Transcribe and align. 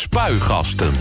Spuigasten. 0.00 0.92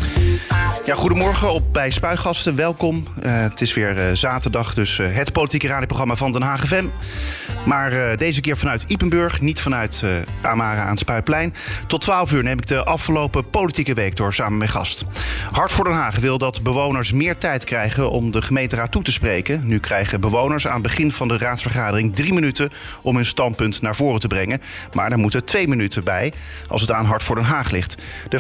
Ja, 0.86 0.96
goedemorgen 0.96 1.54
op 1.54 1.74
bij 1.74 1.90
Spuigasten. 1.90 2.56
Welkom. 2.56 3.08
Uh, 3.24 3.42
het 3.42 3.62
is 3.62 3.74
weer 3.74 3.98
uh, 3.98 4.16
zaterdag, 4.16 4.74
dus 4.74 4.98
uh, 4.98 5.08
het 5.12 5.32
politieke 5.32 5.68
radioprogramma 5.68 6.16
van 6.16 6.32
Den 6.32 6.42
Haag 6.42 6.68
FM. 6.68 6.86
Maar 7.66 8.18
deze 8.18 8.42
keer 8.42 8.58
vanuit 8.58 8.84
Ipenburg, 8.88 9.42
niet 9.42 9.62
vanuit 9.62 10.04
Amara 10.42 10.84
aan 10.84 10.90
het 10.90 11.00
Spuiplein. 11.00 11.54
Tot 11.88 12.02
12 12.02 12.32
uur 12.32 12.44
neem 12.44 12.58
ik 12.58 12.68
de 12.68 12.84
afgelopen 12.84 13.50
politieke 13.50 13.94
week 13.94 14.16
door 14.16 14.34
samen 14.34 14.58
met 14.58 14.70
gast. 14.70 15.06
Hart 15.52 15.72
voor 15.72 15.84
Den 15.84 15.94
Haag 15.94 16.16
wil 16.16 16.38
dat 16.38 16.64
bewoners 16.64 17.12
meer 17.12 17.38
tijd 17.38 17.64
krijgen 17.64 18.12
om 18.12 18.32
de 18.32 18.42
gemeenteraad 18.42 18.92
toe 18.92 19.04
te 19.04 19.12
spreken. 19.12 19.62
Nu 19.64 19.80
krijgen 19.80 20.22
bewoners 20.22 20.68
aan 20.68 20.74
het 20.74 20.82
begin 20.82 21.12
van 21.12 21.28
de 21.28 21.38
raadsvergadering 21.38 22.16
drie 22.16 22.34
minuten 22.34 22.72
om 23.02 23.16
hun 23.16 23.26
standpunt 23.26 23.82
naar 23.82 23.96
voren 23.96 24.20
te 24.20 24.28
brengen. 24.28 24.62
Maar 24.94 25.10
daar 25.10 25.20
moeten 25.20 25.46
twee 25.46 25.68
minuten 25.68 26.04
bij 26.04 26.34
als 26.68 26.82
het 26.82 26.92
aan 26.92 27.06
Hart 27.06 27.24
voor 27.24 27.36
Den 27.36 27.46
Haag 27.46 27.72
ligt. 27.72 27.96
De 28.30 28.40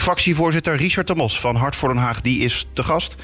fractievoorzitter 0.51 0.75
Richard 0.75 1.07
de 1.07 1.15
Mos 1.15 1.39
van 1.39 1.55
Hart 1.55 1.75
voor 1.75 1.89
Den 1.89 1.97
Haag 1.97 2.21
die 2.21 2.39
is 2.39 2.67
te 2.73 2.83
gast. 2.83 3.15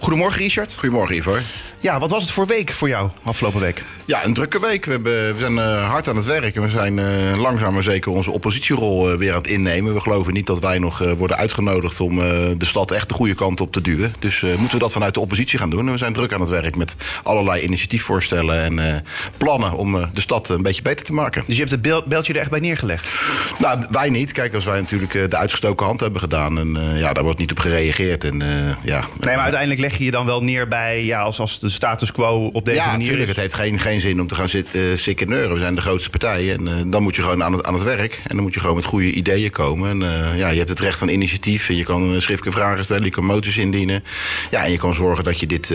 Goedemorgen, 0.00 0.40
Richard. 0.40 0.74
Goedemorgen, 0.78 1.16
Ivor. 1.16 1.42
Ja, 1.78 1.98
wat 1.98 2.10
was 2.10 2.22
het 2.22 2.32
voor 2.32 2.46
week 2.46 2.72
voor 2.72 2.88
jou 2.88 3.10
afgelopen 3.22 3.60
week? 3.60 3.82
Ja, 4.04 4.24
een 4.24 4.34
drukke 4.34 4.60
week. 4.60 4.84
We, 4.84 4.90
hebben, 4.90 5.32
we 5.32 5.38
zijn 5.38 5.52
uh, 5.52 5.90
hard 5.90 6.08
aan 6.08 6.16
het 6.16 6.24
werk 6.24 6.56
en 6.56 6.62
we 6.62 6.68
zijn 6.68 6.96
uh, 6.98 7.36
langzaam 7.36 7.72
maar 7.72 7.82
zeker 7.82 8.12
onze 8.12 8.30
oppositierol 8.30 9.12
uh, 9.12 9.18
weer 9.18 9.30
aan 9.30 9.36
het 9.36 9.46
innemen. 9.46 9.94
We 9.94 10.00
geloven 10.00 10.32
niet 10.32 10.46
dat 10.46 10.58
wij 10.58 10.78
nog 10.78 10.98
worden 10.98 11.36
uitgenodigd 11.36 12.00
om 12.00 12.16
de 12.58 12.64
stad 12.64 12.90
echt 12.90 13.08
de 13.08 13.14
goede 13.14 13.34
kant 13.34 13.60
op 13.60 13.72
te 13.72 13.80
duwen. 13.80 14.14
Dus 14.18 14.42
moeten 14.42 14.70
we 14.70 14.78
dat 14.78 14.92
vanuit 14.92 15.14
de 15.14 15.20
oppositie 15.20 15.58
gaan 15.58 15.70
doen. 15.70 15.86
En 15.86 15.92
we 15.92 15.98
zijn 15.98 16.12
druk 16.12 16.32
aan 16.32 16.40
het 16.40 16.50
werk 16.50 16.76
met 16.76 16.96
allerlei 17.22 17.62
initiatiefvoorstellen 17.62 18.78
en 18.78 19.04
plannen 19.36 19.72
om 19.72 20.08
de 20.12 20.20
stad 20.20 20.48
een 20.48 20.62
beetje 20.62 20.82
beter 20.82 21.04
te 21.04 21.12
maken. 21.12 21.44
Dus 21.46 21.56
je 21.56 21.64
hebt 21.64 21.84
het 21.84 22.08
beltje 22.08 22.32
er 22.32 22.40
echt 22.40 22.50
bij 22.50 22.60
neergelegd? 22.60 23.12
Nou, 23.58 23.84
wij 23.90 24.10
niet. 24.10 24.32
Kijk, 24.32 24.54
als 24.54 24.64
wij 24.64 24.80
natuurlijk 24.80 25.30
de 25.30 25.36
uitgestoken 25.36 25.86
hand 25.86 26.00
hebben 26.00 26.20
gedaan 26.20 26.58
en 26.58 26.98
ja, 26.98 27.12
daar 27.12 27.24
wordt 27.24 27.38
niet 27.38 27.50
op 27.50 27.58
gereageerd. 27.58 28.24
En, 28.24 28.42
ja, 28.82 29.04
nee, 29.20 29.34
maar 29.34 29.42
uiteindelijk 29.42 29.80
leg 29.90 29.98
je 29.98 30.04
je 30.04 30.10
dan 30.10 30.26
wel 30.26 30.42
neer 30.42 30.68
bij 30.68 31.04
ja, 31.04 31.20
als, 31.20 31.40
als 31.40 31.58
de 31.58 31.68
status 31.68 32.12
quo 32.12 32.50
op 32.52 32.64
deze 32.64 32.76
ja, 32.76 32.86
manier 32.86 32.98
natuurlijk. 32.98 33.28
Het 33.28 33.38
heeft 33.38 33.54
geen, 33.54 33.78
geen 33.78 34.00
zin 34.00 34.20
om 34.20 34.26
te 34.26 34.34
gaan 34.34 34.48
zitten 34.48 34.80
uh, 34.80 34.96
sikken 34.96 35.28
neuren. 35.28 35.54
We 35.54 35.60
zijn 35.60 35.74
de 35.74 35.80
grootste 35.80 36.10
partij 36.10 36.52
en 36.52 36.62
uh, 36.62 36.72
dan 36.86 37.02
moet 37.02 37.16
je 37.16 37.22
gewoon 37.22 37.42
aan 37.42 37.52
het, 37.52 37.66
aan 37.66 37.74
het 37.74 37.82
werk. 37.82 38.14
En 38.26 38.34
dan 38.34 38.42
moet 38.42 38.54
je 38.54 38.60
gewoon 38.60 38.76
met 38.76 38.84
goede 38.84 39.10
ideeën 39.10 39.50
komen. 39.50 39.90
En 39.90 40.00
uh, 40.00 40.38
ja, 40.38 40.48
je 40.48 40.58
hebt 40.58 40.68
het 40.68 40.80
recht 40.80 40.98
van 40.98 41.08
initiatief. 41.08 41.68
En 41.68 41.76
je 41.76 41.84
kan 41.84 42.20
schriftelijke 42.20 42.60
vragen 42.60 42.84
stellen, 42.84 43.04
je 43.04 43.10
kan 43.10 43.24
moties 43.24 43.56
indienen. 43.56 44.04
Ja, 44.50 44.64
en 44.64 44.70
je 44.70 44.78
kan 44.78 44.94
zorgen 44.94 45.24
dat 45.24 45.40
je 45.40 45.46
dit 45.46 45.74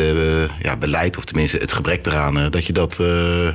ja, 0.62 0.78
beleid, 0.78 1.18
of 1.18 1.26
tenminste 1.26 1.58
het 1.58 1.74
gebrek 1.74 2.06
eraan... 2.06 2.50
dat 2.50 2.66
je 2.66 2.74
dat 2.74 3.04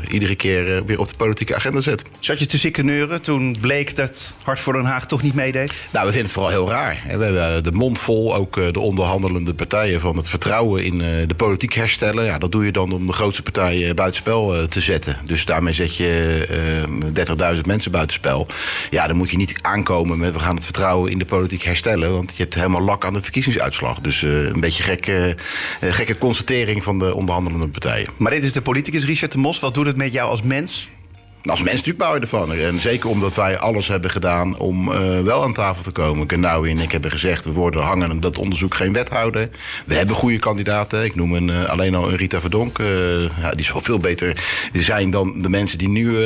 iedere 0.08 0.34
keer 0.34 0.84
weer 0.84 0.98
op 0.98 1.08
de 1.08 1.16
politieke 1.16 1.54
agenda 1.54 1.80
zet. 1.80 2.02
Zat 2.18 2.38
je 2.38 2.46
te 2.46 2.58
sikken 2.58 2.84
neuren 2.84 3.22
toen 3.22 3.56
bleek 3.60 3.96
dat 3.96 4.36
Hart 4.42 4.60
voor 4.60 4.72
Den 4.72 4.84
Haag 4.84 5.06
toch 5.06 5.22
niet 5.22 5.34
meedeed? 5.34 5.80
Nou, 5.90 6.06
we 6.06 6.12
vinden 6.12 6.22
het 6.22 6.32
vooral 6.32 6.50
heel 6.50 6.68
raar. 6.68 7.02
We 7.04 7.24
hebben 7.24 7.64
de 7.64 7.72
mond 7.72 8.00
vol, 8.00 8.34
ook 8.34 8.72
de 8.72 8.80
onderhandelende 8.80 9.54
partijen... 9.54 10.00
van 10.00 10.16
het 10.16 10.28
vertrouwen 10.28 10.49
in 10.58 10.98
de 10.98 11.34
politiek 11.36 11.72
herstellen. 11.72 12.24
Ja, 12.24 12.38
dat 12.38 12.52
doe 12.52 12.64
je 12.64 12.72
dan 12.72 12.92
om 12.92 13.06
de 13.06 13.12
grootste 13.12 13.42
partijen 13.42 13.96
buitenspel 13.96 14.68
te 14.68 14.80
zetten. 14.80 15.16
Dus 15.24 15.44
daarmee 15.44 15.72
zet 15.72 15.96
je 15.96 16.46
uh, 17.14 17.54
30.000 17.54 17.60
mensen 17.66 17.90
buitenspel. 17.90 18.46
Ja, 18.90 19.06
dan 19.06 19.16
moet 19.16 19.30
je 19.30 19.36
niet 19.36 19.54
aankomen 19.62 20.18
met 20.18 20.32
we 20.32 20.38
gaan 20.38 20.54
het 20.54 20.64
vertrouwen 20.64 21.10
in 21.10 21.18
de 21.18 21.24
politiek 21.24 21.62
herstellen. 21.62 22.12
Want 22.12 22.30
je 22.36 22.42
hebt 22.42 22.54
helemaal 22.54 22.80
lak 22.80 23.04
aan 23.04 23.12
de 23.12 23.22
verkiezingsuitslag. 23.22 24.00
Dus 24.00 24.22
een 24.22 24.60
beetje 24.60 24.82
gekke, 24.82 25.36
gekke 25.80 26.18
constatering 26.18 26.84
van 26.84 26.98
de 26.98 27.14
onderhandelende 27.14 27.68
partijen. 27.68 28.08
Maar 28.16 28.30
dit 28.30 28.44
is 28.44 28.52
de 28.52 28.62
politicus 28.62 29.04
Richard 29.04 29.32
de 29.32 29.38
Mos. 29.38 29.60
Wat 29.60 29.74
doet 29.74 29.86
het 29.86 29.96
met 29.96 30.12
jou 30.12 30.30
als 30.30 30.42
mens? 30.42 30.88
Als 31.44 31.62
mens 31.62 31.76
natuurlijk 31.76 31.98
bouw 31.98 32.14
je 32.14 32.20
ervan. 32.20 32.54
En 32.54 32.80
zeker 32.80 33.08
omdat 33.08 33.34
wij 33.34 33.58
alles 33.58 33.88
hebben 33.88 34.10
gedaan 34.10 34.58
om 34.58 34.88
uh, 34.88 35.20
wel 35.20 35.42
aan 35.42 35.52
tafel 35.52 35.82
te 35.82 35.90
komen. 35.90 36.30
Genau 36.30 36.64
en 36.64 36.78
ik 36.78 36.92
hebben 36.92 37.10
gezegd, 37.10 37.44
we 37.44 37.52
worden 37.52 37.82
hangen 37.82 38.20
dat 38.20 38.38
onderzoek 38.38 38.74
geen 38.74 38.92
wethouder. 38.92 39.48
We 39.84 39.94
hebben 39.94 40.16
goede 40.16 40.38
kandidaten. 40.38 41.04
Ik 41.04 41.14
noem 41.14 41.34
een, 41.34 41.48
uh, 41.48 41.64
alleen 41.64 41.94
al 41.94 42.08
een 42.08 42.16
Rita 42.16 42.40
Verdonk. 42.40 42.78
Uh, 42.78 43.22
ja, 43.22 43.50
die 43.50 43.64
zal 43.64 43.80
veel 43.80 43.98
beter 43.98 44.36
zijn 44.72 45.10
dan 45.10 45.42
de 45.42 45.48
mensen 45.48 45.78
die 45.78 45.88
nu 45.88 46.16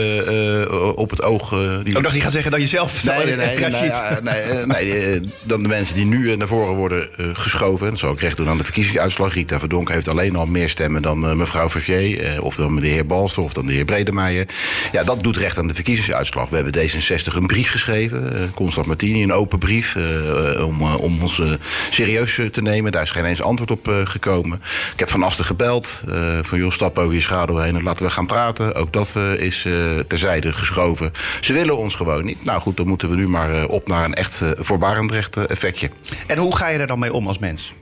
op 0.95 1.11
het 1.11 1.23
oog... 1.23 1.49
die... 1.83 1.97
Oh, 1.97 2.03
dacht, 2.03 2.15
die 2.15 2.23
gaat 2.23 2.33
zeggen 2.33 2.51
dan 2.51 2.61
jezelf? 2.61 3.05
Nee, 3.05 3.25
nee, 3.25 3.37
nee, 3.37 3.59
nee, 3.59 3.91
nee, 4.23 4.85
nee 4.85 5.21
dan 5.43 5.63
de 5.63 5.69
mensen 5.69 5.95
die 5.95 6.05
nu 6.05 6.37
naar 6.37 6.49
voren 6.49 6.75
worden 6.75 7.09
geschoven. 7.33 7.91
Dat 7.91 7.99
zal 7.99 8.13
ik 8.13 8.21
recht 8.21 8.37
doen 8.37 8.49
aan 8.49 8.59
de 8.59 8.65
verkiezingsuitslag. 8.65 9.35
Rita 9.35 9.59
Verdonk 9.59 9.89
heeft 9.89 10.09
alleen 10.09 10.37
al 10.37 10.47
meer 10.47 10.69
stemmen 10.69 11.03
dan 11.03 11.37
mevrouw 11.37 11.71
Vervier. 11.71 12.43
of 12.43 12.57
dan 12.57 12.77
de 12.77 12.87
heer 12.87 13.07
Balster 13.07 13.43
of 13.43 13.53
dan 13.53 13.67
de 13.67 13.73
heer 13.73 13.85
Bredemeijer. 13.85 14.47
Ja, 14.93 15.04
dat 15.05 15.23
doet 15.23 15.37
recht 15.37 15.59
aan 15.59 15.69
de 15.69 15.75
verkiezingsuitslag. 15.75 16.49
We 16.49 16.57
hebben 16.57 16.75
D66 16.75 17.35
een 17.35 17.47
brief 17.47 17.71
geschreven, 17.71 18.33
uh, 18.33 18.41
Constant 18.55 18.87
Martini, 18.87 19.23
een 19.23 19.33
open 19.33 19.59
brief, 19.59 19.95
uh, 19.95 20.67
om, 20.67 20.81
uh, 20.81 20.99
om 20.99 21.23
ons 21.23 21.43
serieus 21.91 22.41
te 22.53 22.63
nemen. 22.63 22.93
Daar 22.93 23.03
is 23.03 23.11
geen 23.11 23.25
eens 23.25 23.43
antwoord 23.43 23.71
op 23.71 23.91
gekomen. 24.05 24.63
Ik 24.93 24.99
heb 24.99 25.11
Van 25.11 25.23
Asten 25.23 25.45
gebeld, 25.45 26.03
van 26.43 26.59
joh, 26.59 26.71
stap 26.71 26.99
over 26.99 27.15
je 27.15 27.21
schaduw 27.21 27.57
heen 27.57 27.77
en 27.77 27.83
laten 27.83 28.07
we 28.07 28.13
gaan 28.13 28.27
praten. 28.27 28.75
Ook 28.75 28.93
dat 28.93 29.17
is 29.37 29.67
terzijde 30.09 30.53
geschoven. 30.53 31.13
Ze 31.41 31.53
willen 31.53 31.79
ons 31.79 31.95
gewoon 31.95 32.25
niet. 32.25 32.45
Nou 32.45 32.61
goed, 32.61 32.77
dan 32.77 32.87
moeten 32.87 33.11
we 33.11 33.17
nu 33.17 33.29
maar 33.29 33.67
op 33.67 33.89
naar 33.89 34.05
een 34.05 34.15
echt 34.15 34.43
voorbarend 34.59 35.11
recht 35.11 35.37
effectje. 35.37 35.91
En 36.27 36.39
hoe 36.39 36.57
ga 36.57 36.69
je 36.69 36.79
er 36.79 36.87
dan 36.87 36.99
mee 36.99 37.13
om 37.13 37.29
als 37.29 37.39
mens? 37.39 37.73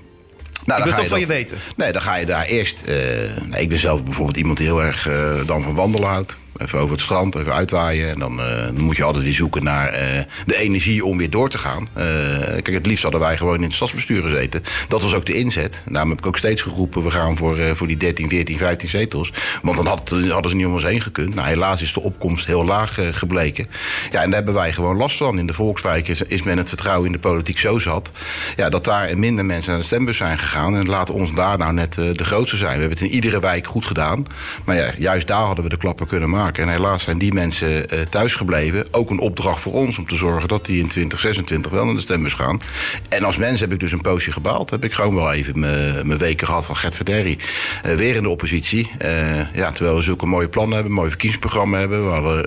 Nou, 0.64 0.78
ik 0.78 0.86
wil 0.86 0.94
toch 0.94 1.08
van 1.08 1.20
je 1.20 1.26
weten. 1.26 1.58
Nee, 1.76 1.92
dan 1.92 2.02
ga 2.02 2.14
je 2.14 2.26
daar 2.26 2.44
eerst. 2.44 2.84
Uh, 2.88 3.60
ik 3.60 3.68
ben 3.68 3.78
zelf 3.78 4.04
bijvoorbeeld 4.04 4.36
iemand 4.36 4.58
die 4.58 4.66
heel 4.66 4.82
erg 4.82 5.08
uh, 5.08 5.46
dan 5.46 5.62
van 5.62 5.74
wandelen 5.74 6.08
houdt. 6.08 6.36
Even 6.62 6.78
over 6.78 6.92
het 6.92 7.00
strand, 7.00 7.34
even 7.34 7.54
uitwaaien. 7.54 8.10
En 8.10 8.18
dan, 8.18 8.40
uh, 8.40 8.64
dan 8.66 8.80
moet 8.80 8.96
je 8.96 9.04
altijd 9.04 9.24
weer 9.24 9.32
zoeken 9.32 9.64
naar 9.64 9.92
uh, 9.92 10.20
de 10.46 10.56
energie 10.56 11.04
om 11.04 11.18
weer 11.18 11.30
door 11.30 11.48
te 11.48 11.58
gaan. 11.58 11.88
Uh, 11.96 12.04
kijk, 12.38 12.72
het 12.72 12.86
liefst 12.86 13.02
hadden 13.02 13.20
wij 13.20 13.36
gewoon 13.36 13.56
in 13.56 13.62
het 13.62 13.74
stadsbestuur 13.74 14.22
gezeten. 14.22 14.62
Dat 14.88 15.02
was 15.02 15.14
ook 15.14 15.26
de 15.26 15.32
inzet. 15.32 15.82
Daarom 15.88 16.10
heb 16.10 16.18
ik 16.18 16.26
ook 16.26 16.38
steeds 16.38 16.62
geroepen, 16.62 17.04
we 17.04 17.10
gaan 17.10 17.36
voor, 17.36 17.76
voor 17.76 17.86
die 17.86 17.96
13, 17.96 18.28
14, 18.28 18.56
15 18.58 18.88
zetels. 18.88 19.32
Want 19.62 19.76
dan 19.76 19.86
had, 19.86 20.10
hadden 20.28 20.50
ze 20.50 20.56
niet 20.56 20.66
om 20.66 20.72
ons 20.72 20.82
heen 20.82 21.00
gekund. 21.00 21.34
Nou, 21.34 21.48
helaas 21.48 21.82
is 21.82 21.92
de 21.92 22.00
opkomst 22.00 22.46
heel 22.46 22.64
laag 22.64 22.98
gebleken. 23.12 23.66
Ja, 24.10 24.22
en 24.22 24.26
daar 24.26 24.34
hebben 24.34 24.54
wij 24.54 24.72
gewoon 24.72 24.96
last 24.96 25.16
van. 25.16 25.38
In 25.38 25.46
de 25.46 25.52
Volkswijk 25.52 26.08
is, 26.08 26.22
is 26.22 26.42
men 26.42 26.58
het 26.58 26.68
vertrouwen 26.68 27.06
in 27.06 27.12
de 27.12 27.18
politiek 27.18 27.58
zo 27.58 27.78
zat... 27.78 28.10
Ja, 28.56 28.68
dat 28.68 28.84
daar 28.84 29.18
minder 29.18 29.44
mensen 29.44 29.70
naar 29.70 29.80
de 29.80 29.86
stembus 29.86 30.16
zijn 30.16 30.38
gegaan. 30.38 30.76
En 30.76 30.86
laat 30.86 31.10
ons 31.10 31.34
daar 31.34 31.58
nou 31.58 31.72
net 31.72 31.94
de 31.94 32.24
grootste 32.24 32.56
zijn. 32.56 32.74
We 32.74 32.80
hebben 32.80 32.98
het 32.98 33.08
in 33.08 33.14
iedere 33.14 33.40
wijk 33.40 33.66
goed 33.66 33.84
gedaan. 33.84 34.26
Maar 34.64 34.76
ja, 34.76 34.92
juist 34.98 35.26
daar 35.26 35.44
hadden 35.44 35.64
we 35.64 35.70
de 35.70 35.76
klappen 35.76 36.06
kunnen 36.06 36.30
maken. 36.30 36.51
En 36.58 36.68
helaas 36.68 37.02
zijn 37.02 37.18
die 37.18 37.32
mensen 37.32 37.70
uh, 37.70 38.00
thuisgebleven. 38.00 38.86
Ook 38.90 39.10
een 39.10 39.18
opdracht 39.18 39.60
voor 39.60 39.72
ons 39.72 39.98
om 39.98 40.06
te 40.06 40.16
zorgen 40.16 40.48
dat 40.48 40.66
die 40.66 40.78
in 40.78 40.88
2026 40.88 41.70
wel 41.72 41.84
naar 41.84 41.94
de 41.94 42.00
stembus 42.00 42.34
gaan. 42.34 42.60
En 43.08 43.24
als 43.24 43.36
mens 43.36 43.60
heb 43.60 43.72
ik 43.72 43.80
dus 43.80 43.92
een 43.92 44.00
poosje 44.00 44.32
gebaald. 44.32 44.70
Heb 44.70 44.84
ik 44.84 44.92
gewoon 44.92 45.14
wel 45.14 45.32
even 45.32 45.58
mijn 45.58 46.18
weken 46.18 46.46
gehad 46.46 46.64
van 46.64 46.76
Gert 46.76 46.96
Verderri. 46.96 47.38
Uh, 47.86 47.94
weer 47.94 48.16
in 48.16 48.22
de 48.22 48.28
oppositie. 48.28 48.90
Uh, 49.02 49.54
ja, 49.54 49.72
terwijl 49.72 49.96
we 49.96 50.02
zulke 50.02 50.26
mooie 50.26 50.48
plannen 50.48 50.74
hebben, 50.74 50.92
mooi 50.92 51.08
verkiezingsprogramma 51.08 51.78
hebben. 51.78 52.04
We 52.04 52.12
hadden 52.12 52.40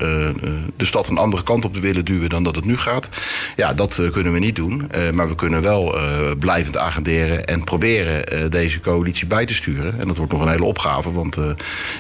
de 0.77 0.85
stad 0.85 1.07
een 1.07 1.17
andere 1.17 1.43
kant 1.43 1.65
op 1.65 1.77
willen 1.77 2.05
duwen 2.05 2.29
dan 2.29 2.43
dat 2.43 2.55
het 2.55 2.65
nu 2.65 2.77
gaat. 2.77 3.09
Ja, 3.55 3.73
dat 3.73 4.01
kunnen 4.11 4.33
we 4.33 4.39
niet 4.39 4.55
doen. 4.55 4.91
maar 5.13 5.27
we 5.27 5.35
kunnen 5.35 5.61
wel 5.61 5.97
blijvend 6.39 6.77
agenderen 6.77 7.45
en 7.45 7.63
proberen 7.63 8.51
deze 8.51 8.79
coalitie 8.79 9.27
bij 9.27 9.45
te 9.45 9.53
sturen. 9.53 9.99
En 9.99 10.07
dat 10.07 10.17
wordt 10.17 10.31
nog 10.31 10.41
een 10.41 10.49
hele 10.49 10.63
opgave. 10.63 11.11
Want 11.11 11.37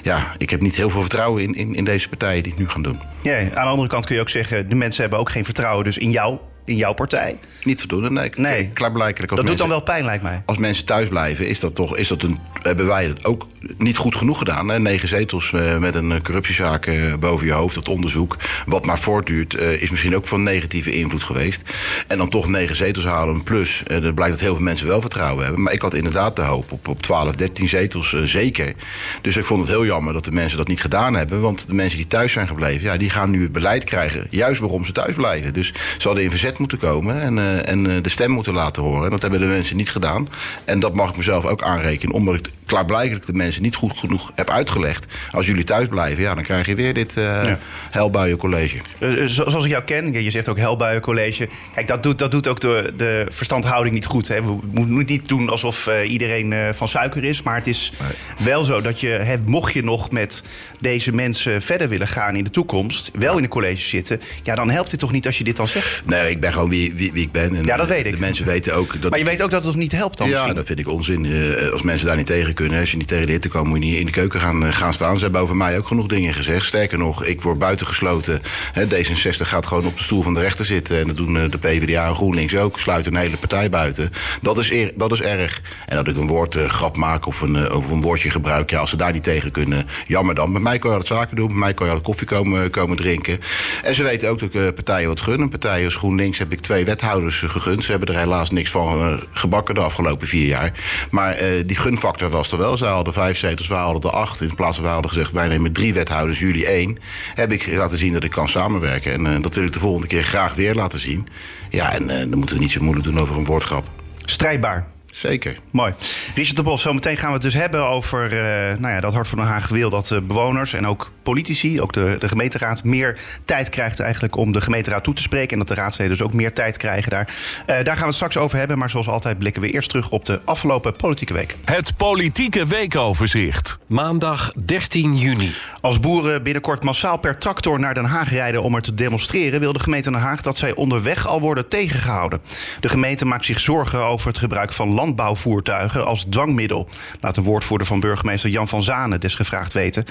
ja, 0.03 0.35
ik 0.37 0.49
heb 0.49 0.61
niet 0.61 0.75
heel 0.75 0.89
veel 0.89 1.01
vertrouwen 1.01 1.43
in, 1.43 1.55
in, 1.55 1.75
in 1.75 1.84
deze 1.85 2.05
deze 2.05 2.17
partijen 2.17 2.43
die 2.43 2.51
het 2.51 2.61
nu 2.61 2.69
gaan 2.69 2.81
doen. 2.81 2.99
Ja, 3.21 3.39
aan 3.39 3.49
de 3.49 3.59
andere 3.59 3.87
kant 3.87 4.05
kun 4.05 4.15
je 4.15 4.21
ook 4.21 4.29
zeggen, 4.29 4.69
de 4.69 4.75
mensen 4.75 5.01
hebben 5.01 5.19
ook 5.19 5.29
geen 5.29 5.45
vertrouwen 5.45 5.83
dus 5.83 5.97
in 5.97 6.11
jou 6.11 6.37
in 6.65 6.75
jouw 6.75 6.93
partij. 6.93 7.39
Niet 7.63 7.79
voldoende, 7.79 8.11
nee. 8.11 8.31
nee. 8.35 8.69
Klaarblijkelijk 8.69 9.35
dat 9.35 9.45
doet 9.45 9.57
dan 9.57 9.69
wel 9.69 9.81
pijn, 9.81 10.05
lijkt 10.05 10.23
mij. 10.23 10.43
Als 10.45 10.57
mensen 10.57 10.85
thuis 10.85 11.07
blijven, 11.07 11.47
is 11.47 11.59
dat 11.59 11.75
toch, 11.75 11.97
is 11.97 12.07
dat 12.07 12.23
een, 12.23 12.37
hebben 12.61 12.87
wij 12.87 13.05
het 13.05 13.25
ook 13.25 13.47
niet 13.77 13.97
goed 13.97 14.15
genoeg 14.15 14.37
gedaan. 14.37 14.69
Hè? 14.69 14.79
Negen 14.79 15.07
zetels 15.07 15.51
uh, 15.51 15.77
met 15.77 15.95
een 15.95 16.23
corruptiezaak 16.23 16.85
uh, 16.85 17.13
boven 17.15 17.45
je 17.45 17.53
hoofd, 17.53 17.75
dat 17.75 17.89
onderzoek. 17.89 18.37
Wat 18.65 18.85
maar 18.85 18.99
voortduurt, 18.99 19.57
is 19.57 19.89
misschien 19.89 20.15
ook 20.15 20.27
van 20.27 20.43
negatieve 20.43 20.93
invloed 20.93 21.23
geweest. 21.23 21.63
En 22.07 22.17
dan 22.17 22.29
toch 22.29 22.47
negen 22.47 22.75
zetels 22.75 23.05
halen, 23.05 23.43
plus, 23.43 23.83
dat 23.87 24.15
blijkt 24.15 24.33
dat 24.33 24.41
heel 24.41 24.55
veel 24.55 24.63
mensen 24.63 24.87
wel 24.87 25.01
vertrouwen 25.01 25.43
hebben. 25.43 25.63
Maar 25.63 25.73
ik 25.73 25.81
had 25.81 25.93
inderdaad 25.93 26.35
de 26.35 26.41
hoop 26.41 26.71
op, 26.71 26.87
op 26.87 27.01
12, 27.01 27.35
13 27.35 27.67
zetels 27.67 28.15
zeker. 28.23 28.73
Dus 29.21 29.37
ik 29.37 29.45
vond 29.45 29.61
het 29.61 29.69
heel 29.69 29.85
jammer 29.85 30.13
dat 30.13 30.25
de 30.25 30.31
mensen 30.31 30.57
dat 30.57 30.67
niet 30.67 30.81
gedaan 30.81 31.15
hebben. 31.15 31.41
Want 31.41 31.67
de 31.67 31.73
mensen 31.73 31.97
die 31.97 32.07
thuis 32.07 32.31
zijn 32.31 32.47
gebleven, 32.47 32.83
ja, 32.83 32.97
die 32.97 33.09
gaan 33.09 33.29
nu 33.29 33.41
het 33.41 33.51
beleid 33.51 33.83
krijgen. 33.83 34.27
Juist 34.29 34.59
waarom 34.59 34.85
ze 34.85 34.91
thuis 34.91 35.15
blijven. 35.15 35.53
Dus 35.53 35.73
ze 35.97 36.07
hadden 36.07 36.23
in 36.23 36.29
verzet 36.29 36.59
moeten 36.59 36.77
komen 36.77 37.21
en, 37.21 37.65
en 37.65 38.01
de 38.01 38.09
stem 38.09 38.31
moeten 38.31 38.53
laten 38.53 38.83
horen. 38.83 39.03
En 39.03 39.09
dat 39.09 39.21
hebben 39.21 39.39
de 39.39 39.45
mensen 39.45 39.77
niet 39.77 39.91
gedaan. 39.91 40.29
En 40.65 40.79
dat 40.79 40.93
mag 40.93 41.09
ik 41.09 41.17
mezelf 41.17 41.45
ook 41.45 41.61
aanrekenen, 41.61 42.15
omdat 42.15 42.35
ik 42.35 42.49
klaarblijkelijk 42.65 43.25
de 43.25 43.33
mensen 43.33 43.54
mensen 43.61 43.81
niet 43.81 43.91
goed 43.91 43.99
genoeg 43.99 44.31
heb 44.35 44.49
uitgelegd. 44.49 45.05
Als 45.31 45.45
jullie 45.45 45.63
thuis 45.63 45.87
blijven, 45.87 46.23
ja, 46.23 46.35
dan 46.35 46.43
krijg 46.43 46.65
je 46.65 46.75
weer 46.75 46.93
dit 46.93 47.15
uh, 47.17 47.53
helbuiencollege. 47.91 48.77
Uh, 48.99 49.25
zoals 49.25 49.63
ik 49.63 49.69
jou 49.69 49.83
ken, 49.83 50.23
je 50.23 50.31
zegt 50.31 50.49
ook 50.49 50.57
helbuiencollege. 50.57 51.49
Kijk, 51.73 51.87
dat 51.87 52.03
doet, 52.03 52.19
dat 52.19 52.31
doet 52.31 52.47
ook 52.47 52.59
de, 52.59 52.93
de 52.97 53.25
verstandhouding 53.29 53.93
niet 53.93 54.05
goed. 54.05 54.27
Hè. 54.27 54.43
We 54.43 54.57
moeten 54.71 55.05
niet 55.05 55.27
doen 55.27 55.49
alsof 55.49 55.89
iedereen 56.07 56.73
van 56.73 56.87
suiker 56.87 57.23
is. 57.23 57.41
Maar 57.41 57.55
het 57.55 57.67
is 57.67 57.91
nee. 57.99 58.45
wel 58.47 58.65
zo 58.65 58.81
dat 58.81 58.99
je, 58.99 59.07
hè, 59.07 59.35
mocht 59.45 59.73
je 59.73 59.83
nog 59.83 60.11
met 60.11 60.43
deze 60.79 61.11
mensen 61.11 61.61
verder 61.61 61.89
willen 61.89 62.07
gaan 62.07 62.35
in 62.35 62.43
de 62.43 62.49
toekomst, 62.49 63.11
wel 63.13 63.37
in 63.37 63.43
een 63.43 63.49
college 63.49 63.87
zitten, 63.87 64.21
ja, 64.43 64.55
dan 64.55 64.69
helpt 64.69 64.91
het 64.91 64.99
toch 64.99 65.11
niet 65.11 65.25
als 65.25 65.37
je 65.37 65.43
dit 65.43 65.55
dan 65.55 65.67
zegt? 65.67 66.03
Nee, 66.05 66.29
ik 66.29 66.39
ben 66.39 66.53
gewoon 66.53 66.69
wie, 66.69 66.93
wie, 66.93 67.11
wie 67.11 67.23
ik 67.23 67.31
ben. 67.31 67.55
En 67.55 67.65
ja, 67.65 67.75
dat 67.75 67.87
weet 67.87 68.05
ik. 68.05 68.11
De 68.11 68.19
mensen 68.19 68.45
weten 68.45 68.75
ook 68.75 68.95
dat. 69.01 69.09
Maar 69.09 69.19
je 69.19 69.25
weet 69.25 69.41
ook 69.41 69.51
dat 69.51 69.63
het 69.63 69.75
niet 69.75 69.91
helpt 69.91 70.17
dan? 70.17 70.27
Ja, 70.27 70.33
misschien? 70.33 70.55
dat 70.55 70.65
vind 70.65 70.79
ik 70.79 70.87
onzin. 70.87 71.27
Als 71.71 71.81
mensen 71.81 72.07
daar 72.07 72.15
niet 72.15 72.25
tegen 72.25 72.53
kunnen, 72.53 72.79
als 72.79 72.91
je 72.91 72.97
niet 72.97 73.07
tegen 73.07 73.27
de 73.27 73.33
komt, 73.49 73.67
moet 73.67 73.79
je 73.79 73.85
niet 73.85 73.99
in 73.99 74.05
de 74.05 74.11
keuken 74.11 74.39
gaan, 74.39 74.63
uh, 74.63 74.73
gaan 74.73 74.93
staan. 74.93 75.17
Ze 75.17 75.23
hebben 75.23 75.41
over 75.41 75.55
mij 75.55 75.77
ook 75.77 75.87
genoeg 75.87 76.07
dingen 76.07 76.33
gezegd. 76.33 76.65
Sterker 76.65 76.97
nog, 76.97 77.23
ik 77.23 77.41
word 77.41 77.57
buitengesloten. 77.57 78.41
Hè, 78.73 78.85
D66 78.85 79.41
gaat 79.41 79.65
gewoon 79.65 79.85
op 79.85 79.97
de 79.97 80.03
stoel 80.03 80.21
van 80.21 80.33
de 80.33 80.39
rechter 80.39 80.65
zitten. 80.65 80.99
En 80.99 81.07
dat 81.07 81.17
doen 81.17 81.35
uh, 81.35 81.49
de 81.49 81.57
PvdA 81.57 82.07
en 82.07 82.15
GroenLinks 82.15 82.55
ook. 82.55 82.79
Sluiten 82.79 83.13
een 83.13 83.19
hele 83.19 83.37
partij 83.37 83.69
buiten. 83.69 84.11
Dat 84.41 84.57
is, 84.57 84.71
eer, 84.71 84.91
dat 84.95 85.11
is 85.11 85.21
erg. 85.21 85.61
En 85.85 85.95
dat 85.95 86.07
ik 86.07 86.17
een 86.17 86.27
woord 86.27 86.57
grap 86.67 86.97
maak 86.97 87.25
of 87.25 87.41
een, 87.41 87.55
een 87.55 88.01
woordje 88.01 88.29
gebruik. 88.29 88.69
Ja, 88.69 88.79
als 88.79 88.89
ze 88.89 88.97
daar 88.97 89.13
niet 89.13 89.23
tegen 89.23 89.51
kunnen, 89.51 89.87
jammer 90.07 90.35
dan. 90.35 90.51
Met 90.51 90.61
mij 90.61 90.77
kan 90.77 90.89
je 90.91 90.97
altijd 90.97 91.19
zaken 91.19 91.35
doen. 91.35 91.47
Met 91.47 91.57
mij 91.57 91.73
kan 91.73 91.85
je 91.85 91.91
altijd 91.91 92.09
koffie 92.09 92.27
komen, 92.27 92.69
komen 92.69 92.97
drinken. 92.97 93.39
En 93.83 93.95
ze 93.95 94.03
weten 94.03 94.29
ook 94.29 94.39
dat 94.39 94.53
ik 94.53 94.75
partijen 94.75 95.07
wat 95.07 95.21
gun. 95.21 95.49
Partijen 95.49 95.85
als 95.85 95.95
GroenLinks 95.95 96.37
heb 96.37 96.51
ik 96.51 96.59
twee 96.59 96.85
wethouders 96.85 97.41
gegund. 97.41 97.83
Ze 97.83 97.91
hebben 97.91 98.13
er 98.13 98.19
helaas 98.19 98.51
niks 98.51 98.71
van 98.71 99.19
gebakken 99.31 99.75
de 99.75 99.81
afgelopen 99.81 100.27
vier 100.27 100.47
jaar. 100.47 100.71
Maar 101.09 101.37
die 101.65 101.77
gunfactor 101.77 102.29
was 102.29 102.51
er 102.51 102.57
wel. 102.57 102.77
Zij 102.77 102.89
hadden 102.89 103.13
vijf 103.13 103.34
zetels, 103.37 103.67
wij 103.67 103.79
hadden 103.79 104.11
er 104.11 104.17
acht. 104.17 104.41
In 104.41 104.55
plaats 104.55 104.75
van 104.75 104.83
wij 104.83 104.93
hadden 104.93 105.11
gezegd, 105.11 105.31
wij 105.31 105.47
nemen 105.47 105.71
drie 105.71 105.93
wethouders, 105.93 106.39
jullie 106.39 106.67
één. 106.67 106.97
Heb 107.33 107.51
ik 107.51 107.67
laten 107.67 107.97
zien 107.97 108.13
dat 108.13 108.23
ik 108.23 108.31
kan 108.31 108.49
samenwerken. 108.49 109.11
En 109.11 109.25
uh, 109.25 109.41
dat 109.41 109.55
wil 109.55 109.63
ik 109.63 109.73
de 109.73 109.79
volgende 109.79 110.07
keer 110.07 110.23
graag 110.23 110.53
weer 110.55 110.75
laten 110.75 110.99
zien. 110.99 111.27
Ja, 111.69 111.93
en 111.93 112.03
uh, 112.03 112.17
dan 112.17 112.37
moeten 112.37 112.55
we 112.55 112.61
niet 112.61 112.71
zo 112.71 112.81
moeilijk 112.81 113.05
doen 113.05 113.19
over 113.19 113.37
een 113.37 113.45
woordgrap. 113.45 113.85
Strijdbaar. 114.25 114.87
Zeker. 115.15 115.57
Mooi. 115.71 115.93
Richard 116.35 116.55
de 116.55 116.63
Bos, 116.63 116.81
zometeen 116.81 117.17
gaan 117.17 117.27
we 117.27 117.33
het 117.33 117.41
dus 117.41 117.53
hebben 117.53 117.87
over 117.87 118.33
uh, 118.33 118.39
nou 118.79 118.93
ja, 118.93 118.99
dat 118.99 119.13
Hart 119.13 119.27
van 119.27 119.37
Den 119.37 119.47
Haag 119.47 119.67
wil 119.67 119.89
dat 119.89 120.11
uh, 120.11 120.19
bewoners 120.19 120.73
en 120.73 120.87
ook 120.87 121.11
politici, 121.23 121.81
ook 121.81 121.93
de, 121.93 122.15
de 122.19 122.27
gemeenteraad, 122.27 122.83
meer 122.83 123.19
tijd 123.45 123.69
krijgt 123.69 123.99
eigenlijk 123.99 124.35
om 124.35 124.51
de 124.51 124.61
gemeenteraad 124.61 125.03
toe 125.03 125.13
te 125.13 125.21
spreken. 125.21 125.51
En 125.51 125.57
dat 125.57 125.67
de 125.67 125.73
raadsleden 125.73 126.17
dus 126.17 126.25
ook 126.25 126.33
meer 126.33 126.53
tijd 126.53 126.77
krijgen 126.77 127.11
daar. 127.11 127.27
Uh, 127.27 127.65
daar 127.65 127.85
gaan 127.85 127.97
we 127.97 128.05
het 128.05 128.15
straks 128.15 128.37
over 128.37 128.57
hebben. 128.57 128.77
Maar 128.77 128.89
zoals 128.89 129.07
altijd 129.07 129.37
blikken 129.37 129.61
we 129.61 129.69
eerst 129.69 129.89
terug 129.89 130.09
op 130.09 130.25
de 130.25 130.39
afgelopen 130.45 130.95
politieke 130.95 131.33
week. 131.33 131.55
Het 131.65 131.97
politieke 131.97 132.65
weekoverzicht. 132.67 133.77
Maandag 133.87 134.53
13 134.65 135.17
juni. 135.17 135.51
Als 135.81 135.99
boeren 135.99 136.43
binnenkort 136.43 136.83
massaal 136.83 137.17
per 137.17 137.37
tractor 137.37 137.79
naar 137.79 137.93
Den 137.93 138.05
Haag 138.05 138.31
rijden 138.31 138.63
om 138.63 138.75
er 138.75 138.81
te 138.81 138.93
demonstreren, 138.93 139.59
wil 139.59 139.73
de 139.73 139.79
gemeente 139.79 140.11
Den 140.11 140.19
Haag 140.19 140.41
dat 140.41 140.57
zij 140.57 140.73
onderweg 140.73 141.27
al 141.27 141.41
worden 141.41 141.67
tegengehouden. 141.67 142.41
De 142.79 142.89
gemeente 142.89 143.25
maakt 143.25 143.45
zich 143.45 143.59
zorgen 143.59 144.03
over 144.03 144.27
het 144.27 144.37
gebruik 144.37 144.73
van 144.73 144.93
landbouwvoertuigen 145.05 146.05
als 146.05 146.25
dwangmiddel. 146.29 146.87
Laat 147.21 147.37
een 147.37 147.43
woordvoerder 147.43 147.87
van 147.87 147.99
burgemeester 147.99 148.49
Jan 148.49 148.67
van 148.67 148.83
Zanen 148.83 149.19
desgevraagd 149.19 149.73
weten. 149.73 150.05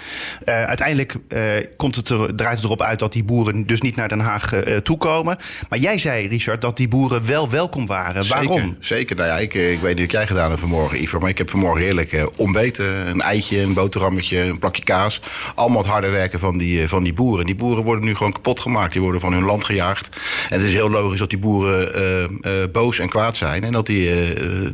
Uh, 0.47 0.65
uiteindelijk 0.65 1.15
uh, 1.29 1.41
komt 1.77 1.97
het 1.97 2.09
er, 2.09 2.35
draait 2.35 2.57
het 2.57 2.65
erop 2.65 2.83
uit 2.83 2.99
dat 2.99 3.13
die 3.13 3.25
boeren 3.25 3.67
dus 3.67 3.81
niet 3.81 3.97
naar 3.97 4.09
Den 4.09 4.21
Haag 4.21 4.55
uh, 4.55 4.77
toekomen. 4.77 5.37
Maar 5.69 5.79
jij 5.79 5.99
zei, 5.99 6.29
Richard, 6.29 6.61
dat 6.61 6.77
die 6.77 6.89
boeren 6.89 7.27
wel 7.27 7.51
welkom 7.51 7.87
waren. 7.87 8.25
Zeker, 8.25 8.47
Waarom? 8.47 8.77
Zeker. 8.81 9.17
Nou 9.17 9.29
ja, 9.29 9.39
ik, 9.39 9.55
ik 9.55 9.81
weet 9.81 9.95
niet 9.95 10.05
wat 10.05 10.15
jij 10.15 10.27
gedaan 10.27 10.49
hebt 10.49 10.61
vanmorgen, 10.61 11.03
Ivo. 11.03 11.19
Maar 11.19 11.29
ik 11.29 11.39
heb 11.39 11.51
vanmorgen 11.51 11.83
heerlijk 11.83 12.31
ontbeten. 12.37 13.09
Een 13.09 13.21
eitje, 13.21 13.61
een 13.61 13.75
boterhammetje, 13.75 14.41
een 14.41 14.59
plakje 14.59 14.85
kaas. 14.85 15.21
Allemaal 15.55 15.83
het 15.83 15.91
harde 15.91 16.09
werken 16.09 16.39
van 16.39 16.59
die, 16.59 16.89
van 16.89 17.03
die 17.03 17.13
boeren. 17.13 17.47
Die 17.47 17.55
boeren 17.55 17.85
worden 17.85 18.05
nu 18.05 18.15
gewoon 18.15 18.33
kapot 18.33 18.61
gemaakt. 18.61 18.93
Die 18.93 19.03
worden 19.03 19.21
van 19.21 19.33
hun 19.33 19.45
land 19.45 19.65
gejaagd. 19.65 20.09
En 20.51 20.59
het 20.59 20.67
is 20.67 20.73
heel 20.73 20.91
logisch 20.91 21.19
dat 21.19 21.31
die 21.31 21.39
boeren 21.39 22.41
boos 22.73 22.99
en 22.99 23.09
kwaad 23.09 23.37
zijn. 23.37 23.65
En 23.65 23.73
dat 23.73 23.87
die 23.87 24.05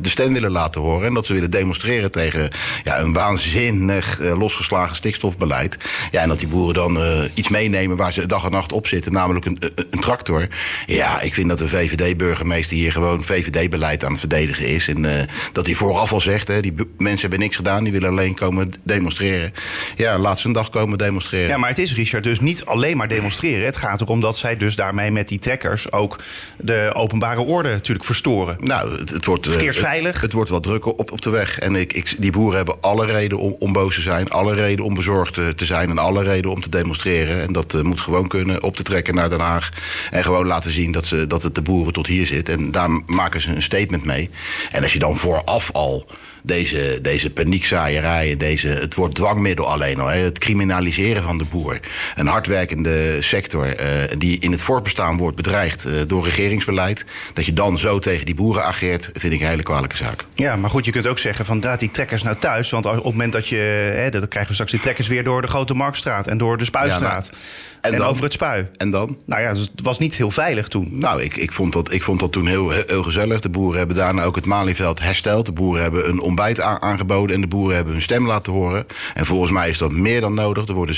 de 0.01 0.09
stem 0.11 0.33
willen 0.33 0.51
laten 0.51 0.81
horen. 0.81 1.07
En 1.07 1.13
dat 1.13 1.25
ze 1.25 1.33
willen 1.33 1.51
demonstreren 1.51 2.11
tegen 2.11 2.49
ja, 2.83 2.99
een 2.99 3.13
waanzinnig 3.13 4.19
uh, 4.19 4.37
losgeslagen 4.37 4.95
stikstofbeleid. 4.95 5.77
Ja, 6.11 6.21
en 6.21 6.27
dat 6.27 6.39
die 6.39 6.47
boeren 6.47 6.73
dan 6.73 6.97
uh, 6.97 7.23
iets 7.33 7.49
meenemen 7.49 7.97
waar 7.97 8.13
ze 8.13 8.25
dag 8.25 8.45
en 8.45 8.51
nacht 8.51 8.71
op 8.71 8.87
zitten, 8.87 9.11
namelijk 9.11 9.45
een, 9.45 9.57
een, 9.59 9.87
een 9.89 9.99
tractor. 9.99 10.47
Ja, 10.85 11.21
ik 11.21 11.33
vind 11.33 11.49
dat 11.49 11.57
de 11.57 11.67
VVD-burgemeester 11.67 12.77
hier 12.77 12.91
gewoon 12.91 13.23
VVD-beleid 13.23 14.03
aan 14.03 14.11
het 14.11 14.19
verdedigen 14.19 14.67
is. 14.67 14.87
En 14.87 15.03
uh, 15.03 15.11
dat 15.51 15.65
hij 15.65 15.75
vooraf 15.75 16.13
al 16.13 16.21
zegt, 16.21 16.47
hè, 16.47 16.61
die 16.61 16.73
mensen 16.97 17.21
hebben 17.21 17.39
niks 17.39 17.55
gedaan, 17.55 17.83
die 17.83 17.93
willen 17.93 18.09
alleen 18.09 18.35
komen 18.35 18.71
demonstreren. 18.83 19.53
Ja, 19.95 20.17
laat 20.17 20.39
ze 20.39 20.47
een 20.47 20.53
dag 20.53 20.69
komen 20.69 20.97
demonstreren. 20.97 21.47
Ja, 21.47 21.57
maar 21.57 21.69
het 21.69 21.79
is, 21.79 21.93
Richard, 21.93 22.23
dus 22.23 22.39
niet 22.39 22.65
alleen 22.65 22.97
maar 22.97 23.07
demonstreren. 23.07 23.65
Het 23.65 23.77
gaat 23.77 24.01
erom 24.01 24.21
dat 24.21 24.37
zij 24.37 24.57
dus 24.57 24.75
daarmee 24.75 25.11
met 25.11 25.27
die 25.27 25.39
trekkers 25.39 25.91
ook 25.91 26.19
de 26.57 26.91
openbare 26.93 27.41
orde 27.41 27.69
natuurlijk 27.69 28.05
verstoren. 28.05 28.57
Nou, 28.59 28.99
het, 28.99 29.09
het 29.09 29.25
wordt... 29.25 29.49
Verkeersveilig. 29.49 30.00
Het, 30.03 30.31
wordt 30.31 30.49
wat 30.49 30.63
drukker 30.63 30.91
op, 30.91 31.11
op 31.11 31.21
de 31.21 31.29
weg. 31.29 31.59
En 31.59 31.75
ik, 31.75 31.93
ik, 31.93 32.21
die 32.21 32.31
boeren 32.31 32.57
hebben 32.57 32.81
alle 32.81 33.05
reden 33.05 33.37
om, 33.37 33.55
om 33.59 33.73
boos 33.73 33.95
te 33.95 34.01
zijn. 34.01 34.29
Alle 34.29 34.53
reden 34.53 34.85
om 34.85 34.93
bezorgd 34.93 35.33
te 35.33 35.65
zijn. 35.65 35.89
En 35.89 35.97
alle 35.97 36.23
reden 36.23 36.51
om 36.51 36.61
te 36.61 36.69
demonstreren. 36.69 37.41
En 37.41 37.53
dat 37.53 37.73
uh, 37.73 37.81
moet 37.81 37.99
gewoon 37.99 38.27
kunnen 38.27 38.63
op 38.63 38.75
te 38.75 38.83
trekken 38.83 39.15
naar 39.15 39.29
Den 39.29 39.39
Haag. 39.39 39.69
En 40.11 40.23
gewoon 40.23 40.47
laten 40.47 40.71
zien 40.71 40.91
dat, 40.91 41.05
ze, 41.05 41.27
dat 41.27 41.43
het 41.43 41.55
de 41.55 41.61
boeren 41.61 41.93
tot 41.93 42.07
hier 42.07 42.25
zit. 42.25 42.49
En 42.49 42.71
daar 42.71 42.89
maken 43.05 43.41
ze 43.41 43.55
een 43.55 43.61
statement 43.61 44.05
mee. 44.05 44.29
En 44.71 44.83
als 44.83 44.93
je 44.93 44.99
dan 44.99 45.17
vooraf 45.17 45.71
al 45.71 46.05
deze, 46.43 46.99
deze 47.01 47.29
paniekzaaierij, 47.29 48.37
deze, 48.37 48.67
het 48.67 48.95
wordt 48.95 49.15
dwangmiddel 49.15 49.67
alleen 49.71 49.99
al. 49.99 50.07
Hè, 50.07 50.17
het 50.17 50.39
criminaliseren 50.39 51.23
van 51.23 51.37
de 51.37 51.45
boer. 51.49 51.79
Een 52.15 52.27
hardwerkende 52.27 53.21
sector 53.21 53.81
uh, 53.81 53.87
die 54.17 54.39
in 54.39 54.51
het 54.51 54.63
voortbestaan 54.63 55.17
wordt 55.17 55.35
bedreigd 55.35 55.85
uh, 55.87 55.93
door 56.07 56.23
regeringsbeleid. 56.23 57.05
Dat 57.33 57.45
je 57.45 57.53
dan 57.53 57.77
zo 57.77 57.99
tegen 57.99 58.25
die 58.25 58.35
boeren 58.35 58.63
ageert, 58.63 59.09
vind 59.13 59.33
ik 59.33 59.41
een 59.41 59.47
hele 59.47 59.63
kwalijke 59.63 59.97
zaak. 59.97 60.25
Ja, 60.35 60.55
maar 60.55 60.69
goed, 60.69 60.85
je 60.85 60.91
kunt 60.91 61.07
ook 61.07 61.19
zeggen 61.19 61.45
van 61.45 61.59
draad 61.59 61.79
die 61.79 61.91
trekkers 61.91 62.23
nou 62.23 62.35
thuis. 62.39 62.69
Want 62.69 62.85
op 62.85 62.93
het 62.93 63.03
moment 63.03 63.33
dat 63.33 63.47
je, 63.47 63.55
hè, 63.95 64.09
dan 64.09 64.27
krijgen 64.27 64.47
we 64.47 64.53
straks 64.53 64.71
die 64.71 64.79
trekkers 64.79 65.07
weer 65.07 65.23
door 65.23 65.41
de 65.41 65.47
Grote 65.47 65.73
Marktstraat 65.73 66.27
en 66.27 66.37
door 66.37 66.57
de 66.57 66.65
Spuistraat. 66.65 67.25
Ja, 67.25 67.31
nou, 67.31 67.43
en, 67.81 67.91
en 67.91 67.97
dan, 67.97 68.07
over 68.07 68.23
het 68.23 68.33
spui. 68.33 68.67
En 68.77 68.91
dan? 68.91 69.17
Nou 69.25 69.41
ja, 69.41 69.49
het 69.49 69.69
was 69.83 69.99
niet 69.99 70.15
heel 70.15 70.31
veilig 70.31 70.67
toen. 70.67 70.89
Nou, 70.91 71.21
ik, 71.21 71.35
ik, 71.35 71.51
vond, 71.51 71.73
dat, 71.73 71.93
ik 71.93 72.03
vond 72.03 72.19
dat 72.19 72.31
toen 72.31 72.47
heel, 72.47 72.69
heel 72.69 73.03
gezellig. 73.03 73.39
De 73.39 73.49
boeren 73.49 73.77
hebben 73.77 73.95
daarna 73.95 74.23
ook 74.23 74.35
het 74.35 74.45
Malieveld 74.45 74.99
hersteld. 74.99 75.45
De 75.45 75.51
boeren 75.51 75.81
hebben 75.81 76.09
een 76.09 76.19
ontbijt 76.31 76.59
aangeboden 76.61 77.35
en 77.35 77.41
de 77.41 77.47
boeren 77.47 77.75
hebben 77.75 77.93
hun 77.93 78.01
stem 78.01 78.27
laten 78.27 78.53
horen. 78.53 78.85
En 79.13 79.25
volgens 79.25 79.51
mij 79.51 79.69
is 79.69 79.77
dat 79.77 79.91
meer 79.91 80.21
dan 80.21 80.33
nodig. 80.33 80.67
Er 80.67 80.73
worden 80.73 80.95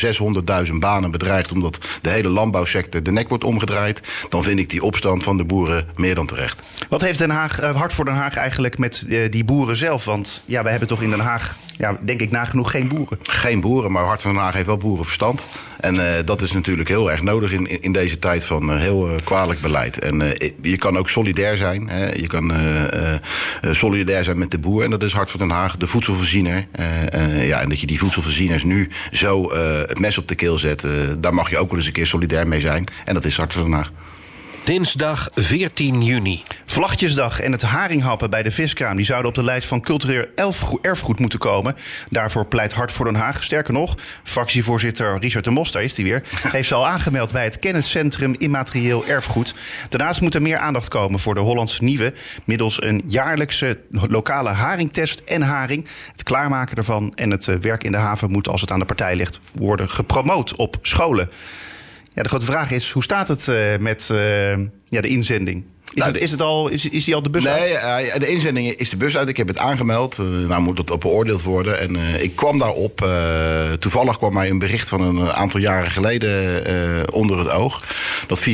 600.000 0.68 0.74
banen 0.80 1.12
bedreigd 1.12 1.52
omdat 1.52 1.80
de 2.02 2.10
hele 2.10 2.30
landbouwsector 2.30 3.04
de 3.04 3.12
nek 3.12 3.30
wordt 3.30 3.44
omgedraaid. 3.44 4.02
Dan 4.30 4.44
vind 4.44 4.60
ik 4.60 4.70
die 4.70 4.84
opstand 4.84 5.24
van 5.24 5.38
de 5.38 5.44
boeren 5.44 5.88
meer 5.96 6.16
dan 6.16 6.26
terecht. 6.26 6.62
Wat 6.90 7.02
heeft 7.02 7.20
Den 7.20 7.30
Haag, 7.30 7.62
uh, 7.62 7.76
Hart 7.76 7.94
voor 7.94 8.06
Den 8.06 8.14
Haag 8.14 8.36
eigenlijk 8.36 8.78
met 8.78 9.04
uh, 9.08 9.32
die 9.32 9.44
boeren 9.44 9.76
zelf? 9.76 10.06
Want 10.06 10.42
ja, 10.46 10.64
we 10.64 10.70
hebben 10.70 10.88
toch 10.88 11.02
in 11.02 11.10
Den 11.10 11.20
Haag, 11.20 11.58
ja, 11.78 11.98
denk 12.02 12.22
ik 12.22 12.32
nagenoeg 12.32 12.72
geen 12.72 12.88
boeren. 12.88 13.18
Geen 13.22 13.62
boeren, 13.62 13.92
maar 13.92 14.04
Hart 14.04 14.22
van 14.22 14.34
Den 14.34 14.42
Haag 14.42 14.54
heeft 14.54 14.66
wel 14.66 14.78
boerenverstand. 14.78 15.44
En 15.80 15.96
uh, 15.96 16.04
dat 16.26 16.42
is 16.42 16.52
natuurlijk 16.52 16.90
heel 16.90 17.12
erg 17.12 17.22
nodig 17.22 17.52
in, 17.52 17.82
in 17.82 17.92
deze 17.92 18.20
tijd 18.20 18.46
van 18.46 18.70
uh, 18.70 18.78
heel 18.78 19.10
uh, 19.10 19.16
kwalijk 19.24 19.62
beleid. 19.62 20.00
En 20.00 20.22
je 20.62 20.78
kan 20.78 20.98
ook 20.98 21.10
solidair 21.10 21.58
zijn. 21.58 21.90
Hè? 21.90 22.12
Je 22.12 22.28
kan 22.28 22.52
solidair 23.72 24.24
zijn 24.24 24.38
met 24.38 24.52
de 24.52 24.60
boer. 24.60 24.84
En 24.84 24.90
dat 24.90 25.04
is 25.04 25.14
Hart 25.14 25.30
voor 25.30 25.40
Den 25.40 25.50
Haag, 25.50 25.78
de 25.78 25.88
voedselvoorziener. 25.88 26.68
ja, 27.38 27.62
en 27.62 27.70
dat 27.70 27.80
je 27.80 27.88
die 27.88 28.00
voedselvoorzieners 28.00 28.64
nu 28.64 28.90
zo 29.12 29.54
het 29.88 30.00
mes 30.00 30.18
op 30.18 30.28
de 30.28 30.36
keel 30.36 30.58
zet. 30.58 30.88
daar 31.20 31.34
mag 31.34 31.50
je 31.50 31.58
ook 31.58 31.70
wel 31.70 31.78
eens 31.78 31.88
een 31.88 31.94
keer 31.94 32.06
solidair 32.06 32.48
mee 32.48 32.60
zijn. 32.60 32.86
En 33.06 33.14
dat 33.14 33.26
is 33.26 33.38
Hart 33.38 33.54
voor 33.54 33.64
Den 33.64 33.72
Haag. 33.72 33.92
Dinsdag 34.64 35.30
14 35.34 36.04
juni. 36.04 36.44
Vlagjesdag 36.66 37.40
en 37.40 37.52
het 37.52 37.62
haringhappen 37.62 38.30
bij 38.30 38.44
de 38.44 38.52
viskraam... 38.52 38.96
die 38.96 39.06
zouden 39.06 39.30
op 39.30 39.36
de 39.36 39.44
lijst 39.44 39.68
van 39.68 39.82
cultureel 39.82 40.26
erfgoed 40.82 41.20
moeten 41.20 41.40
komen. 41.40 41.76
Daarvoor 42.10 42.46
pleit 42.46 42.74
Hart 42.74 42.92
voor 42.92 43.06
Den 43.06 43.16
Haag. 43.16 43.44
Sterker 43.44 43.74
nog, 43.74 43.98
fractievoorzitter 44.24 45.20
Richard 45.20 45.44
de 45.44 45.52
Mos, 45.52 45.72
daar 45.72 45.84
is 45.84 45.96
hij 45.96 46.06
weer... 46.06 46.24
heeft 46.52 46.68
ze 46.68 46.76
al 46.76 46.88
aangemeld 46.88 47.32
bij 47.32 47.44
het 47.44 47.60
kenniscentrum 47.60 48.36
Immaterieel 48.38 49.06
Erfgoed. 49.06 49.56
Daarnaast 49.90 50.22
moet 50.22 50.34
er 50.34 50.42
meer 50.42 50.58
aandacht 50.58 50.88
komen 50.88 51.20
voor 51.20 51.34
de 51.34 51.40
Hollandse 51.40 51.84
Nieuwe... 51.84 52.14
middels 52.46 52.82
een 52.82 53.04
jaarlijkse 53.08 53.80
lokale 53.90 54.50
haringtest 54.50 55.20
en 55.20 55.42
haring. 55.42 55.88
Het 56.12 56.24
klaarmaken 56.24 56.78
ervan 56.78 57.12
en 57.16 57.32
het 57.32 57.46
werk 57.62 57.84
in 57.84 57.92
de 57.92 57.98
haven... 57.98 58.32
moet, 58.32 58.48
als 58.48 58.62
het 58.62 58.72
aan 58.72 58.80
de 58.80 58.86
partij 58.86 59.16
ligt, 59.16 59.40
worden 59.54 59.90
gepromoot 59.90 60.56
op 60.56 60.78
scholen. 60.82 61.30
Ja, 62.14 62.24
de 62.24 62.30
grote 62.30 62.46
vraag 62.46 62.72
is, 62.72 62.92
hoe 62.92 63.04
staat 63.04 63.28
het 63.28 63.48
uh, 63.48 63.78
met 63.78 64.10
uh, 64.12 64.58
ja, 64.86 65.02
de 65.02 65.08
inzending? 65.08 65.66
Is, 65.94 66.00
Nou, 66.02 66.14
het, 66.14 66.22
is, 66.22 66.32
het 66.32 66.42
al, 66.42 66.68
is, 66.68 66.90
is 66.90 67.06
die 67.06 67.16
al 67.16 67.22
de 67.22 67.30
bus 67.30 67.48
uit? 67.48 67.60
Nee, 67.60 67.74
eh, 67.74 68.20
de 68.20 68.28
inzending 68.28 68.70
is 68.70 68.90
de 68.90 68.98
bus 68.98 69.18
uit. 69.18 69.30
Ik 69.30 69.38
heb 69.38 69.48
het 69.48 69.58
aangemeld. 69.58 70.18
Eh, 70.18 70.26
nou 70.26 70.62
moet 70.62 70.78
het 70.78 70.92
op 70.92 71.02
beoordeeld 71.02 71.44
worden. 71.44 71.80
En 71.80 71.96
eh, 71.96 72.22
ik 72.22 72.36
kwam 72.36 72.58
daarop. 72.58 73.08
toevallig 73.80 74.18
kwam 74.18 74.34
mij 74.34 74.50
een 74.50 74.60
bericht 74.60 74.90
van 74.90 75.02
een 75.02 75.32
aantal 75.32 75.60
jaren 75.60 75.92
geleden 75.92 76.32
onder 77.14 77.38
het 77.38 77.50
oog. 77.50 77.84
Dat 78.28 78.40
64% 78.40 78.46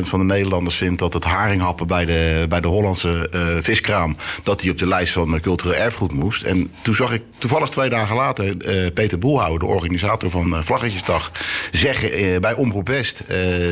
van 0.00 0.18
de 0.18 0.24
Nederlanders 0.24 0.76
vindt 0.76 0.98
dat 0.98 1.12
het 1.12 1.24
haringhappen 1.24 1.86
bij 1.86 2.04
de, 2.04 2.46
bij 2.48 2.60
de 2.60 2.68
Hollandse 2.68 3.30
viskraam. 3.62 4.16
dat 4.42 4.60
die 4.60 4.70
op 4.70 4.78
de 4.78 4.86
lijst 4.86 5.12
van 5.12 5.40
cultureel 5.40 5.74
erfgoed 5.74 6.12
moest. 6.12 6.42
En 6.42 6.70
toen 6.82 6.94
zag 6.94 7.12
ik 7.12 7.22
toevallig 7.38 7.68
twee 7.68 7.88
dagen 7.88 8.16
later 8.16 8.56
Peter 8.94 9.18
Boelhouwer, 9.18 9.58
de 9.58 9.66
organisator 9.66 10.30
van 10.30 10.64
Vlaggetjesdag, 10.64 11.32
zeggen 11.70 12.40
bij 12.40 12.54
Omroep 12.54 12.88
West 12.88 13.24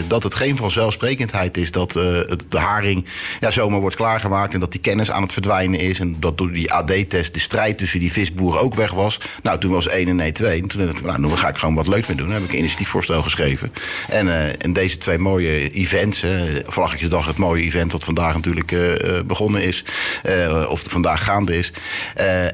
dat 0.08 0.22
het 0.22 0.34
geen 0.34 0.56
vanzelfsprekendheid 0.56 1.56
is 1.56 1.70
dat 1.70 1.92
het, 1.92 2.46
de 2.48 2.58
haring 2.58 2.93
ja, 3.40 3.50
zomaar 3.50 3.80
wordt 3.80 3.96
klaargemaakt 3.96 4.54
en 4.54 4.60
dat 4.60 4.72
die 4.72 4.80
kennis 4.80 5.10
aan 5.10 5.22
het 5.22 5.32
verdwijnen 5.32 5.80
is. 5.80 6.00
En 6.00 6.16
dat 6.18 6.38
door 6.38 6.52
die 6.52 6.72
AD-test 6.72 7.34
de 7.34 7.40
strijd 7.40 7.78
tussen 7.78 8.00
die 8.00 8.12
visboeren 8.12 8.60
ook 8.60 8.74
weg 8.74 8.90
was. 8.90 9.20
Nou, 9.42 9.58
toen 9.58 9.70
was 9.70 9.88
1 9.88 10.08
en 10.08 10.16
nee 10.16 10.32
2. 10.32 10.62
En 10.62 10.68
toen 10.68 10.86
dacht 10.86 10.98
ik, 10.98 11.04
nou, 11.04 11.20
dan 11.20 11.38
ga 11.38 11.48
ik 11.48 11.56
gewoon 11.56 11.74
wat 11.74 11.86
leuks 11.86 12.06
mee 12.06 12.16
doen. 12.16 12.26
Dan 12.26 12.34
heb 12.34 12.44
ik 12.44 12.50
een 12.50 12.58
initiatiefvoorstel 12.58 13.22
geschreven. 13.22 13.72
En, 14.08 14.58
en 14.60 14.72
deze 14.72 14.98
twee 14.98 15.18
mooie 15.18 15.70
events, 15.70 16.22
eh, 16.22 16.30
Vlaggetjesdag, 16.66 17.26
het 17.26 17.36
mooie 17.36 17.62
event 17.62 17.92
wat 17.92 18.04
vandaag 18.04 18.34
natuurlijk 18.34 18.72
eh, 18.72 18.80
begonnen 19.26 19.62
is, 19.62 19.84
of 20.68 20.82
vandaag 20.88 21.24
gaande 21.24 21.56
is. 21.56 21.72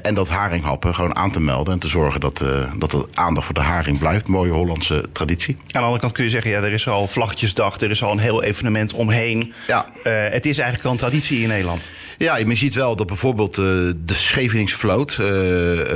en 0.01 0.13
dat 0.13 0.29
haringhappen 0.29 0.95
gewoon 0.95 1.15
aan 1.15 1.31
te 1.31 1.39
melden 1.39 1.73
en 1.73 1.79
te 1.79 1.87
zorgen 1.87 2.19
dat, 2.19 2.43
dat 2.77 2.93
er 2.93 3.05
aandacht 3.13 3.45
voor 3.45 3.55
de 3.55 3.61
haring 3.61 3.99
blijft. 3.99 4.27
Mooie 4.27 4.51
Hollandse 4.51 5.05
traditie. 5.11 5.55
Aan 5.55 5.65
de 5.71 5.79
andere 5.79 5.99
kant 5.99 6.11
kun 6.11 6.23
je 6.23 6.29
zeggen, 6.29 6.51
ja, 6.51 6.61
er 6.61 6.71
is 6.71 6.87
al 6.87 7.07
Vlaggetjesdag, 7.07 7.79
er 7.79 7.89
is 7.89 8.03
al 8.03 8.11
een 8.11 8.19
heel 8.19 8.43
evenement 8.43 8.93
omheen. 8.93 9.53
Ja. 9.67 9.85
Eh, 10.31 10.37
het 10.37 10.45
is 10.45 10.57
eigenlijk 10.57 10.85
al 10.87 10.91
een 10.91 10.97
traditie 10.97 11.41
in 11.41 11.47
Nederland. 11.47 11.89
Ja, 12.17 12.37
je 12.37 12.55
ziet 12.55 12.73
wel 12.73 12.95
dat 12.95 13.07
bijvoorbeeld 13.07 13.57
eh, 13.57 13.65
de 14.05 14.13
Scheveningse 14.13 14.77
vloot 14.77 15.17
eh, 15.19 15.27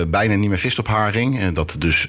bijna 0.07 0.35
niet 0.35 0.49
meer 0.49 0.57
vist 0.57 0.79
op 0.79 0.87
haring. 0.87 1.39
En 1.39 1.53
dat 1.53 1.75
dus 1.79 2.07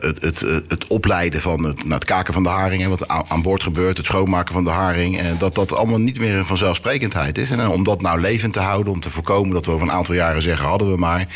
het, 0.00 0.22
het, 0.22 0.40
het, 0.68 0.86
opleiden 0.86 1.40
van 1.40 1.64
het, 1.64 1.78
nou, 1.78 1.94
het 1.94 2.04
kaken 2.04 2.32
van 2.32 2.42
de 2.42 2.48
haring 2.48 2.82
en 2.82 2.88
wat 2.88 3.08
aan, 3.08 3.42
boord 3.42 3.62
gebeurt, 3.62 3.96
het 3.96 4.06
schoonmaken 4.06 4.54
van 4.54 4.64
de 4.64 4.70
haring, 4.70 5.18
en 5.18 5.36
dat 5.38 5.54
dat 5.54 5.72
allemaal 5.72 6.00
niet 6.00 6.18
meer 6.18 6.34
een 6.34 6.46
vanzelfsprekendheid 6.46 7.38
is. 7.38 7.50
En 7.50 7.68
om 7.68 7.84
dat 7.84 8.02
nou 8.02 8.20
levend 8.20 8.52
te 8.52 8.60
houden, 8.60 8.92
om 8.92 9.00
te 9.00 9.10
voorkomen 9.10 9.54
dat 9.54 9.66
we 9.66 9.72
over 9.72 9.86
een 9.86 9.92
aantal 9.92 10.14
jaren 10.14 10.42
zeggen, 10.42 10.66
hadden 10.66 10.90
we 10.90 10.96
maar 10.96 11.26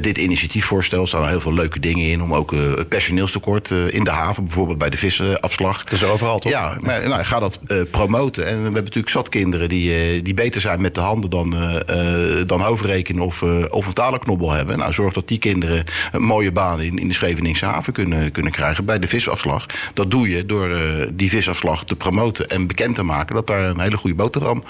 dit 0.00 0.18
initiatiefvoorstel, 0.18 1.06
staan 1.06 1.22
er 1.22 1.28
heel 1.28 1.40
veel 1.40 1.54
leuke 1.54 1.80
dingen 1.80 2.06
in, 2.06 2.22
om 2.22 2.34
ook 2.34 2.50
het 2.50 2.88
personeelstekort 2.88 3.70
in 3.70 4.04
de 4.04 4.10
haven, 4.10 4.44
bijvoorbeeld 4.44 4.78
bij 4.78 4.90
de 4.90 4.96
visafslag. 4.96 5.84
Is 5.84 6.04
overal, 6.04 6.38
toch? 6.38 6.52
Ja, 6.52 6.76
maar 6.80 7.08
nou, 7.08 7.24
ga 7.24 7.38
dat 7.38 7.58
promoten. 7.90 8.46
En 8.46 8.56
we 8.56 8.62
hebben 8.62 8.82
natuurlijk 8.82 9.12
zat 9.12 9.28
kinderen 9.28 9.68
die, 9.68 9.81
eh, 9.90 10.24
die 10.24 10.34
beter 10.34 10.60
zijn 10.60 10.80
met 10.80 10.94
de 10.94 11.00
handen 11.00 11.30
dan, 11.30 11.54
eh, 11.54 12.38
eh, 12.38 12.46
dan 12.46 12.60
hoofdrekenen 12.60 13.24
of, 13.24 13.42
of 13.70 13.86
een 13.86 13.92
talenknobbel 13.92 14.50
hebben. 14.50 14.78
Nou, 14.78 14.92
zorg 14.92 15.14
dat 15.14 15.28
die 15.28 15.38
kinderen 15.38 15.84
een 16.12 16.22
mooie 16.22 16.52
baan 16.52 16.80
in, 16.80 16.98
in 16.98 17.08
de 17.08 17.14
Scheveningse 17.14 17.64
haven 17.64 17.92
kunnen, 17.92 18.32
kunnen 18.32 18.52
krijgen 18.52 18.84
bij 18.84 18.98
de 18.98 19.06
visafslag. 19.06 19.66
Dat 19.94 20.10
doe 20.10 20.28
je 20.28 20.46
door 20.46 20.76
die 21.12 21.28
visafslag 21.28 21.84
te 21.84 21.96
promoten 21.96 22.48
en 22.48 22.66
bekend 22.66 22.94
te 22.94 23.02
maken 23.02 23.34
dat 23.34 23.46
daar 23.46 23.60
een 23.60 23.80
hele 23.80 23.96
goede 23.96 24.16
boterham 24.16 24.64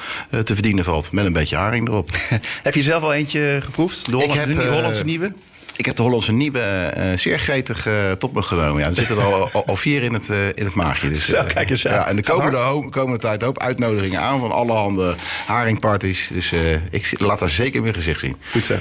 te 0.44 0.54
verdienen 0.54 0.84
valt. 0.84 1.12
Met 1.12 1.24
een 1.24 1.32
beetje 1.32 1.56
haring 1.56 1.88
erop. 1.88 2.10
Heb 2.62 2.74
je 2.74 2.82
zelf 2.82 3.02
al 3.02 3.12
eentje 3.12 3.58
geproefd? 3.62 4.06
De, 4.06 4.12
Holland, 4.12 4.34
heb, 4.34 4.56
de 4.56 4.62
eh, 4.62 4.72
Hollandse 4.72 5.04
nieuwe? 5.04 5.32
Ik 5.76 5.86
heb 5.86 5.96
de 5.96 6.02
Hollandse 6.02 6.32
nieuwe 6.32 6.58
eh, 6.60 7.18
zeer 7.18 7.38
gretig 7.38 7.86
eh, 7.86 8.10
tot 8.12 8.32
me 8.32 8.42
genomen. 8.42 8.80
Ja, 8.82 8.88
er 8.88 8.94
zitten 8.94 9.16
er 9.16 9.22
al, 9.22 9.50
al, 9.52 9.66
al 9.66 9.76
vier 9.76 10.02
in 10.02 10.12
het, 10.12 10.30
eh, 10.30 10.46
in 10.46 10.64
het 10.64 10.74
maagje. 10.74 11.10
Dus, 11.10 11.26
Zo, 11.26 11.36
eh, 11.36 11.46
kijk 11.54 11.70
eens 11.70 11.86
aan. 11.86 11.92
Ja, 11.94 12.06
en 12.06 12.16
de 12.16 12.22
komende, 12.22 12.56
ho- 12.56 12.88
komende 12.88 13.18
tijd 13.18 13.42
hoop 13.42 13.58
uitnodigingen 13.60 14.20
aan 14.20 14.40
van 14.40 14.52
allerhande 14.52 15.14
haringparties. 15.46 16.28
Dus 16.32 16.52
eh, 16.52 16.60
ik 16.90 17.20
laat 17.20 17.38
daar 17.38 17.50
zeker 17.50 17.82
mijn 17.82 17.94
gezicht 17.94 18.20
zien. 18.20 18.36
Goed 18.50 18.64
zo. 18.64 18.74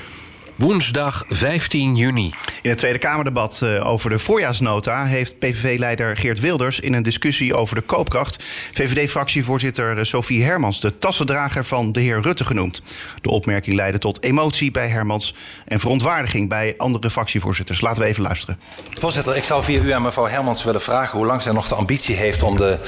Woensdag 0.62 1.26
15 1.28 1.96
juni. 1.96 2.34
In 2.62 2.70
het 2.70 2.80
Tweede 2.80 2.98
Kamerdebat 2.98 3.62
eh, 3.62 3.88
over 3.88 4.10
de 4.10 4.20
voorjaarsnota 4.20 5.06
heeft 5.06 5.40
PVV-leider 5.40 6.18
Geert 6.18 6.40
Wilders 6.40 6.80
in 6.80 6.94
een 6.94 7.04
discussie 7.04 7.56
over 7.56 7.76
de 7.76 7.82
koopkracht 7.82 8.44
VVD-fractievoorzitter 8.74 9.98
eh, 9.98 10.04
Sophie 10.04 10.44
Hermans 10.44 10.80
de 10.80 10.98
tassendrager 10.98 11.66
van 11.66 11.92
de 11.92 12.00
heer 12.00 12.22
Rutte 12.22 12.46
genoemd. 12.46 12.82
De 13.22 13.30
opmerking 13.30 13.76
leidde 13.76 14.00
tot 14.00 14.24
emotie 14.24 14.72
bij 14.72 14.88
Hermans 14.88 15.36
en 15.66 15.80
verontwaardiging 15.80 16.50
bij 16.50 16.74
andere 16.78 17.10
fractievoorzitters. 17.10 17.82
Laten 17.82 18.02
we 18.02 18.08
even 18.08 18.24
luisteren. 18.24 18.60
Voorzitter, 18.94 19.36
ik 19.36 19.44
zou 19.44 19.64
via 19.64 19.82
u 19.82 19.92
aan 19.92 20.02
mevrouw 20.02 20.28
Hermans 20.28 20.64
willen 20.64 20.82
vragen 20.82 21.18
hoe 21.18 21.28
lang 21.28 21.42
zij 21.42 21.52
nog 21.52 21.68
de 21.68 21.76
ambitie 21.76 22.16
heeft 22.16 22.44
om 22.44 22.58
de 22.58 22.80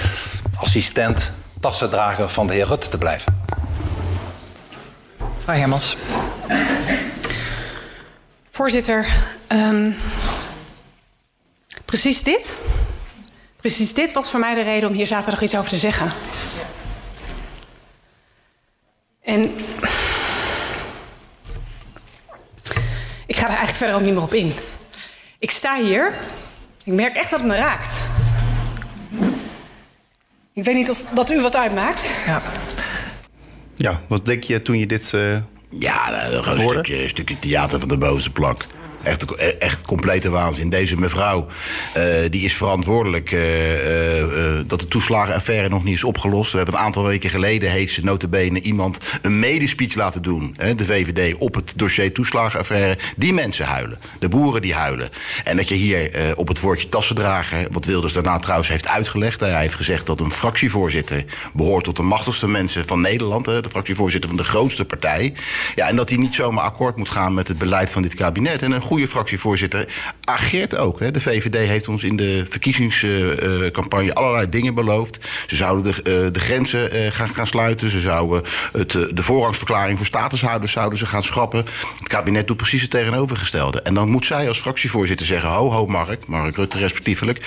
assistent 0.56 1.34
tassendrager 1.60 2.30
van 2.30 2.48
de 2.48 2.54
heer 2.54 2.66
Rutte 2.66 2.90
te 2.90 2.98
blijven. 2.98 3.42
Mevrouw 5.36 5.56
Hermans. 5.56 5.98
Voorzitter, 8.56 9.08
ehm, 9.48 9.92
precies 11.86 12.24
dit. 12.24 12.58
Precies 13.56 13.94
dit 13.94 14.14
was 14.14 14.30
voor 14.30 14.40
mij 14.40 14.54
de 14.54 14.62
reden 14.62 14.90
om 14.90 14.96
hier 14.96 15.06
zaterdag 15.06 15.42
iets 15.42 15.56
over 15.58 15.70
te 15.70 15.78
zeggen. 15.78 16.12
En 19.22 19.42
ik 23.26 23.36
ga 23.36 23.42
er 23.42 23.48
eigenlijk 23.48 23.78
verder 23.78 23.96
ook 23.96 24.02
niet 24.02 24.14
meer 24.14 24.24
op 24.24 24.34
in. 24.34 24.54
Ik 25.40 25.52
sta 25.52 25.82
hier. 25.82 26.14
Ik 26.84 26.94
merk 26.94 27.16
echt 27.16 27.30
dat 27.30 27.40
het 27.40 27.50
me 27.50 27.56
raakt. 27.56 28.08
Ik 30.54 30.64
weet 30.64 30.76
niet 30.76 30.90
of 30.90 31.06
dat 31.14 31.32
u 31.32 31.42
wat 31.42 31.56
uitmaakt. 31.56 32.10
Ja. 32.26 32.42
Ja, 33.76 34.02
wat 34.08 34.26
denk 34.26 34.44
je 34.44 34.62
toen 34.62 34.80
je 34.80 34.86
dit... 34.86 35.14
eh, 35.14 35.38
Ja, 35.80 36.28
gewoon 36.42 36.60
een 36.60 36.70
stukje, 36.70 37.04
een 37.04 37.10
stukje 37.10 37.40
theater 37.40 37.80
van 37.80 37.88
de 37.88 37.98
bovenste 37.98 38.30
plank. 38.30 38.66
Echt, 39.04 39.36
echt 39.58 39.82
complete 39.82 40.30
waanzin. 40.30 40.70
Deze 40.70 40.98
mevrouw 40.98 41.48
eh, 41.94 42.04
die 42.30 42.46
is 42.46 42.56
verantwoordelijk 42.56 43.32
eh, 43.32 44.22
eh, 44.22 44.64
dat 44.68 44.80
de 44.80 44.88
toeslagenaffaire 44.88 45.70
nog 45.70 45.84
niet 45.84 45.96
is 45.96 46.04
opgelost. 46.04 46.52
We 46.52 46.58
hebben 46.58 46.76
een 46.76 46.82
aantal 46.82 47.04
weken 47.04 47.30
geleden 47.30 47.72
heeft 47.72 47.94
ze 47.94 48.04
notabene 48.04 48.62
iemand 48.62 49.00
een 49.22 49.40
medespeech 49.40 49.96
laten 49.96 50.22
doen. 50.22 50.56
Hè, 50.58 50.76
de 50.76 50.86
VVD 50.86 51.36
op 51.38 51.56
het 51.56 51.74
dossier 51.76 52.14
toeslagenaffaire. 52.14 52.98
Die 53.18 53.34
mensen 53.34 53.66
huilen. 53.66 54.00
De 54.20 54.30
boeren 54.30 54.62
die 54.62 54.74
huilen. 54.74 55.10
En 55.44 55.58
dat 55.58 55.70
je 55.70 55.76
hier 55.76 56.34
op 56.36 56.48
het 56.48 56.60
woordje 56.60 56.90
tassendrager, 56.90 57.68
wat 57.72 57.86
Wilders 57.86 58.14
daarna 58.14 58.40
trouwens 58.40 58.70
heeft 58.70 58.88
uitgelegd. 58.88 59.40
Hij 59.40 59.62
heeft 59.62 59.76
gezegd 59.76 60.06
dat 60.06 60.20
een 60.20 60.32
fractievoorzitter 60.32 61.26
behoort 61.54 61.84
tot 61.84 61.96
de 61.96 62.04
machtigste 62.04 62.48
mensen 62.48 62.88
van 62.88 63.02
Nederland. 63.02 63.46
Hè, 63.46 63.62
de 63.62 63.70
fractievoorzitter 63.70 64.30
van 64.30 64.38
de 64.38 64.44
grootste 64.44 64.86
partij. 64.86 65.34
Ja, 65.76 65.88
en 65.88 65.96
dat 65.96 66.10
hij 66.10 66.18
niet 66.18 66.36
zomaar 66.36 66.64
akkoord 66.64 66.98
moet 66.98 67.10
gaan 67.10 67.34
met 67.34 67.48
het 67.48 67.58
beleid 67.58 67.92
van 67.92 68.02
dit 68.02 68.14
kabinet. 68.14 68.62
En 68.62 68.72
goede 68.94 69.08
fractievoorzitter 69.08 69.88
ageert 70.24 70.78
ook. 70.78 71.00
Hè. 71.00 71.12
De 71.12 71.22
VVD 71.22 71.68
heeft 71.68 71.88
ons 71.88 72.04
in 72.04 72.16
de 72.16 72.46
verkiezingscampagne 72.50 74.14
allerlei 74.14 74.50
dingen 74.50 74.76
beloofd. 74.76 75.20
Ze 75.48 75.56
zouden 75.56 75.84
de, 75.84 76.02
eh, 76.02 76.32
de 76.32 76.40
grenzen 76.40 76.92
eh, 76.92 77.12
gaan, 77.12 77.30
gaan 77.30 77.48
sluiten. 77.48 77.90
Ze 77.90 78.00
zouden 78.00 78.44
het, 78.72 78.96
eh, 78.96 79.02
de 79.14 79.24
voorrangsverklaring 79.24 79.98
voor 79.98 80.06
statushouders 80.06 80.72
zouden 80.72 81.00
ze 81.00 81.06
gaan 81.06 81.24
schrappen. 81.24 81.66
Het 82.00 82.08
kabinet 82.08 82.48
doet 82.48 82.58
precies 82.58 82.82
het 82.82 82.92
tegenovergestelde. 82.92 83.82
En 83.82 83.94
dan 83.94 84.10
moet 84.10 84.26
zij 84.26 84.48
als 84.48 84.60
fractievoorzitter 84.60 85.26
zeggen... 85.26 85.50
ho, 85.50 85.72
ho, 85.72 85.86
Mark, 85.86 86.28
Mark 86.28 86.56
Rutte 86.56 86.78
respectievelijk... 86.78 87.40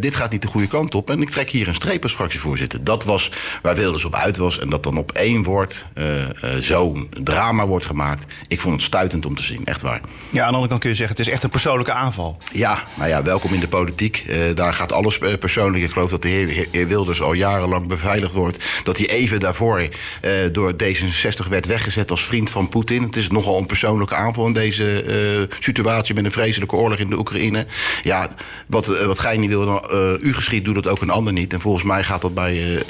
dit 0.00 0.14
gaat 0.14 0.32
niet 0.32 0.42
de 0.42 0.48
goede 0.48 0.68
kant 0.68 0.94
op 0.94 1.10
en 1.10 1.22
ik 1.22 1.30
trek 1.30 1.50
hier 1.50 1.68
een 1.68 1.74
streep 1.74 2.02
als 2.02 2.14
fractievoorzitter. 2.14 2.84
Dat 2.84 3.04
was 3.04 3.30
waar 3.62 3.74
Wilders 3.74 4.04
op 4.04 4.14
uit 4.14 4.36
was. 4.36 4.58
En 4.58 4.68
dat 4.68 4.82
dan 4.82 4.96
op 4.96 5.12
één 5.12 5.42
woord 5.42 5.86
eh, 5.94 6.22
eh, 6.22 6.60
zo'n 6.60 7.08
drama 7.22 7.66
wordt 7.66 7.84
gemaakt. 7.84 8.26
Ik 8.48 8.60
vond 8.60 8.74
het 8.74 8.84
stuitend 8.84 9.26
om 9.26 9.36
te 9.36 9.42
zien, 9.42 9.64
echt 9.64 9.82
waar. 9.82 10.00
ja, 10.30 10.44
aan 10.44 10.52
de 10.52 10.58
kant 10.70 10.80
kun 10.80 10.90
je 10.90 10.96
zeggen, 10.96 11.16
het 11.16 11.26
is 11.26 11.32
echt 11.32 11.42
een 11.42 11.50
persoonlijke 11.50 11.92
aanval. 11.92 12.36
Ja, 12.52 12.84
nou 12.94 13.08
ja, 13.08 13.22
welkom 13.22 13.54
in 13.54 13.60
de 13.60 13.68
politiek. 13.68 14.24
Eh, 14.28 14.38
daar 14.54 14.74
gaat 14.74 14.92
alles 14.92 15.18
eh, 15.18 15.38
persoonlijk. 15.38 15.84
Ik 15.84 15.90
geloof 15.90 16.10
dat 16.10 16.22
de 16.22 16.28
heer, 16.28 16.66
heer- 16.70 16.88
Wilders 16.88 17.22
al 17.22 17.32
jarenlang 17.32 17.86
beveiligd 17.86 18.32
wordt. 18.32 18.64
Dat 18.82 18.98
hij 18.98 19.08
even 19.08 19.40
daarvoor 19.40 19.88
eh, 20.20 20.32
door 20.52 20.72
D66 20.72 21.48
werd 21.48 21.66
weggezet 21.66 22.10
als 22.10 22.24
vriend 22.24 22.50
van 22.50 22.68
Poetin. 22.68 23.02
Het 23.02 23.16
is 23.16 23.28
nogal 23.28 23.58
een 23.58 23.66
persoonlijke 23.66 24.14
aanval 24.14 24.46
in 24.46 24.52
deze 24.52 25.48
situatie 25.60 26.14
met 26.14 26.24
een 26.24 26.32
vreselijke 26.32 26.76
oorlog 26.76 26.98
in 26.98 27.10
de 27.10 27.18
Oekraïne. 27.18 27.66
Ja, 28.02 28.28
wat, 28.66 28.86
wat 28.86 29.18
gij 29.18 29.36
niet 29.36 29.48
wil, 29.48 29.64
dan, 29.64 29.88
u 30.20 30.34
geschiet, 30.34 30.64
doet 30.64 30.74
dat 30.74 30.86
ook 30.86 31.02
een 31.02 31.10
ander 31.10 31.32
niet. 31.32 31.52
En 31.52 31.60
volgens 31.60 31.84
mij 31.84 32.04
gaat 32.04 32.22
dat 32.22 32.34
bij 32.34 32.82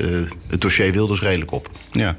het 0.48 0.60
dossier 0.60 0.92
Wilders 0.92 1.20
redelijk 1.20 1.50
op. 1.50 1.70
Ja. 1.92 2.16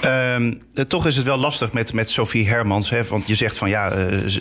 Ehm, 0.00 0.52
eh, 0.74 0.84
toch 0.84 1.06
is 1.06 1.16
het 1.16 1.24
wel 1.24 1.36
lastig 1.36 1.72
met, 1.72 1.92
met 1.92 2.10
Sophie 2.10 2.48
Hermans. 2.48 2.90
Hè, 2.90 3.04
want 3.04 3.26
je 3.26 3.34
zegt 3.34 3.58
van 3.58 3.68
ja, 3.68 3.92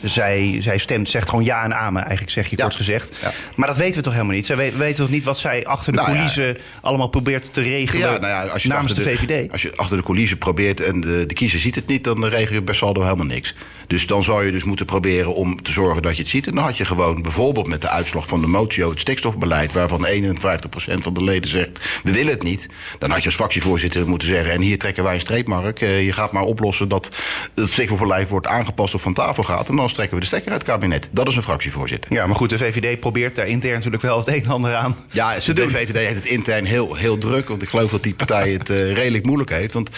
zij 0.03 0.54
die, 0.55 0.63
zij 0.63 0.77
stemt, 0.77 1.09
zegt 1.09 1.29
gewoon 1.29 1.43
ja 1.43 1.63
en 1.63 1.75
amen, 1.75 2.01
eigenlijk 2.01 2.31
zeg 2.31 2.47
je 2.49 2.55
Ja. 2.57 2.63
kort 2.63 2.75
gezegd. 2.75 3.15
Ja. 3.21 3.31
Maar 3.55 3.67
dat 3.67 3.77
weten 3.77 3.95
we 3.95 4.01
toch 4.01 4.13
helemaal 4.13 4.35
niet? 4.35 4.45
Zij 4.45 4.55
we- 4.55 4.71
weten 4.77 4.95
toch 5.03 5.09
niet 5.13 5.23
wat 5.23 5.37
zij 5.37 5.65
achter 5.65 5.91
de 5.91 5.97
Nou 5.97 6.11
coulissen 6.11 6.57
allemaal 6.81 7.07
probeert 7.07 7.53
te 7.53 7.61
regelen 7.61 8.21
nou 8.21 8.27
ja, 8.27 8.43
als 8.45 8.63
je 8.63 8.69
namens 8.69 8.93
de, 8.93 9.01
VVD? 9.01 9.51
Als 9.51 9.61
je 9.61 9.73
achter 9.75 9.97
de 9.97 10.03
coulissen 10.03 10.37
probeert 10.37 10.79
en 10.79 11.01
de, 11.01 11.25
de 11.25 11.33
kiezer 11.33 11.59
ziet 11.59 11.75
het 11.75 11.87
niet, 11.87 12.03
dan 12.03 12.25
regel 12.25 12.53
je 12.55 12.61
per 12.63 12.75
saldo 12.75 13.01
helemaal 13.03 13.25
niks. 13.25 13.55
Dus 13.87 14.07
dan 14.07 14.23
zou 14.23 14.45
je 14.45 14.51
dus 14.51 14.63
moeten 14.63 14.85
proberen 14.85 15.35
om 15.35 15.61
te 15.61 15.71
zorgen 15.71 16.01
dat 16.01 16.15
je 16.15 16.21
het 16.21 16.31
ziet. 16.31 16.47
En 16.47 16.55
dan 16.55 16.63
had 16.63 16.77
je 16.77 16.85
gewoon 16.85 17.21
bijvoorbeeld 17.21 17.67
met 17.67 17.81
de 17.81 17.89
uitslag 17.89 18.27
van 18.27 18.41
de 18.41 18.47
motio, 18.47 18.89
het 18.89 18.99
stikstofbeleid, 18.99 19.73
waarvan 19.73 20.05
51% 20.05 21.03
van 21.03 21.13
de 21.13 21.23
leden 21.23 21.49
zegt 21.49 21.79
we 22.03 22.11
willen 22.11 22.33
het 22.33 22.43
niet. 22.43 22.67
Dan 22.99 23.09
had 23.09 23.19
je 23.19 23.25
als 23.25 23.35
fractievoorzitter 23.35 24.07
moeten 24.07 24.27
zeggen 24.27 24.51
en 24.51 24.61
hier 24.61 24.77
trekken 24.79 25.03
wij 25.03 25.13
een 25.13 25.19
streep, 25.19 25.47
Mark. 25.47 25.81
Eh, 25.81 26.05
Je 26.05 26.13
gaat 26.13 26.31
maar 26.31 26.43
oplossen 26.43 26.87
dat 26.87 27.11
het 27.55 27.69
stikstofbeleid 27.69 28.29
wordt 28.29 28.47
aangepast 28.47 28.93
of 28.95 29.01
van 29.01 29.13
tafel 29.13 29.43
gaat. 29.43 29.69
En 29.69 29.75
dan 29.75 29.87
trekken 29.87 30.15
we 30.15 30.21
de 30.21 30.29
uit 30.51 30.61
het 30.61 30.71
kabinet. 30.71 31.09
Dat 31.11 31.27
is 31.27 31.35
een 31.35 31.43
fractievoorzitter. 31.43 32.13
Ja, 32.13 32.25
maar 32.25 32.35
goed, 32.35 32.49
de 32.49 32.57
VVD 32.57 32.99
probeert 32.99 33.35
daar 33.35 33.47
intern 33.47 33.73
natuurlijk 33.73 34.03
wel 34.03 34.17
het 34.17 34.27
een 34.27 34.43
en 34.43 34.49
ander 34.49 34.75
aan 34.75 34.95
Ja, 35.11 35.35
de 35.45 35.53
doen. 35.53 35.69
VVD 35.69 35.95
heeft 35.95 36.15
het 36.15 36.25
intern 36.25 36.65
heel, 36.65 36.95
heel 36.95 37.17
druk. 37.17 37.47
Want 37.47 37.61
ik 37.61 37.69
geloof 37.69 37.91
dat 37.91 38.03
die 38.03 38.13
partij 38.13 38.51
het 38.51 38.69
eh, 38.69 38.93
redelijk 38.93 39.25
moeilijk 39.25 39.49
heeft. 39.49 39.73
Want 39.73 39.89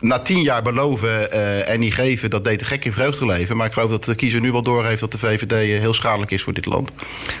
na 0.00 0.18
tien 0.18 0.42
jaar 0.42 0.62
beloven 0.62 1.32
eh, 1.32 1.68
en 1.68 1.80
niet 1.80 1.94
geven, 1.94 2.30
dat 2.30 2.44
deed 2.44 2.58
de 2.58 2.64
gek 2.64 2.84
in 2.84 2.92
vreugde 2.92 3.26
leven. 3.26 3.56
Maar 3.56 3.66
ik 3.66 3.72
geloof 3.72 3.90
dat 3.90 4.04
de 4.04 4.14
kiezer 4.14 4.40
nu 4.40 4.52
wel 4.52 4.62
doorheeft 4.62 5.00
dat 5.00 5.12
de 5.12 5.18
VVD 5.18 5.52
eh, 5.52 5.58
heel 5.58 5.94
schadelijk 5.94 6.30
is 6.30 6.42
voor 6.42 6.52
dit 6.52 6.66
land. 6.66 6.92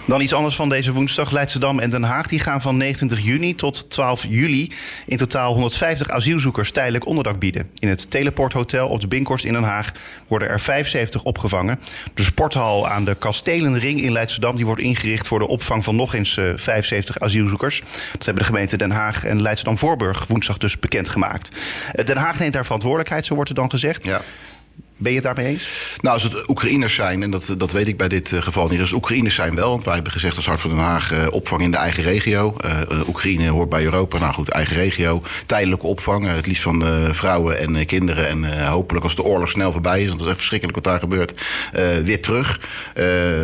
Dan 0.06 0.20
iets 0.20 0.32
anders 0.32 0.56
van 0.56 0.68
deze 0.68 0.92
woensdag. 0.92 1.30
Leidschendam 1.30 1.78
en 1.78 1.90
Den 1.90 2.02
Haag 2.02 2.26
die 2.26 2.40
gaan 2.40 2.62
van 2.62 2.76
29 2.76 3.26
juni 3.26 3.54
tot 3.54 3.90
12 3.90 4.26
juli 4.28 4.72
in 5.06 5.16
totaal 5.16 5.52
150 5.52 6.10
asielzoekers 6.10 6.70
tijdelijk 6.70 7.06
onderdak 7.06 7.38
bieden. 7.38 7.70
In 7.78 7.88
het 7.88 8.10
Teleport 8.10 8.52
Hotel 8.52 8.88
op 8.88 9.00
de 9.00 9.06
Binkhorst 9.06 9.44
in 9.44 9.52
Den 9.52 9.62
Haag 9.62 9.92
worden 10.26 10.48
er 10.48 10.60
75 10.60 11.22
opgevangen. 11.22 11.80
De 12.14 12.22
sporthal 12.22 12.88
aan 12.88 13.04
de 13.04 13.14
Kastelenring 13.14 14.02
in 14.02 14.12
Leidschendam 14.12 14.56
die 14.56 14.66
wordt 14.66 14.82
ingericht 14.82 15.26
voor 15.26 15.38
de 15.38 15.48
opvang 15.48 15.84
van 15.84 15.96
nog 15.96 16.14
eens 16.14 16.36
eh, 16.36 16.44
75 16.56 17.18
asielzoekers. 17.18 17.82
Dat 18.12 18.24
hebben 18.24 18.42
de 18.42 18.48
gemeenten 18.48 18.78
Den 18.78 18.90
Haag 18.90 19.24
en 19.24 19.42
Leidschendam-Voorburg 19.42 20.26
woensdag 20.26 20.58
dus 20.58 20.78
bekendgemaakt. 20.78 21.56
Eh, 21.92 22.04
Den 22.04 22.16
Haag 22.16 22.38
neemt 22.38 22.47
daar 22.52 22.64
verantwoordelijkheid, 22.64 23.24
zo 23.24 23.34
wordt 23.34 23.50
er 23.50 23.56
dan 23.56 23.70
gezegd. 23.70 24.04
Ja. 24.04 24.20
Ben 25.00 25.12
je 25.12 25.18
het 25.18 25.26
daarmee 25.26 25.52
eens? 25.52 25.68
Nou, 26.00 26.14
als 26.14 26.22
het 26.22 26.48
Oekraïners 26.48 26.94
zijn, 26.94 27.22
en 27.22 27.30
dat, 27.30 27.54
dat 27.58 27.72
weet 27.72 27.88
ik 27.88 27.96
bij 27.96 28.08
dit 28.08 28.32
eh, 28.32 28.42
geval 28.42 28.68
niet. 28.68 28.80
Als 28.80 28.88
het 28.88 28.98
Oekraïners 28.98 29.34
zijn 29.34 29.54
wel, 29.54 29.68
want 29.68 29.84
wij 29.84 29.94
hebben 29.94 30.12
gezegd 30.12 30.36
als 30.36 30.46
Hart 30.46 30.60
van 30.60 30.70
Den 30.70 30.78
Haag 30.78 31.12
eh, 31.12 31.26
opvang 31.30 31.62
in 31.62 31.70
de 31.70 31.76
eigen 31.76 32.02
regio. 32.02 32.56
Eh, 32.60 33.08
Oekraïne 33.08 33.48
hoort 33.48 33.68
bij 33.68 33.84
Europa, 33.84 34.18
nou 34.18 34.32
goed, 34.34 34.48
eigen 34.48 34.76
regio. 34.76 35.22
Tijdelijke 35.46 35.86
opvang, 35.86 36.26
het 36.26 36.46
liefst 36.46 36.62
van 36.62 36.84
vrouwen 37.10 37.58
en 37.58 37.86
kinderen. 37.86 38.28
En 38.28 38.66
hopelijk 38.66 39.04
als 39.04 39.16
de 39.16 39.22
oorlog 39.22 39.48
snel 39.48 39.72
voorbij 39.72 40.00
is, 40.00 40.06
want 40.06 40.18
dat 40.18 40.26
is 40.26 40.32
echt 40.32 40.36
verschrikkelijk 40.36 40.76
wat 40.76 40.92
daar 40.92 41.00
gebeurt, 41.00 41.34
weer 42.04 42.22
terug. 42.22 42.60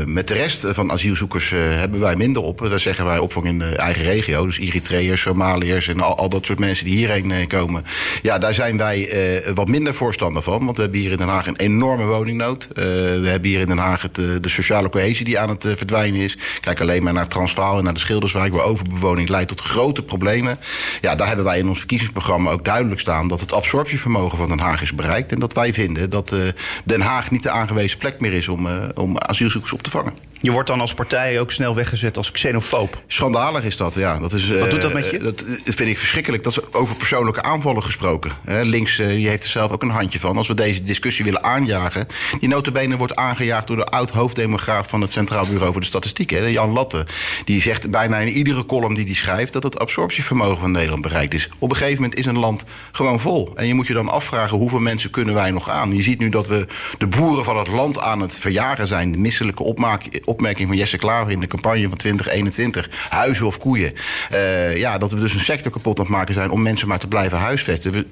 Met 0.07 0.29
de 0.29 0.35
rest 0.35 0.67
van 0.67 0.93
asielzoekers 0.93 1.51
hebben 1.51 2.01
wij 2.01 2.17
minder 2.17 2.43
op. 2.43 2.67
Daar 2.69 2.79
zeggen 2.79 3.05
wij 3.05 3.19
opvang 3.19 3.47
in 3.47 3.59
de 3.59 3.77
eigen 3.77 4.05
regio. 4.05 4.47
Dus 4.47 4.59
Eritreërs, 4.59 5.21
Somaliërs 5.21 5.89
en 5.89 6.01
al, 6.01 6.17
al 6.17 6.29
dat 6.29 6.47
soort 6.47 6.59
mensen 6.59 6.85
die 6.85 6.97
hierheen 6.97 7.47
komen. 7.47 7.85
Ja, 8.23 8.39
daar 8.39 8.55
zijn 8.55 8.77
wij 8.77 9.43
wat 9.55 9.69
minder 9.69 9.95
voorstander 9.95 10.43
van. 10.43 10.65
Want 10.65 10.77
we 10.77 10.83
hebben 10.83 11.01
hier 11.01 11.11
in 11.11 11.17
Den 11.17 11.29
Haag 11.29 11.44
een 11.47 11.57
enorme 11.57 12.05
woningnood. 12.05 12.65
Eh, 12.65 12.85
we 12.85 13.29
hebben 13.29 13.49
hier 13.51 13.61
in 13.61 13.67
Den 13.67 13.79
Haag 13.79 14.03
het, 14.03 14.19
eh, 14.19 14.25
de 14.41 14.49
sociale 14.49 14.89
cohesie 14.89 15.25
die 15.25 15.39
aan 15.39 15.49
het 15.49 15.65
eh, 15.65 15.77
verdwijnen 15.77 16.21
is. 16.21 16.39
Kijk 16.61 16.81
alleen 16.81 17.03
maar 17.03 17.13
naar 17.13 17.29
Transvaal 17.29 17.79
en 17.79 17.85
naar 17.85 17.95
de 17.95 18.01
Schilderswijk... 18.01 18.53
waar 18.53 18.65
overbewoning 18.65 19.29
leidt 19.29 19.49
tot 19.49 19.61
grote 19.61 20.03
problemen. 20.03 20.59
Ja, 21.01 21.15
daar 21.15 21.27
hebben 21.27 21.45
wij 21.45 21.59
in 21.59 21.69
ons 21.69 21.79
verkiezingsprogramma 21.79 22.51
ook 22.51 22.65
duidelijk 22.65 23.01
staan... 23.01 23.29
dat 23.29 23.41
het 23.41 23.53
absorptievermogen 23.53 24.39
van 24.39 24.49
Den 24.49 24.59
Haag 24.59 24.83
is 24.83 24.95
bereikt. 24.95 25.33
En 25.33 25.39
dat 25.39 25.53
wij 25.53 25.73
vinden 25.73 26.11
dat 26.11 26.37
Den 26.85 27.01
Haag 27.01 27.31
niet 27.31 27.43
de 27.43 27.51
aangewezen 27.51 27.99
plek 27.99 28.21
meer 28.21 28.33
is... 28.33 28.49
om, 28.49 28.69
om 28.95 29.19
asielzoekers 29.19 29.73
op 29.73 29.83
te 29.83 29.91
vangen. 29.91 30.34
Je 30.45 30.51
wordt 30.51 30.69
dan 30.69 30.81
als 30.81 30.95
partij 30.95 31.41
ook 31.41 31.51
snel 31.51 31.75
weggezet 31.75 32.17
als 32.17 32.31
xenofoob. 32.31 33.03
Schandalig 33.07 33.65
is 33.65 33.77
dat, 33.77 33.95
ja. 33.95 34.19
Dat 34.19 34.33
is, 34.33 34.49
Wat 34.49 34.59
eh, 34.59 34.71
doet 34.71 34.83
dat 34.83 34.93
met 34.93 35.11
je? 35.11 35.19
Dat 35.19 35.43
vind 35.65 35.89
ik 35.89 35.99
verschrikkelijk. 35.99 36.43
Dat 36.43 36.53
is 36.53 36.73
over 36.73 36.97
persoonlijke 36.97 37.43
aanvallen 37.43 37.83
gesproken. 37.83 38.33
Hè, 38.45 38.63
links 38.63 38.99
eh, 38.99 39.07
die 39.07 39.29
heeft 39.29 39.45
er 39.45 39.51
zelf 39.51 39.73
ook 39.73 39.83
een 39.83 39.91
handje 39.91 40.21
van. 40.21 40.37
Als 40.37 40.49
we 40.49 40.55
deze 40.55 40.83
discussie 40.83 41.25
willen 41.25 41.43
aanjagen... 41.43 42.07
die 42.39 42.49
notabene 42.49 42.97
wordt 42.97 43.17
aangejaagd 43.17 43.67
door 43.67 43.77
de 43.77 43.85
oud-hoofddemograaf... 43.85 44.89
van 44.89 45.01
het 45.01 45.13
Centraal 45.13 45.47
Bureau 45.47 45.73
voor 45.73 45.81
de 45.81 45.87
Statistiek, 45.87 46.31
hè, 46.31 46.47
Jan 46.47 46.73
Latte. 46.73 47.07
Die 47.45 47.61
zegt 47.61 47.91
bijna 47.91 48.19
in 48.19 48.29
iedere 48.29 48.67
column 48.67 48.95
die 48.95 49.05
hij 49.05 49.15
schrijft... 49.15 49.53
dat 49.53 49.63
het 49.63 49.79
absorptievermogen 49.79 50.61
van 50.61 50.71
Nederland 50.71 51.03
bereikt 51.03 51.35
is. 51.35 51.49
Op 51.59 51.71
een 51.71 51.77
gegeven 51.77 52.03
moment 52.03 52.19
is 52.19 52.27
een 52.27 52.39
land 52.39 52.65
gewoon 52.93 53.21
vol. 53.21 53.53
En 53.55 53.67
je 53.67 53.75
moet 53.75 53.87
je 53.87 53.95
dan 53.95 54.09
afvragen 54.09 54.59
hoeveel 54.59 54.81
mensen 54.81 55.11
kunnen 55.11 55.35
wij 55.35 55.51
nog 55.51 55.71
aan. 55.71 55.97
Je 55.97 56.03
ziet 56.03 56.19
nu 56.19 56.29
dat 56.29 56.47
we 56.47 56.67
de 56.99 57.07
boeren 57.07 57.45
van 57.45 57.59
het 57.59 57.69
land 57.69 58.01
aan 58.01 58.21
het 58.21 58.39
verjagen 58.39 58.87
zijn. 58.87 59.13
De 59.13 59.19
misselijke 59.19 59.63
opmaak, 59.63 60.21
opmerking 60.35 60.69
van 60.69 60.77
Jesse 60.77 60.97
Klaver 60.97 61.33
in 61.33 61.41
de 61.41 61.47
campagne 61.47 61.89
van 61.89 61.97
2021. 61.97 62.91
Huizen 63.09 63.47
of 63.47 63.59
koeien. 63.59 63.93
Eh, 64.31 64.77
ja, 64.77 64.99
dat 64.99 65.13
we 65.13 65.21
dus 65.21 65.35
een 65.35 65.41
sector 65.41 65.73
kapot 65.73 65.99
aan 65.99 66.05
het 66.05 66.15
maken 66.15 66.35
zijn 66.35 66.51
om 66.51 66.63
mensen 66.63 66.89
maar 66.89 66.99
te 66.99 67.09
blijven 67.09 67.39
huisvesten. 67.39 67.93
We, 67.93 68.07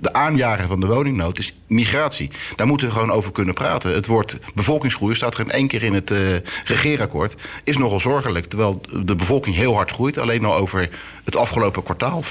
de 0.00 0.12
aanjager 0.12 0.66
van 0.66 0.80
de 0.80 0.86
woningnood 0.86 1.38
is 1.38 1.54
migratie. 1.66 2.30
Daar 2.56 2.66
moeten 2.66 2.86
we 2.86 2.92
gewoon 2.92 3.10
over 3.10 3.32
kunnen 3.32 3.54
praten. 3.54 3.94
Het 3.94 4.06
woord 4.06 4.38
bevolkingsgroei 4.54 5.14
staat 5.14 5.34
er 5.34 5.40
in 5.40 5.50
één 5.50 5.66
keer 5.66 5.82
in 5.82 5.94
het 5.94 6.10
eh 6.10 6.18
regeerakkoord. 6.64 7.36
Is 7.64 7.76
nogal 7.76 8.00
zorgelijk. 8.00 8.46
Terwijl 8.46 8.80
de 9.04 9.14
bevolking 9.14 9.56
heel 9.56 9.74
hard 9.74 9.90
groeit. 9.90 10.18
Alleen 10.18 10.44
al 10.44 10.56
over 10.56 10.90
het 11.24 11.36
afgelopen 11.36 11.82
kwartaal. 11.82 12.22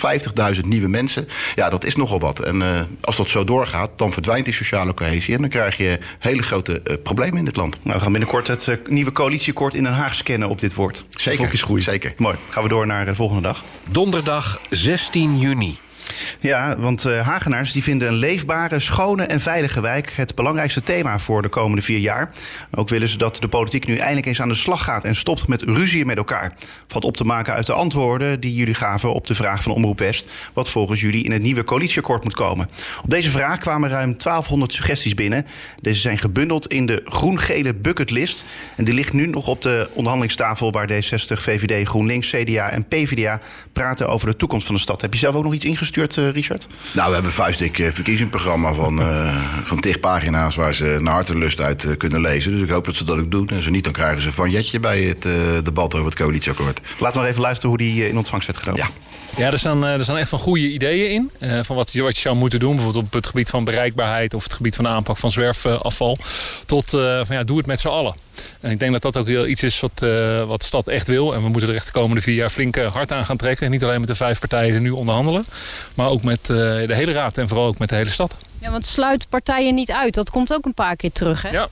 50.000 0.56 0.60
nieuwe 0.62 0.88
mensen. 0.88 1.28
Ja, 1.56 1.70
dat 1.70 1.86
is 1.86 1.96
nogal 1.96 2.20
wat. 2.20 2.40
En 2.40 2.62
eh, 2.62 2.82
als 3.02 3.18
dat 3.18 3.30
zo 3.30 3.44
doorgaat, 3.44 3.90
dan 3.96 4.12
verdwijnt 4.12 4.46
die 4.46 4.54
sociale 4.54 4.94
cohesie. 4.94 5.36
En 5.36 5.42
dan 5.42 5.50
krijg 5.50 5.78
je 5.78 6.00
hele 6.20 6.42
grote 6.42 6.82
eh, 6.82 6.96
problemen 7.04 7.38
in 7.38 7.46
dit 7.46 7.56
land. 7.56 7.80
Nou, 7.84 7.96
we 7.98 8.04
gaan 8.04 8.12
binnenkort 8.12 8.48
het 8.48 8.90
nieuwe 8.90 9.12
coalitieakkoord 9.12 9.74
in 9.74 9.84
Den 9.84 9.94
Haag 9.94 10.16
scannen 10.16 10.50
op 10.50 10.60
dit 10.60 10.74
woord. 10.74 11.06
Zeker, 11.10 11.40
Volksgroei. 11.40 11.82
zeker. 11.82 12.14
Mooi. 12.18 12.36
Gaan 12.50 12.64
we 12.64 12.70
door 12.70 12.88
naar 12.88 13.06
de 13.06 13.16
volgende 13.16 13.42
dag. 13.42 13.64
Donderdag 13.90 14.62
16 14.70 15.38
juni. 15.38 15.78
Ja, 16.40 16.78
want 16.78 17.06
eh, 17.06 17.28
Hagenaars 17.28 17.72
die 17.72 17.84
vinden 17.84 18.08
een 18.08 18.14
leefbare, 18.14 18.80
schone 18.80 19.24
en 19.24 19.40
veilige 19.40 19.82
wijk 19.82 20.14
het 20.16 20.36
belangrijkste 20.36 20.82
thema 20.82 21.20
voor 21.20 21.42
de 21.42 21.50
komende 21.50 21.82
vier 21.82 22.00
jaar. 22.00 22.32
Ook 22.72 22.90
willen 22.90 23.08
ze 23.08 23.18
dat 23.18 23.38
de 23.42 23.48
politiek 23.48 23.88
nu 23.88 23.96
eindelijk 23.96 24.28
eens 24.28 24.42
aan 24.42 24.48
de 24.48 24.56
slag 24.56 24.84
gaat 24.84 25.04
en 25.04 25.16
stopt 25.16 25.48
met 25.48 25.62
ruzie 25.62 26.06
met 26.06 26.18
elkaar. 26.18 26.54
Valt 26.88 27.04
op 27.04 27.18
te 27.18 27.24
maken 27.24 27.54
uit 27.54 27.66
de 27.66 27.74
antwoorden 27.74 28.40
die 28.40 28.54
jullie 28.54 28.74
gaven 28.74 29.14
op 29.14 29.28
de 29.28 29.36
vraag 29.36 29.64
van 29.64 29.72
Omroep 29.72 30.00
West, 30.00 30.30
wat 30.54 30.70
volgens 30.70 31.02
jullie 31.02 31.24
in 31.24 31.32
het 31.32 31.42
nieuwe 31.42 31.64
coalitieakkoord 31.64 32.24
moet 32.24 32.36
komen. 32.36 32.70
Op 33.04 33.10
deze 33.10 33.32
vraag 33.32 33.60
kwamen 33.60 33.90
ruim 33.90 34.18
1200 34.18 34.74
suggesties 34.74 35.14
binnen. 35.14 35.46
Deze 35.82 36.00
zijn 36.00 36.18
gebundeld 36.18 36.68
in 36.68 36.86
de 36.86 37.02
groen-gele 37.06 37.74
bucketlist. 37.74 38.46
En 38.76 38.84
die 38.84 38.94
ligt 38.94 39.14
nu 39.14 39.28
nog 39.28 39.48
op 39.48 39.62
de 39.62 39.90
onderhandelingstafel 39.94 40.72
waar 40.72 40.90
D60, 40.92 41.42
VVD, 41.42 41.88
GroenLinks, 41.88 42.30
CDA 42.30 42.70
en 42.70 42.88
PvdA 42.88 43.40
praten 43.74 44.10
over 44.10 44.28
de 44.28 44.36
toekomst 44.36 44.66
van 44.66 44.76
de 44.76 44.82
stad. 44.82 45.02
Heb 45.02 45.14
je 45.14 45.20
zelf 45.20 45.36
ook 45.36 45.44
nog 45.44 45.54
iets 45.54 45.66
ingestuurd, 45.66 45.99
eh, 46.08 46.30
Richard? 46.32 46.68
Nou, 46.92 47.08
we 47.08 47.14
hebben 47.14 47.32
een 47.32 47.38
vuistdik 47.38 47.80
eh, 47.80 47.90
verkiezingsprogramma 47.94 48.74
van, 48.74 49.02
eh 49.02 49.36
van 49.64 49.80
tig 49.80 50.00
pagina's 50.00 50.56
waar 50.56 50.74
ze 50.74 50.98
naar 51.02 51.14
hartelust 51.14 51.62
uit 51.62 51.88
kunnen 51.98 52.22
lezen. 52.22 52.52
Dus 52.52 52.62
ik 52.62 52.70
hoop 52.70 52.86
dat 52.86 52.96
ze 52.96 53.04
dat 53.04 53.18
ook 53.20 53.32
doen. 53.32 53.48
En 53.50 53.64
zo 53.64 53.70
niet, 53.70 53.84
dan 53.84 53.94
krijgen 53.94 54.22
ze 54.22 54.32
van 54.34 54.50
Jetje 54.50 54.80
bij 54.80 55.02
het 55.02 55.26
eh, 55.26 55.34
debat 55.64 55.94
over 55.94 56.06
het 56.06 56.16
coalitieakkoord. 56.16 56.82
Laten 57.00 57.14
we 57.14 57.20
maar 57.20 57.30
even 57.30 57.42
luisteren 57.42 57.70
hoe 57.70 57.78
die 57.78 58.10
in 58.10 58.18
ontvangst 58.18 58.48
werd 58.48 58.60
genomen. 58.60 58.84
Ja. 58.84 58.90
Ja, 59.38 59.52
er 59.52 59.60
staan, 59.60 59.84
er 59.84 60.04
staan 60.04 60.18
echt 60.18 60.30
van 60.30 60.40
goede 60.40 60.72
ideeën 60.72 61.12
in. 61.12 61.32
eh, 61.40 61.60
van 61.64 61.76
wat 61.76 61.92
je, 61.94 62.02
wat 62.02 62.16
je 62.16 62.22
zou 62.22 62.36
moeten 62.36 62.60
doen. 62.60 62.76
Bijvoorbeeld 62.76 63.06
op 63.06 63.14
het 63.14 63.28
gebied 63.28 63.50
van 63.50 63.64
bereikbaarheid 63.64 64.34
of 64.34 64.44
het 64.44 64.54
gebied 64.54 64.76
van 64.76 64.84
de 64.84 64.90
aanpak 64.90 65.18
van 65.18 65.32
zwerfafval. 65.32 66.18
Tot 66.66 66.94
eh, 66.94 67.00
van 67.26 67.36
ja, 67.36 67.44
doe 67.44 67.58
het 67.58 67.66
met 67.66 67.80
z'n 67.80 67.88
allen. 67.88 68.16
En 68.60 68.72
ik 68.72 68.80
denk 68.80 68.92
dat 68.92 69.02
dat 69.02 69.18
ook 69.18 69.28
heel 69.28 69.48
iets 69.48 69.64
is 69.64 69.80
wat, 69.80 69.92
eh, 69.96 70.44
wat 70.44 70.60
de 70.60 70.66
stad 70.66 70.88
echt 70.88 71.08
wil. 71.08 71.34
En 71.34 71.42
we 71.42 71.50
moeten 71.50 71.70
er 71.70 71.76
echt 71.76 71.86
de 71.86 71.92
komende 71.92 72.22
vier 72.22 72.36
jaar 72.36 72.50
flink 72.50 72.78
eh, 72.78 72.94
hard 72.94 73.12
aan 73.12 73.26
gaan 73.26 73.38
trekken. 73.38 73.66
En 73.66 73.72
niet 73.72 73.84
alleen 73.84 74.00
met 74.00 74.08
de 74.08 74.16
vijf 74.16 74.40
partijen 74.40 74.72
die 74.72 74.82
nu 74.82 74.90
onderhandelen. 74.90 75.46
Maar 75.96 76.10
ook 76.10 76.24
met 76.24 76.40
eh, 76.40 76.48
de 76.48 76.96
hele 76.96 77.12
raad 77.12 77.38
en 77.38 77.48
vooral 77.48 77.68
ook 77.68 77.78
met 77.78 77.90
de 77.90 77.96
hele 77.96 78.10
stad. 78.10 78.38
Ja, 78.60 78.72
want 78.72 78.86
sluit 78.86 79.30
partijen 79.30 79.76
niet 79.76 79.92
uit. 79.92 80.14
Dat 80.14 80.30
komt 80.30 80.54
ook 80.54 80.66
een 80.66 80.74
paar 80.74 80.96
keer 80.96 81.12
terug, 81.12 81.42
hè? 81.42 81.50
Ja. 81.50 81.70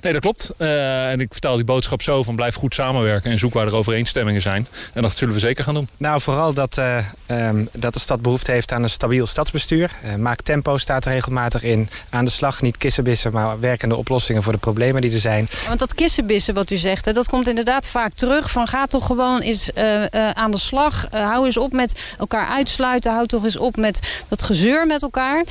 Nee, 0.00 0.12
dat 0.12 0.22
klopt. 0.22 0.50
Eh, 0.56 1.10
en 1.10 1.20
ik 1.20 1.28
vertel 1.30 1.54
die 1.54 1.64
boodschap 1.64 2.02
zo 2.02 2.22
van 2.22 2.36
blijf 2.36 2.54
goed 2.54 2.74
samenwerken 2.74 3.30
en 3.30 3.38
zoek 3.38 3.54
waar 3.54 3.66
er 3.66 3.74
overeenstemmingen 3.74 4.40
zijn. 4.40 4.66
En 4.92 5.02
dat 5.02 5.16
zullen 5.16 5.34
we 5.34 5.40
zeker 5.40 5.64
gaan 5.64 5.74
doen. 5.74 5.88
Nou, 5.96 6.20
vooral 6.20 6.54
dat, 6.54 6.78
eh, 6.78 6.98
ehm, 7.26 7.64
dat 7.72 7.92
de 7.92 8.00
stad 8.00 8.22
behoefte 8.22 8.52
heeft 8.52 8.72
aan 8.72 8.82
een 8.82 8.90
stabiel 8.90 9.26
stadsbestuur. 9.26 9.90
Eh, 10.02 10.14
maak 10.14 10.42
tempo 10.42 10.78
staat 10.78 11.04
er 11.04 11.12
regelmatig 11.12 11.62
in. 11.62 11.88
Aan 12.10 12.24
de 12.24 12.30
slag, 12.30 12.62
niet 12.62 12.76
kissenbissen, 12.76 13.32
maar 13.32 13.60
werkende 13.60 13.96
oplossingen 13.96 14.42
voor 14.42 14.52
de 14.52 14.58
problemen 14.58 15.02
die 15.02 15.12
er 15.12 15.18
zijn. 15.18 15.48
Want 15.66 15.78
dat 15.78 15.94
kissenbissen 15.94 16.54
wat 16.54 16.70
u 16.70 16.76
zegt, 16.76 17.04
hè, 17.04 17.12
dat 17.12 17.28
komt 17.28 17.48
inderdaad 17.48 17.86
vaak 17.86 18.12
terug. 18.14 18.50
Van 18.50 18.66
ga 18.66 18.86
toch 18.86 19.06
gewoon 19.06 19.40
eens 19.40 19.72
eh, 19.72 20.14
eh, 20.14 20.30
aan 20.30 20.50
de 20.50 20.58
slag. 20.58 21.06
Hou 21.10 21.46
eens 21.46 21.56
op 21.56 21.72
met 21.72 22.14
elkaar 22.18 22.48
uitsluiten. 22.48 23.12
Hou 23.12 23.26
toch 23.26 23.44
eens 23.44 23.56
op 23.56 23.76
met 23.76 24.24
dat 24.28 24.42
gezeur 24.42 24.86
met 24.86 25.02
elkaar. 25.02 25.44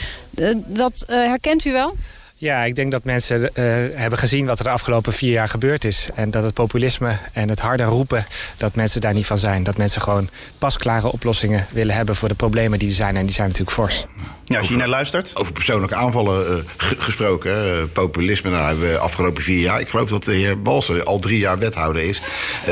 Dat 0.65 1.03
eh, 1.07 1.15
herkent 1.15 1.65
u 1.65 1.71
wel? 1.71 1.95
Ja, 2.41 2.63
ik 2.63 2.75
denk 2.75 2.91
dat 2.91 3.03
mensen 3.03 3.41
uh, 3.41 3.49
hebben 3.93 4.19
gezien 4.19 4.45
wat 4.45 4.57
er 4.57 4.63
de 4.63 4.69
afgelopen 4.69 5.13
vier 5.13 5.31
jaar 5.31 5.47
gebeurd 5.47 5.83
is. 5.83 6.09
En 6.15 6.31
dat 6.31 6.43
het 6.43 6.53
populisme 6.53 7.17
en 7.33 7.49
het 7.49 7.59
harde 7.59 7.83
roepen, 7.83 8.25
dat 8.57 8.75
mensen 8.75 9.01
daar 9.01 9.13
niet 9.13 9.25
van 9.25 9.37
zijn. 9.37 9.63
Dat 9.63 9.77
mensen 9.77 10.01
gewoon 10.01 10.29
pasklare 10.57 11.11
oplossingen 11.11 11.67
willen 11.71 11.95
hebben 11.95 12.15
voor 12.15 12.27
de 12.27 12.35
problemen 12.35 12.79
die 12.79 12.89
er 12.89 12.95
zijn. 12.95 13.15
En 13.15 13.25
die 13.25 13.35
zijn 13.35 13.47
natuurlijk 13.47 13.75
fors. 13.75 14.05
Ja, 14.51 14.59
als 14.59 14.67
je 14.67 14.75
naar 14.75 14.87
luistert. 14.87 15.31
Over 15.35 15.53
persoonlijke 15.53 15.95
aanvallen 15.95 16.57
uh, 16.57 16.63
gesproken. 16.77 17.65
Uh, 17.65 17.83
populisme, 17.93 18.49
nou 18.49 18.63
hebben 18.63 18.91
we 18.91 18.97
afgelopen 18.97 19.43
vier 19.43 19.59
jaar. 19.59 19.79
Ik 19.79 19.89
geloof 19.89 20.09
dat 20.09 20.23
de 20.23 20.33
heer 20.33 20.61
Balsen 20.61 21.05
al 21.05 21.19
drie 21.19 21.39
jaar 21.39 21.59
wethouder 21.59 22.01
is. 22.01 22.21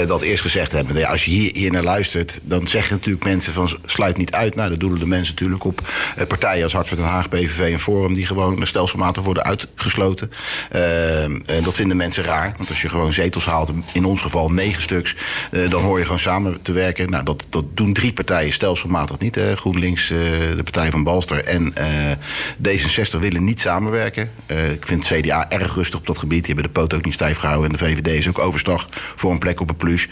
dat 0.07 0.21
eerst 0.21 0.41
gezegd 0.41 0.71
hebben. 0.71 0.93
Nou 0.93 1.05
ja, 1.05 1.11
als 1.11 1.25
je 1.25 1.31
hier, 1.31 1.51
hier 1.53 1.71
naar 1.71 1.83
luistert, 1.83 2.39
dan 2.43 2.67
zeggen 2.67 2.95
natuurlijk 2.95 3.25
mensen 3.25 3.53
van 3.53 3.69
sluit 3.85 4.17
niet 4.17 4.31
uit. 4.31 4.55
Nou, 4.55 4.69
dat 4.69 4.79
doelen 4.79 4.99
de 4.99 5.07
mensen 5.07 5.33
natuurlijk 5.33 5.63
op 5.63 5.81
partijen 6.27 6.63
als 6.63 6.73
Hart 6.73 6.89
Den 6.89 6.99
Haag, 6.99 7.29
PVV 7.29 7.73
en 7.73 7.79
Forum. 7.79 8.13
Die 8.13 8.25
gewoon 8.25 8.67
stelselmatig 8.67 9.23
worden 9.23 9.43
uit 9.43 9.59
uitgesloten. 9.59 10.31
En 11.45 11.63
dat 11.63 11.75
vinden 11.75 11.97
mensen 11.97 12.23
raar. 12.23 12.53
Want 12.57 12.69
als 12.69 12.81
je 12.81 12.89
gewoon 12.89 13.13
zetels 13.13 13.45
haalt, 13.45 13.71
in 13.91 14.05
ons 14.05 14.21
geval 14.21 14.51
negen 14.51 14.81
stuks... 14.81 15.15
Dan 15.69 15.81
hoor 15.81 15.97
je 15.97 16.03
gewoon 16.03 16.19
samen 16.19 16.61
te 16.61 16.71
werken. 16.71 17.09
Nou, 17.09 17.23
dat, 17.23 17.45
dat 17.49 17.63
doen 17.73 17.93
drie 17.93 18.13
partijen 18.13 18.53
stelselmatig 18.53 19.19
niet. 19.19 19.35
Hè. 19.35 19.55
GroenLinks, 19.55 20.07
de 20.07 20.63
partij 20.63 20.91
van 20.91 21.03
Balster 21.03 21.43
en 21.43 21.68
D66 22.67 23.19
willen 23.19 23.43
niet 23.43 23.59
samenwerken. 23.59 24.31
ik 24.71 24.85
vind 24.85 25.05
CDA 25.05 25.49
erg 25.49 25.75
rustig 25.75 25.99
op 25.99 26.05
dat 26.05 26.17
gebied. 26.17 26.45
Die 26.45 26.53
hebben 26.53 26.73
de 26.73 26.79
poot 26.79 26.93
ook 26.93 27.05
niet 27.05 27.13
stijf 27.13 27.37
gehouden. 27.37 27.71
En 27.71 27.77
de 27.77 27.85
VVD 27.85 28.07
is 28.07 28.27
ook 28.27 28.39
overstag 28.39 28.87
voor 29.15 29.31
een 29.31 29.39
plek 29.39 29.61
op 29.61 29.69
een 29.69 29.75
plus. 29.75 30.07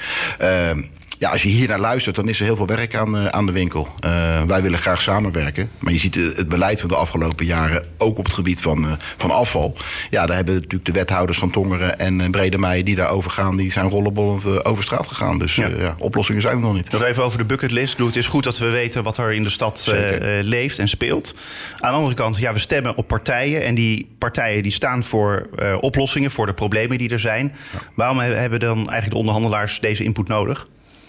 Ja, 1.19 1.30
als 1.30 1.43
je 1.43 1.49
hier 1.49 1.67
naar 1.67 1.80
luistert, 1.80 2.15
dan 2.15 2.30
is 2.30 2.39
er 2.39 2.45
heel 2.45 2.56
veel 2.56 2.67
werk 2.67 2.95
aan, 2.95 3.15
uh, 3.15 3.25
aan 3.25 3.45
de 3.45 3.51
winkel. 3.51 3.88
Uh, 4.06 4.43
wij 4.43 4.62
willen 4.62 4.80
graag 4.80 5.01
samenwerken. 5.01 5.69
Maar 5.80 5.93
je 5.93 5.99
ziet 5.99 6.15
het 6.15 6.49
beleid 6.49 6.80
van 6.80 6.89
de 6.89 6.95
afgelopen 6.95 7.45
jaren, 7.45 7.86
ook 7.97 8.17
op 8.17 8.25
het 8.25 8.34
gebied 8.34 8.62
van, 8.62 8.86
uh, 8.86 8.91
van 9.17 9.32
afval. 9.32 9.75
Ja, 10.10 10.25
daar 10.25 10.36
hebben 10.36 10.53
natuurlijk 10.53 10.86
de 10.86 10.91
wethouders 10.91 11.38
van 11.38 11.49
Tongeren 11.49 11.99
en 11.99 12.32
Bredemeijer 12.32 12.86
die 12.86 12.95
daarover 12.95 13.32
gaan, 13.32 13.56
die 13.56 13.71
zijn 13.71 13.89
rollenbollend 13.89 14.65
over 14.65 14.84
straat 14.84 15.08
gegaan. 15.08 15.39
Dus 15.39 15.56
ja. 15.56 15.67
ja. 15.67 15.95
oplossingen 15.99 16.41
zijn 16.41 16.53
er 16.53 16.62
nog 16.62 16.73
niet. 16.73 16.91
Nog 16.91 17.03
even 17.03 17.23
over 17.23 17.38
de 17.38 17.45
bucketlist. 17.45 17.97
Het 17.97 18.15
is 18.15 18.27
goed 18.27 18.43
dat 18.43 18.58
we 18.58 18.69
weten 18.69 19.03
wat 19.03 19.17
er 19.17 19.34
in 19.34 19.43
de 19.43 19.49
stad 19.49 19.93
leeft 20.41 20.80
en 20.80 20.88
speelt. 20.88 21.36
Aan 21.80 21.91
de 21.91 21.97
andere 21.97 22.15
kant, 22.15 22.38
ja, 22.38 22.53
we 22.53 22.60
stemmen 22.60 22.95
op 22.95 23.08
partijen. 23.08 23.63
En 23.63 23.75
die 23.75 24.15
partijen 24.17 24.63
die 24.63 24.71
staan 24.71 25.03
voor 25.03 25.49
oplossingen, 25.80 26.32
voor 26.32 26.45
de 26.45 26.53
problemen 26.53 26.97
die 26.97 27.10
er 27.10 27.19
zijn. 27.19 27.56
Ja. 27.73 27.80
Waarom 27.93 28.19
hebben 28.19 28.60
dan 28.60 28.77
eigenlijk 28.77 29.10
de 29.10 29.17
onderhandelaars 29.17 29.80
deze 29.80 30.03
input 30.03 30.27
nodig? 30.27 30.67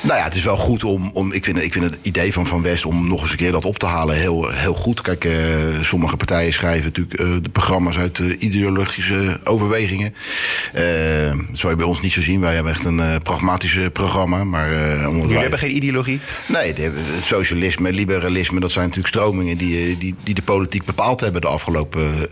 Nou 0.00 0.18
ja, 0.18 0.24
het 0.24 0.34
is 0.34 0.44
wel 0.44 0.56
goed 0.56 0.84
om. 0.84 1.10
om 1.12 1.32
ik, 1.32 1.44
vind, 1.44 1.62
ik 1.62 1.72
vind 1.72 1.84
het 1.84 1.98
idee 2.02 2.32
van 2.32 2.46
Van 2.46 2.62
West 2.62 2.84
om 2.84 3.08
nog 3.08 3.20
eens 3.20 3.30
een 3.30 3.36
keer 3.36 3.52
dat 3.52 3.64
op 3.64 3.78
te 3.78 3.86
halen 3.86 4.16
heel, 4.16 4.48
heel 4.50 4.74
goed. 4.74 5.00
Kijk, 5.00 5.24
uh, 5.24 5.32
sommige 5.80 6.16
partijen 6.16 6.52
schrijven 6.52 6.84
natuurlijk 6.84 7.20
uh, 7.20 7.26
de 7.42 7.48
programma's 7.48 7.98
uit 7.98 8.18
uh, 8.18 8.34
ideologische 8.38 9.40
overwegingen. 9.44 10.14
dat 10.72 11.58
zou 11.58 11.72
je 11.72 11.78
bij 11.78 11.86
ons 11.86 12.00
niet 12.00 12.12
zo 12.12 12.20
zien. 12.20 12.40
Wij 12.40 12.54
hebben 12.54 12.72
echt 12.72 12.84
een 12.84 13.22
pragmatisch 13.22 13.78
programma. 13.92 14.44
Maar, 14.44 14.70
Jullie 14.70 15.28
wij... 15.28 15.40
hebben 15.40 15.58
geen 15.58 15.76
ideologie? 15.76 16.20
Nee, 16.46 16.74
de, 16.74 16.82
het 16.82 17.24
socialisme, 17.24 17.92
liberalisme, 17.92 18.60
dat 18.60 18.70
zijn 18.70 18.86
natuurlijk 18.86 19.14
stromingen 19.14 19.56
die, 19.56 19.98
die, 19.98 20.14
die 20.22 20.34
de 20.34 20.42
politiek 20.42 20.84
bepaald 20.84 21.20
hebben 21.20 21.40
de 21.40 21.46
afgelopen 21.46 22.28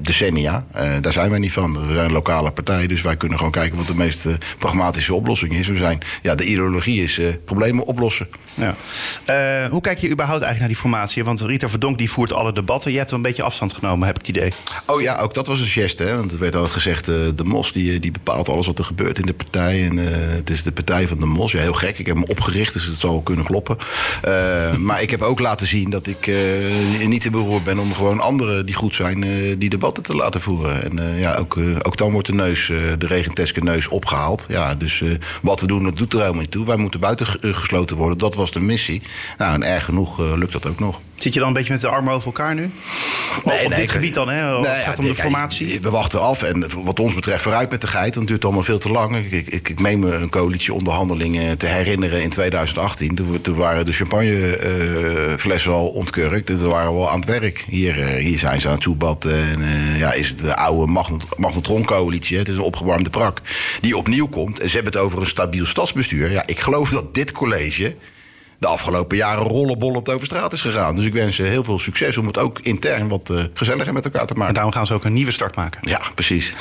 decennia. 0.00 0.66
daar 1.00 1.12
zijn 1.12 1.30
wij 1.30 1.38
niet 1.38 1.52
van. 1.52 1.86
We 1.86 1.92
zijn 1.92 2.04
een 2.04 2.12
lokale 2.12 2.50
partij, 2.50 2.86
dus 2.86 3.02
wij 3.02 3.16
kunnen 3.16 3.38
gewoon 3.38 3.52
kijken 3.52 3.76
wat 3.76 3.86
de 3.86 3.94
meest 3.94 4.26
pragmatische 4.58 5.14
oplossing 5.14 5.52
is. 5.52 5.68
We 5.68 5.76
zijn 5.76 5.98
ja, 6.22 6.34
de 6.34 6.44
ideologie 6.44 6.97
is 7.02 7.18
uh, 7.18 7.26
problemen 7.44 7.84
oplossen. 7.84 8.28
Ja. 8.54 8.76
Uh, 9.64 9.70
hoe 9.70 9.80
kijk 9.80 9.98
je 9.98 10.10
überhaupt 10.10 10.42
eigenlijk 10.42 10.58
naar 10.58 10.68
die 10.68 10.76
formatie? 10.76 11.24
Want 11.24 11.40
Rita 11.40 11.68
Verdonk 11.68 11.98
die 11.98 12.10
voert 12.10 12.32
alle 12.32 12.52
debatten. 12.52 12.90
Je 12.90 12.98
hebt 12.98 13.10
wel 13.10 13.18
een 13.18 13.24
beetje 13.24 13.42
afstand 13.42 13.72
genomen, 13.72 14.06
heb 14.06 14.18
ik 14.18 14.26
het 14.26 14.36
idee. 14.36 14.52
Oh 14.86 15.00
ja, 15.00 15.16
ook 15.16 15.34
dat 15.34 15.46
was 15.46 15.60
een 15.60 15.66
geste. 15.66 16.02
Hè? 16.02 16.16
Want 16.16 16.30
het 16.30 16.40
werd 16.40 16.54
altijd 16.54 16.72
gezegd, 16.74 17.08
uh, 17.08 17.16
de 17.34 17.44
Mos 17.44 17.72
die, 17.72 18.00
die 18.00 18.10
bepaalt 18.10 18.48
alles 18.48 18.66
wat 18.66 18.78
er 18.78 18.84
gebeurt 18.84 19.18
in 19.18 19.26
de 19.26 19.34
partij. 19.34 19.86
En 19.88 19.96
het 19.96 20.50
is 20.50 20.62
de 20.62 20.72
partij 20.72 21.08
van 21.08 21.18
de 21.18 21.26
Mos. 21.26 21.52
Ja, 21.52 21.58
heel 21.58 21.72
gek. 21.72 21.98
Ik 21.98 22.06
heb 22.06 22.16
hem 22.16 22.24
opgericht, 22.24 22.72
dus 22.72 22.84
het 22.84 22.98
zal 22.98 23.20
kunnen 23.20 23.44
kloppen. 23.44 23.76
maar 24.86 25.02
ik 25.02 25.10
heb 25.10 25.22
ook 25.22 25.38
laten 25.38 25.66
zien 25.66 25.90
dat 25.90 26.06
ik 26.06 26.30
niet 27.06 27.20
te 27.20 27.30
beroerd 27.30 27.64
ben 27.64 27.78
om 27.78 27.92
gewoon 27.92 28.20
anderen 28.20 28.66
die 28.66 28.74
goed 28.74 28.94
zijn, 28.94 29.24
die 29.58 29.68
debatten 29.68 30.02
te 30.02 30.16
laten 30.16 30.40
voeren. 30.40 30.82
En 30.82 31.18
ja, 31.18 31.34
ook, 31.34 31.58
ook 31.82 31.96
dan 31.96 32.12
wordt 32.12 32.26
de 32.26 32.34
neus, 32.34 32.66
de 32.98 33.06
regenteske 33.06 33.60
neus 33.60 33.88
opgehaald. 33.88 34.46
Ja, 34.48 34.74
dus 34.74 35.02
wat 35.42 35.60
we 35.60 35.66
doen, 35.66 35.84
dat 35.84 35.96
doet 35.96 36.12
er 36.12 36.18
helemaal 36.18 36.40
niet 36.40 36.50
toe. 36.50 36.66
Wij 36.66 36.76
moeten 36.76 36.87
buitengesloten 36.98 37.96
worden. 37.96 38.18
Dat 38.18 38.34
was 38.34 38.52
de 38.52 38.60
missie. 38.60 39.02
Nou, 39.38 39.54
en 39.54 39.62
erg 39.62 39.84
genoeg 39.84 40.20
uh, 40.20 40.32
lukt 40.36 40.52
dat 40.52 40.66
ook 40.66 40.78
nog. 40.78 41.00
Zit 41.18 41.32
je 41.34 41.38
dan 41.38 41.48
een 41.48 41.54
beetje 41.54 41.72
met 41.72 41.80
de 41.80 41.88
armen 41.88 42.12
over 42.12 42.26
elkaar 42.26 42.54
nu? 42.54 42.70
Nee, 43.44 43.66
op 43.66 43.74
dit 43.74 43.90
gebied 43.90 44.14
dan, 44.14 44.28
hè? 44.28 44.58
Het 44.58 44.84
gaat 44.84 44.98
om 44.98 45.04
de 45.04 45.14
formatie. 45.14 45.80
We 45.80 45.90
wachten 45.90 46.20
af. 46.20 46.42
En 46.42 46.66
wat 46.84 47.00
ons 47.00 47.14
betreft 47.14 47.42
vooruit 47.42 47.70
met 47.70 47.80
de 47.80 47.86
geit. 47.86 48.14
Het 48.14 48.26
duurt 48.26 48.44
allemaal 48.44 48.62
veel 48.62 48.78
te 48.78 48.90
lang. 48.90 49.16
Ik, 49.16 49.46
ik, 49.46 49.68
ik 49.68 49.80
meen 49.80 49.98
me 49.98 50.14
een 50.14 50.28
coalitieonderhandelingen 50.28 51.58
te 51.58 51.66
herinneren 51.66 52.22
in 52.22 52.30
2018. 52.30 53.14
Toen, 53.14 53.40
toen 53.40 53.56
waren 53.56 53.84
de 53.84 53.92
champagneflessen 53.92 55.72
al 55.72 55.88
ontkurkt. 55.88 56.46
Toen 56.46 56.68
waren 56.68 56.92
we 56.92 56.98
al 56.98 57.10
aan 57.10 57.20
het 57.20 57.28
werk. 57.28 57.64
Hier, 57.68 57.98
uh, 57.98 58.06
hier 58.06 58.38
zijn 58.38 58.60
ze 58.60 58.66
aan 58.68 58.74
het 58.74 58.82
soebatten. 58.82 59.32
En 59.32 59.60
uh, 59.60 59.98
ja, 59.98 60.12
is 60.12 60.28
het 60.28 60.38
de 60.38 60.56
oude 60.56 60.92
magnetroncoalitie. 61.36 62.38
Het 62.38 62.48
is 62.48 62.56
een 62.56 62.62
opgewarmde 62.62 63.10
prak. 63.10 63.40
Die 63.80 63.96
opnieuw 63.96 64.28
komt. 64.28 64.60
En 64.60 64.68
ze 64.68 64.74
hebben 64.74 64.92
het 64.92 65.02
over 65.02 65.20
een 65.20 65.26
stabiel 65.26 65.66
stadsbestuur. 65.66 66.30
Ja, 66.30 66.42
ik 66.46 66.60
geloof 66.60 66.90
dat 66.90 67.14
dit 67.14 67.32
college 67.32 67.94
de 68.58 68.66
afgelopen 68.66 69.16
jaren 69.16 69.42
rollenbollend 69.42 70.08
over 70.10 70.26
straat 70.26 70.52
is 70.52 70.60
gegaan. 70.60 70.96
Dus 70.96 71.04
ik 71.04 71.12
wens 71.12 71.36
ze 71.36 71.42
heel 71.42 71.64
veel 71.64 71.78
succes 71.78 72.16
om 72.16 72.26
het 72.26 72.38
ook 72.38 72.58
intern 72.60 73.08
wat 73.08 73.30
uh, 73.30 73.44
gezelliger 73.54 73.92
met 73.92 74.04
elkaar 74.04 74.26
te 74.26 74.32
maken. 74.32 74.48
En 74.48 74.54
daarom 74.54 74.72
gaan 74.72 74.86
ze 74.86 74.94
ook 74.94 75.04
een 75.04 75.12
nieuwe 75.12 75.30
start 75.30 75.56
maken. 75.56 75.80
Ja, 75.88 76.00
precies. 76.14 76.54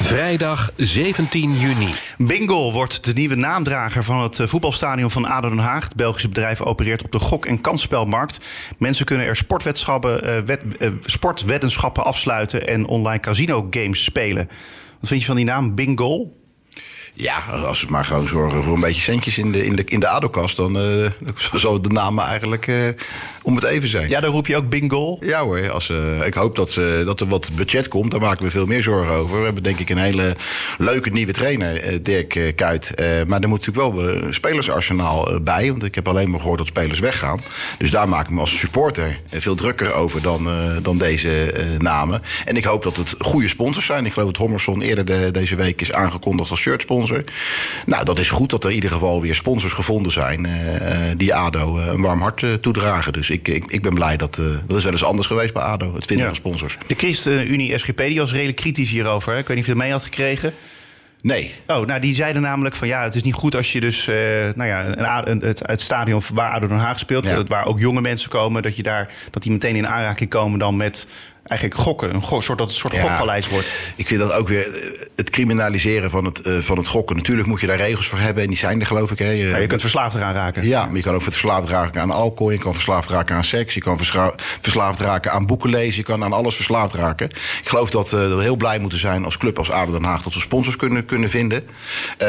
Vrijdag 0.00 0.72
17 0.76 1.54
juni. 1.54 1.94
Bingo 2.18 2.72
wordt 2.72 3.04
de 3.04 3.12
nieuwe 3.12 3.34
naamdrager 3.34 4.04
van 4.04 4.22
het 4.22 4.40
eh, 4.40 4.46
voetbalstadion 4.46 5.10
van 5.10 5.24
ADO 5.24 5.48
Den 5.48 5.58
Haag. 5.58 5.84
Het 5.84 5.96
Belgische 5.96 6.28
bedrijf 6.28 6.60
opereert 6.60 7.02
op 7.02 7.12
de 7.12 7.18
gok- 7.18 7.46
en 7.46 7.60
kansspelmarkt. 7.60 8.40
Mensen 8.78 9.04
kunnen 9.04 9.26
er 9.26 9.36
sportwetschappen, 9.36 10.24
uh, 10.24 10.38
wet, 10.46 10.60
uh, 10.78 10.90
sportweddenschappen 11.04 12.04
afsluiten 12.04 12.66
en 12.66 12.86
online 12.86 13.20
casino 13.20 13.66
games 13.70 14.04
spelen. 14.04 14.48
Wat 15.00 15.08
vind 15.08 15.20
je 15.20 15.26
van 15.26 15.36
die 15.36 15.44
naam 15.44 15.74
Bingo? 15.74 16.32
Ja, 17.14 17.38
als 17.38 17.80
we 17.82 17.90
maar 17.90 18.04
gewoon 18.04 18.28
zorgen 18.28 18.62
voor 18.62 18.74
een 18.74 18.80
beetje 18.80 19.00
centjes 19.00 19.38
in 19.38 19.52
de, 19.52 19.64
in 19.64 19.76
de, 19.76 19.84
in 19.84 20.00
de 20.00 20.08
ADO-kast... 20.08 20.56
dan 20.56 20.76
uh, 20.76 21.80
de 21.80 21.88
namen 21.88 22.24
eigenlijk 22.24 22.66
uh, 22.66 22.88
om 23.42 23.54
het 23.54 23.64
even 23.64 23.88
zijn. 23.88 24.08
Ja, 24.08 24.20
dan 24.20 24.30
roep 24.30 24.46
je 24.46 24.56
ook 24.56 24.68
bingo. 24.68 25.16
Ja 25.20 25.42
hoor, 25.42 25.70
als, 25.70 25.88
uh, 25.88 26.26
ik 26.26 26.34
hoop 26.34 26.56
dat, 26.56 26.70
ze, 26.70 27.02
dat 27.04 27.20
er 27.20 27.26
wat 27.26 27.50
budget 27.54 27.88
komt. 27.88 28.10
Daar 28.10 28.20
maken 28.20 28.44
we 28.44 28.50
veel 28.50 28.66
meer 28.66 28.82
zorgen 28.82 29.14
over. 29.14 29.38
We 29.38 29.44
hebben 29.44 29.62
denk 29.62 29.78
ik 29.78 29.90
een 29.90 29.98
hele 29.98 30.36
leuke 30.78 31.10
nieuwe 31.10 31.32
trainer, 31.32 32.02
Dirk 32.02 32.52
Kuyt. 32.56 32.92
maar 33.26 33.40
er 33.40 33.48
moet 33.48 33.66
natuurlijk 33.66 33.94
wel 33.94 34.08
een 34.08 34.34
spelersarsenaal 34.34 35.40
bij. 35.42 35.70
Want 35.70 35.84
ik 35.84 35.94
heb 35.94 36.08
alleen 36.08 36.30
maar 36.30 36.40
gehoord 36.40 36.58
dat 36.58 36.66
spelers 36.66 37.00
weggaan. 37.00 37.40
Dus 37.78 37.90
daar 37.90 38.08
maak 38.08 38.24
ik 38.24 38.30
me 38.30 38.40
als 38.40 38.58
supporter 38.58 39.20
veel 39.30 39.54
drukker 39.54 39.92
over 39.92 40.22
dan, 40.22 40.48
dan 40.82 40.98
deze 40.98 41.54
namen. 41.78 42.22
En 42.44 42.56
ik 42.56 42.64
hoop 42.64 42.82
dat 42.82 42.96
het 42.96 43.14
goede 43.18 43.48
sponsors 43.48 43.86
zijn. 43.86 44.06
Ik 44.06 44.12
geloof 44.12 44.28
dat 44.28 44.36
Hommerson 44.36 44.82
eerder 44.82 45.04
de, 45.04 45.30
deze 45.30 45.54
week 45.54 45.80
is 45.80 45.92
aangekondigd 45.92 46.50
als 46.50 46.60
shirtsponsor. 46.60 47.24
Nou, 47.86 48.04
dat 48.04 48.18
is 48.18 48.30
goed 48.30 48.50
dat 48.50 48.64
er 48.64 48.68
in 48.68 48.74
ieder 48.74 48.90
geval 48.90 49.20
weer 49.20 49.34
sponsors 49.34 49.72
gevonden 49.72 50.12
zijn 50.12 50.48
die 51.16 51.34
ADO 51.34 51.78
een 51.78 52.02
warm 52.02 52.20
hart 52.20 52.44
toedragen. 52.60 53.12
Dus 53.12 53.30
ik, 53.32 53.48
ik, 53.48 53.64
ik 53.66 53.82
ben 53.82 53.94
blij 53.94 54.16
dat 54.16 54.34
dat 54.66 54.76
is 54.76 54.82
wel 54.82 54.92
eens 54.92 55.04
anders 55.04 55.26
geweest 55.26 55.52
bij 55.52 55.62
ADO, 55.62 55.94
het 55.94 56.06
vinden 56.06 56.26
van 56.26 56.34
sponsors. 56.34 56.78
De 56.86 56.94
ChristenUnie 56.94 57.78
SGP 57.78 57.98
die 57.98 58.18
was 58.18 58.32
redelijk 58.32 58.56
kritisch 58.56 58.90
hierover. 58.90 59.32
Hè? 59.32 59.38
Ik 59.38 59.46
weet 59.46 59.56
niet 59.56 59.66
of 59.66 59.72
je 59.72 59.78
het 59.78 59.82
mee 59.82 59.92
had 59.92 60.04
gekregen. 60.04 60.52
Nee. 61.22 61.54
Oh, 61.66 61.86
nou 61.86 62.00
die 62.00 62.14
zeiden 62.14 62.42
namelijk 62.42 62.74
van 62.74 62.88
ja, 62.88 63.02
het 63.02 63.14
is 63.14 63.22
niet 63.22 63.34
goed 63.34 63.56
als 63.56 63.72
je 63.72 63.80
dus 63.80 64.08
uh, 64.08 64.14
nou 64.54 64.64
ja, 64.64 65.26
een, 65.26 65.40
het, 65.40 65.62
het 65.66 65.80
stadion 65.80 66.22
waar 66.34 66.52
ADO 66.52 66.66
Den 66.66 66.78
Haag 66.78 66.98
speelt, 66.98 67.24
ja. 67.24 67.44
waar 67.44 67.66
ook 67.66 67.78
jonge 67.78 68.00
mensen 68.00 68.30
komen, 68.30 68.62
dat 68.62 68.76
je 68.76 68.82
daar 68.82 69.14
dat 69.30 69.42
die 69.42 69.52
meteen 69.52 69.76
in 69.76 69.86
aanraking 69.86 70.30
komen 70.30 70.58
dan 70.58 70.76
met 70.76 71.06
eigenlijk 71.44 71.80
gokken. 71.80 72.14
Een 72.14 72.22
go 72.22 72.40
soort, 72.40 72.58
dat 72.58 72.68
het 72.68 72.76
soort 72.76 72.94
ja, 72.94 73.00
gokpaleis 73.00 73.48
wordt. 73.48 73.72
Ik 73.96 74.06
vind 74.06 74.20
dat 74.20 74.32
ook 74.32 74.48
weer 74.48 74.66
het 75.16 75.30
criminaliseren 75.30 76.10
van 76.10 76.24
het, 76.24 76.46
uh, 76.46 76.58
van 76.58 76.78
het 76.78 76.86
gokken. 76.86 77.16
Natuurlijk 77.16 77.48
moet 77.48 77.60
je 77.60 77.66
daar 77.66 77.76
regels 77.76 78.06
voor 78.06 78.18
hebben. 78.18 78.42
En 78.42 78.48
die 78.48 78.58
zijn 78.58 78.80
er 78.80 78.86
geloof 78.86 79.10
ik. 79.10 79.18
Hè. 79.18 79.30
Je, 79.30 79.60
je 79.60 79.66
kunt 79.66 79.80
verslaafd 79.80 80.14
eraan 80.14 80.34
raken. 80.34 80.66
Ja, 80.66 80.86
maar 80.86 80.96
je 80.96 81.02
kan 81.02 81.14
ook 81.14 81.22
verslaafd 81.22 81.68
raken 81.68 82.00
aan 82.00 82.10
alcohol. 82.10 82.52
Je 82.52 82.58
kan 82.58 82.72
verslaafd 82.72 83.08
raken 83.08 83.36
aan 83.36 83.44
seks. 83.44 83.74
Je 83.74 83.80
kan 83.80 83.98
verslaafd 84.60 85.00
raken 85.00 85.32
aan 85.32 85.46
boeken 85.46 85.70
lezen. 85.70 85.96
Je 85.96 86.02
kan 86.02 86.24
aan 86.24 86.32
alles 86.32 86.54
verslaafd 86.54 86.94
raken. 86.94 87.26
Ik 87.30 87.68
geloof 87.68 87.90
dat 87.90 88.12
uh, 88.12 88.36
we 88.36 88.42
heel 88.42 88.56
blij 88.56 88.78
moeten 88.78 88.98
zijn 88.98 89.24
als 89.24 89.36
club 89.36 89.58
als 89.58 89.70
ADO 89.70 89.92
Den 89.92 90.04
Haag... 90.04 90.22
dat 90.22 90.34
we 90.34 90.40
sponsors 90.40 90.76
kunnen, 90.76 91.04
kunnen 91.04 91.30
vinden. 91.30 91.64
Uh, 92.22 92.28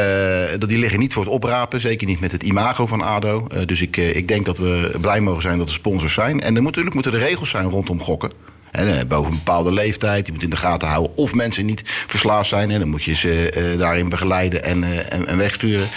dat 0.59 0.69
die 0.69 0.77
liggen 0.77 0.99
niet 0.99 1.13
voor 1.13 1.23
het 1.23 1.33
oprapen. 1.33 1.81
Zeker 1.81 2.07
niet 2.07 2.19
met 2.19 2.31
het 2.31 2.43
imago 2.43 2.87
van 2.87 3.01
ADO. 3.01 3.47
dus 3.65 3.81
ik, 3.81 3.97
ik 3.97 4.27
denk 4.27 4.45
dat 4.45 4.57
we 4.57 4.97
blij 5.01 5.19
mogen 5.19 5.41
zijn 5.41 5.57
dat 5.57 5.67
er 5.67 5.73
sponsors 5.73 6.13
zijn. 6.13 6.41
En 6.41 6.55
er 6.55 6.61
natuurlijk 6.61 6.95
moeten 6.95 7.13
er 7.13 7.19
regels 7.19 7.49
zijn 7.49 7.69
rondom 7.69 8.01
gokken. 8.01 8.52
En, 8.73 9.07
boven 9.07 9.31
een 9.31 9.37
bepaalde 9.37 9.71
leeftijd. 9.71 10.25
Je 10.25 10.33
moet 10.33 10.43
in 10.43 10.49
de 10.49 10.57
gaten 10.57 10.87
houden 10.87 11.17
of 11.17 11.33
mensen 11.33 11.65
niet 11.65 11.81
verslaafd 11.85 12.49
zijn. 12.49 12.71
En 12.71 12.79
dan 12.79 12.89
moet 12.89 13.03
je 13.03 13.15
ze 13.15 13.53
uh, 13.57 13.79
daarin 13.79 14.09
begeleiden 14.09 14.63
en, 14.63 14.83
uh, 14.83 15.13
en, 15.13 15.27
en, 15.27 15.37
wegsturen. 15.37 15.87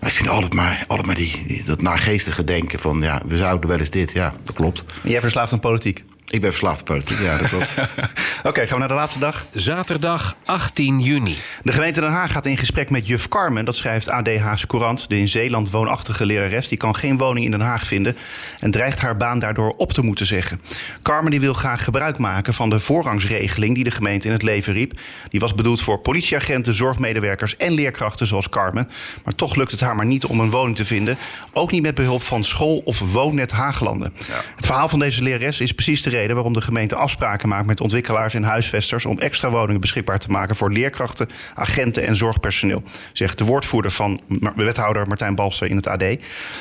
Maar 0.00 0.10
ik 0.10 0.16
vind 0.16 0.28
altijd 0.28 0.52
maar, 0.52 0.84
altijd 0.86 1.06
maar 1.06 1.16
die, 1.16 1.62
dat 1.64 1.82
naargeestige 1.82 2.44
denken 2.44 2.78
van... 2.78 3.02
ja, 3.02 3.22
we 3.26 3.36
zouden 3.36 3.68
wel 3.68 3.78
eens 3.78 3.90
dit. 3.90 4.12
Ja, 4.12 4.34
dat 4.44 4.54
klopt. 4.54 4.84
Jij 5.02 5.20
verslaafd 5.20 5.52
aan 5.52 5.60
politiek? 5.60 6.04
Ik 6.30 6.40
ben 6.40 6.50
verslaafd 6.50 6.84
politiek, 6.84 7.18
ja, 7.20 7.38
dat 7.38 7.48
klopt. 7.48 7.74
Oké, 8.48 8.60
gaan 8.60 8.72
we 8.72 8.78
naar 8.78 8.88
de 8.88 8.94
laatste 8.94 9.18
dag. 9.18 9.46
Zaterdag 9.52 10.36
18 10.44 11.00
juni. 11.00 11.36
De 11.62 11.72
gemeente 11.72 12.00
Den 12.00 12.10
Haag 12.10 12.32
gaat 12.32 12.46
in 12.46 12.56
gesprek 12.56 12.90
met 12.90 13.06
juf 13.06 13.28
Carmen. 13.28 13.64
Dat 13.64 13.76
schrijft 13.76 14.10
AD 14.10 14.36
Haagse 14.36 14.66
Courant. 14.66 15.08
De 15.08 15.18
in 15.18 15.28
Zeeland 15.28 15.70
woonachtige 15.70 16.26
lerares 16.26 16.68
die 16.68 16.78
kan 16.78 16.96
geen 16.96 17.16
woning 17.16 17.44
in 17.44 17.50
Den 17.50 17.60
Haag 17.60 17.86
vinden... 17.86 18.16
en 18.58 18.70
dreigt 18.70 19.00
haar 19.00 19.16
baan 19.16 19.38
daardoor 19.38 19.74
op 19.76 19.92
te 19.92 20.02
moeten 20.02 20.26
zeggen. 20.26 20.60
Carmen 21.02 21.30
die 21.30 21.40
wil 21.40 21.52
graag 21.52 21.84
gebruik 21.84 22.18
maken 22.18 22.54
van 22.54 22.70
de 22.70 22.80
voorrangsregeling... 22.80 23.74
die 23.74 23.84
de 23.84 23.90
gemeente 23.90 24.26
in 24.26 24.32
het 24.32 24.42
leven 24.42 24.72
riep. 24.72 25.00
Die 25.30 25.40
was 25.40 25.54
bedoeld 25.54 25.80
voor 25.80 25.98
politieagenten, 25.98 26.74
zorgmedewerkers 26.74 27.56
en 27.56 27.72
leerkrachten 27.72 28.26
zoals 28.26 28.48
Carmen. 28.48 28.88
Maar 29.24 29.34
toch 29.34 29.54
lukt 29.54 29.70
het 29.70 29.80
haar 29.80 29.96
maar 29.96 30.06
niet 30.06 30.24
om 30.24 30.40
een 30.40 30.50
woning 30.50 30.76
te 30.76 30.84
vinden. 30.84 31.18
Ook 31.52 31.70
niet 31.70 31.82
met 31.82 31.94
behulp 31.94 32.22
van 32.22 32.44
school 32.44 32.82
of 32.84 33.00
woonnet 33.12 33.52
Haaglanden. 33.52 34.12
Het 34.56 34.66
verhaal 34.66 34.88
van 34.88 34.98
deze 34.98 35.22
lerares 35.22 35.60
is 35.60 35.72
precies 35.72 36.02
de 36.02 36.14
reden... 36.16 36.34
waarom 36.34 36.52
de 36.52 36.60
gemeente 36.60 36.96
afspraken 36.96 37.48
maakt 37.48 37.66
met 37.66 37.80
ontwikkelaars 37.80 38.34
en 38.34 38.42
huisvesters... 38.42 39.06
om 39.06 39.18
extra 39.18 39.50
woningen 39.50 39.80
beschikbaar 39.80 40.18
te 40.18 40.30
maken 40.30 40.56
voor 40.56 40.72
leerkrachten, 40.72 41.28
agenten 41.54 42.06
en 42.06 42.16
zorgpersoneel. 42.16 42.82
Zegt 43.12 43.38
de 43.38 43.44
woordvoerder 43.44 43.90
van 43.90 44.20
wethouder 44.56 45.06
Martijn 45.06 45.34
Balser 45.34 45.68
in 45.68 45.76
het 45.76 45.86
AD. 45.86 46.02
Eh, 46.02 46.16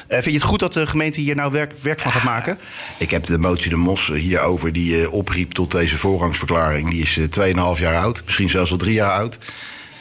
vind 0.08 0.26
je 0.26 0.32
het 0.32 0.42
goed 0.42 0.60
dat 0.60 0.74
de 0.74 0.88
gemeente 0.88 1.22
hier 1.22 1.36
nou 1.36 1.52
werk, 1.52 1.74
werk 1.82 2.00
van 2.00 2.12
gaat 2.12 2.24
maken? 2.24 2.58
Ik 2.98 3.12
heb 3.12 3.26
de 3.26 3.38
motie 3.38 3.70
de 3.70 3.76
Mos 3.76 4.08
hierover 4.08 4.74
die 4.74 5.02
eh, 5.02 5.14
opriep 5.14 5.52
tot 5.52 5.72
deze 5.72 5.98
voorrangsverklaring. 5.98 6.90
Die 6.90 7.02
is 7.02 7.18
eh, 7.18 7.76
2,5 7.76 7.82
jaar 7.82 7.98
oud, 7.98 8.22
misschien 8.26 8.50
zelfs 8.50 8.72
al 8.72 8.78
drie 8.78 8.94
jaar 8.94 9.12
oud. 9.12 9.38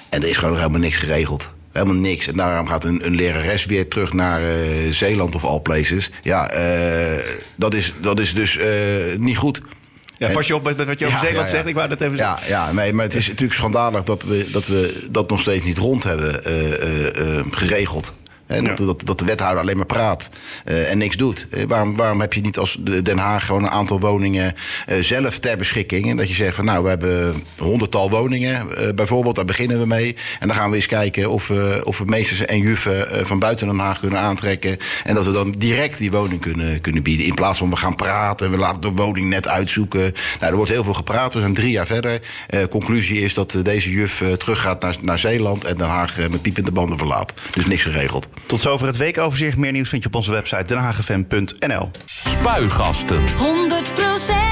En 0.09 0.23
er 0.23 0.29
is 0.29 0.37
gewoon 0.37 0.51
nog 0.51 0.61
helemaal 0.61 0.81
niks 0.81 0.97
geregeld. 0.97 1.54
Helemaal 1.75 1.95
niks. 1.95 2.27
En 2.27 2.37
daarom 2.37 2.69
gaat 2.69 2.85
een, 2.85 3.07
een 3.07 3.15
lerares 3.15 3.67
weer 3.67 3.89
terug 3.89 4.13
naar 4.13 4.43
eh, 4.43 4.57
Zeeland 4.91 5.35
of 5.35 5.45
all 5.45 5.61
places. 5.61 6.11
Ja, 6.23 6.51
eh, 6.51 7.25
dat, 7.57 7.75
is, 7.75 7.93
dat 8.01 8.21
is 8.21 8.35
dus 8.35 8.57
eh, 8.57 8.69
niet 9.19 9.37
goed. 9.37 9.61
Ja, 10.19 10.33
pas 10.33 10.47
je 10.47 10.55
op 10.55 10.65
met, 10.65 10.85
wat 10.85 10.99
je 10.99 11.05
over 11.07 11.19
Ja, 11.19 11.25
Zeeland 11.25 11.37
ja, 11.37 11.43
ja. 11.43 11.51
zegt. 11.51 11.67
Ik 11.67 11.75
wou 11.75 11.89
dat 11.89 12.01
even 12.01 12.17
Ja, 12.17 12.39
ja 12.47 12.73
nee, 12.73 12.93
maar 12.93 13.05
het 13.05 13.15
is 13.15 13.27
natuurlijk 13.27 13.59
schandalig 13.59 14.03
dat 14.03 14.23
we 14.23 14.49
dat, 14.53 14.67
we 14.67 15.07
dat 15.11 15.31
nog 15.31 15.41
steeds 15.41 15.65
niet 15.65 15.79
rond 15.79 16.05
hebben 16.05 16.43
geregeld. 17.51 18.13
Hè, 18.47 18.63
dat, 18.63 18.79
Ja. 18.79 18.85
dat, 18.85 19.07
dat 19.07 19.19
de 19.19 19.25
wethouder 19.25 19.63
alleen 19.63 19.77
maar 19.77 19.87
praat 19.87 20.31
eh, 20.65 20.91
en 20.91 20.99
niks 20.99 21.17
doet. 21.17 21.47
Eh, 21.51 21.63
waarom, 21.69 21.97
waarom 21.97 22.21
heb 22.21 22.33
je 22.33 22.41
niet 22.41 22.59
als 22.59 22.77
de- 22.81 23.03
Den 23.03 23.19
Haag 23.19 23.47
gewoon 23.47 23.63
een 23.63 23.71
aantal 23.71 24.01
woningen 24.01 24.55
eh, 24.87 24.99
zelf 25.01 25.39
ter 25.39 25.57
beschikking? 25.57 26.11
En 26.11 26.17
dat 26.17 26.29
je 26.29 26.35
zegt 26.35 26.57
van 26.57 26.65
nou, 26.65 26.83
we 26.83 26.89
hebben 26.89 27.43
honderdtal 27.59 28.11
woningen 28.11 28.69
bijvoorbeeld, 28.95 29.35
daar 29.37 29.45
beginnen 29.45 29.79
we 29.79 29.87
mee. 29.87 30.17
En 30.41 30.47
dan 30.49 30.57
gaan 30.57 30.71
we 30.71 30.77
eens 30.77 30.87
kijken 30.87 31.31
of 31.31 31.49
we, 31.49 31.81
of 31.85 31.99
we 31.99 32.05
meesters 32.05 32.45
en 32.45 32.59
juffen 32.59 33.27
van 33.27 33.39
buiten 33.39 33.67
Den 33.67 33.79
Haag 33.79 34.01
kunnen 34.01 34.19
aantrekken. 34.19 34.77
En 35.05 35.15
dat 35.15 35.27
we 35.27 35.33
dan 35.33 35.55
direct 35.59 35.99
die 35.99 36.11
woning 36.11 36.41
kunnen, 36.41 36.81
kunnen 36.81 37.03
bieden. 37.03 37.27
In 37.27 37.35
plaats 37.35 37.59
van 37.59 37.71
we 37.71 37.77
gaan 37.77 37.95
praten, 37.97 38.51
we 38.51 38.57
laten 38.57 38.81
de 38.81 38.89
woning 38.91 39.29
net 39.29 39.49
uitzoeken. 39.49 40.01
Nou, 40.41 40.51
er 40.51 40.57
wordt 40.57 40.71
heel 40.71 40.85
veel 40.85 40.95
gepraat. 40.95 41.35
We 41.35 41.41
zijn 41.41 41.55
drie 41.55 41.71
jaar 41.71 41.87
verder. 41.87 42.21
Conclusie 42.71 43.21
is 43.21 43.35
dat 43.35 43.59
deze 43.63 43.91
juf 43.91 44.23
teruggaat 44.39 44.83
naar, 44.83 44.97
naar 45.03 45.19
Zeeland 45.19 45.65
en 45.65 45.77
Den 45.77 45.89
Haag 45.89 46.17
met 46.31 46.43
piepende 46.43 46.71
banden 46.73 46.99
verlaat. 46.99 47.33
Dus 47.51 47.67
niks 47.67 47.83
geregeld. 47.83 48.29
Tot 48.47 48.61
zover 48.61 48.87
het 48.87 48.97
weekoverzicht. 48.97 49.57
Meer 49.57 49.73
nieuws 49.73 49.89
vind 49.89 50.03
je 50.03 50.09
op 50.09 50.15
onze 50.15 50.31
website 50.31 50.65
denhagfm.nl. 50.65 51.91
Spuigasten. 52.05 53.21
100% 53.21 54.44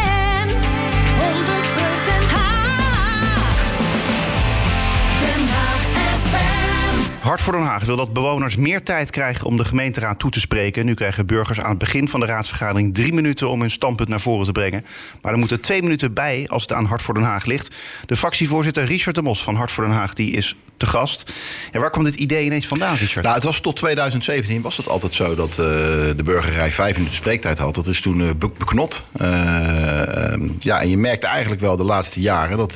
Hart 7.22 7.40
voor 7.40 7.52
Den 7.52 7.62
Haag 7.62 7.84
wil 7.84 7.96
dat 7.96 8.12
bewoners 8.12 8.56
meer 8.56 8.82
tijd 8.82 9.10
krijgen 9.10 9.46
om 9.46 9.56
de 9.56 9.64
gemeenteraad 9.64 10.18
toe 10.18 10.30
te 10.30 10.40
spreken. 10.40 10.84
Nu 10.84 10.94
krijgen 10.94 11.26
burgers 11.26 11.60
aan 11.60 11.70
het 11.70 11.78
begin 11.78 12.08
van 12.08 12.20
de 12.20 12.26
raadsvergadering 12.26 12.94
drie 12.94 13.12
minuten 13.12 13.48
om 13.48 13.60
hun 13.60 13.70
standpunt 13.70 14.08
naar 14.08 14.20
voren 14.20 14.46
te 14.46 14.52
brengen. 14.52 14.84
Maar 15.20 15.32
er 15.32 15.38
moeten 15.38 15.60
twee 15.60 15.82
minuten 15.82 16.12
bij 16.14 16.44
als 16.48 16.62
het 16.62 16.72
aan 16.72 16.84
Hart 16.84 17.02
voor 17.02 17.14
Den 17.14 17.22
Haag 17.22 17.44
ligt. 17.44 17.74
De 18.06 18.16
fractievoorzitter 18.16 18.84
Richard 18.84 19.16
de 19.16 19.22
Mos 19.22 19.42
van 19.42 19.54
Hart 19.54 19.70
voor 19.70 19.84
Den 19.84 19.92
Haag 19.92 20.14
die 20.14 20.32
is 20.32 20.56
te 20.76 20.86
gast. 20.86 21.32
Ja, 21.72 21.80
waar 21.80 21.90
kwam 21.90 22.04
dit 22.04 22.14
idee 22.14 22.44
ineens 22.44 22.66
vandaan, 22.66 22.96
Richard? 22.96 23.24
Nou, 23.24 23.34
het 23.34 23.44
was 23.44 23.60
tot 23.60 23.76
2017 23.76 24.62
was 24.62 24.76
het 24.76 24.88
altijd 24.88 25.14
zo 25.14 25.34
dat 25.34 25.50
eh, 25.50 25.56
de 25.56 26.22
burgerij 26.24 26.72
vijf 26.72 26.94
minuten 26.96 27.16
spreektijd 27.16 27.58
had. 27.58 27.74
Dat 27.74 27.86
is 27.86 28.00
toen 28.00 28.38
be- 28.38 28.50
beknot. 28.58 29.02
Eh, 29.12 30.32
ehm, 30.32 30.48
ja, 30.58 30.80
en 30.80 30.90
je 30.90 30.96
merkte 30.96 31.26
eigenlijk 31.26 31.60
wel 31.60 31.76
de 31.76 31.84
laatste 31.84 32.20
jaren 32.20 32.56
dat, 32.56 32.74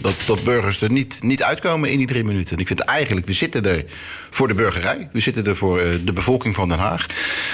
dat, 0.00 0.14
dat 0.26 0.44
burgers 0.44 0.80
er 0.80 0.90
niet, 0.90 1.18
niet 1.22 1.42
uitkomen 1.42 1.90
in 1.90 1.98
die 1.98 2.06
drie 2.06 2.24
minuten. 2.24 2.54
En 2.54 2.60
ik 2.60 2.66
vind 2.66 2.80
eigenlijk, 2.80 3.26
we 3.26 3.32
zitten 3.32 3.64
er 3.64 3.73
day. 3.74 3.86
Voor 4.34 4.48
de 4.48 4.54
burgerij. 4.54 5.08
We 5.12 5.20
zitten 5.20 5.46
er 5.46 5.56
voor 5.56 5.80
eh, 5.80 5.88
de 6.04 6.12
bevolking 6.12 6.54
van 6.54 6.68
Den 6.68 6.78
Haag. 6.78 7.06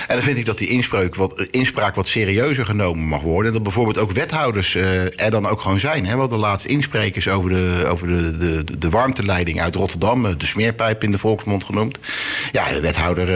En 0.06 0.14
dan 0.14 0.22
vind 0.22 0.36
ik 0.36 0.46
dat 0.46 0.58
die 0.58 0.68
inspraak 0.68 1.14
wat, 1.14 1.38
eh, 1.38 1.46
inspraak 1.50 1.94
wat 1.94 2.08
serieuzer 2.08 2.66
genomen 2.66 3.04
mag 3.04 3.20
worden. 3.20 3.46
En 3.46 3.52
dat 3.52 3.62
bijvoorbeeld 3.62 3.98
ook 3.98 4.12
wethouders 4.12 4.74
eh, 4.74 5.20
er 5.20 5.30
dan 5.30 5.46
ook 5.46 5.60
gewoon 5.60 5.78
zijn. 5.78 6.06
Hè? 6.06 6.14
We 6.14 6.20
hadden 6.20 6.38
laatst 6.38 6.66
insprekers 6.66 7.28
over 7.28 7.50
de, 7.50 7.84
over 7.88 8.06
de, 8.06 8.38
de, 8.38 8.78
de 8.78 8.90
warmteleiding 8.90 9.60
uit 9.60 9.74
Rotterdam. 9.74 10.38
De 10.38 10.46
smeerpijp 10.46 11.02
in 11.02 11.12
de 11.12 11.18
volksmond 11.18 11.64
genoemd. 11.64 12.00
Ja, 12.52 12.72
de 12.72 12.80
wethouder 12.80 13.26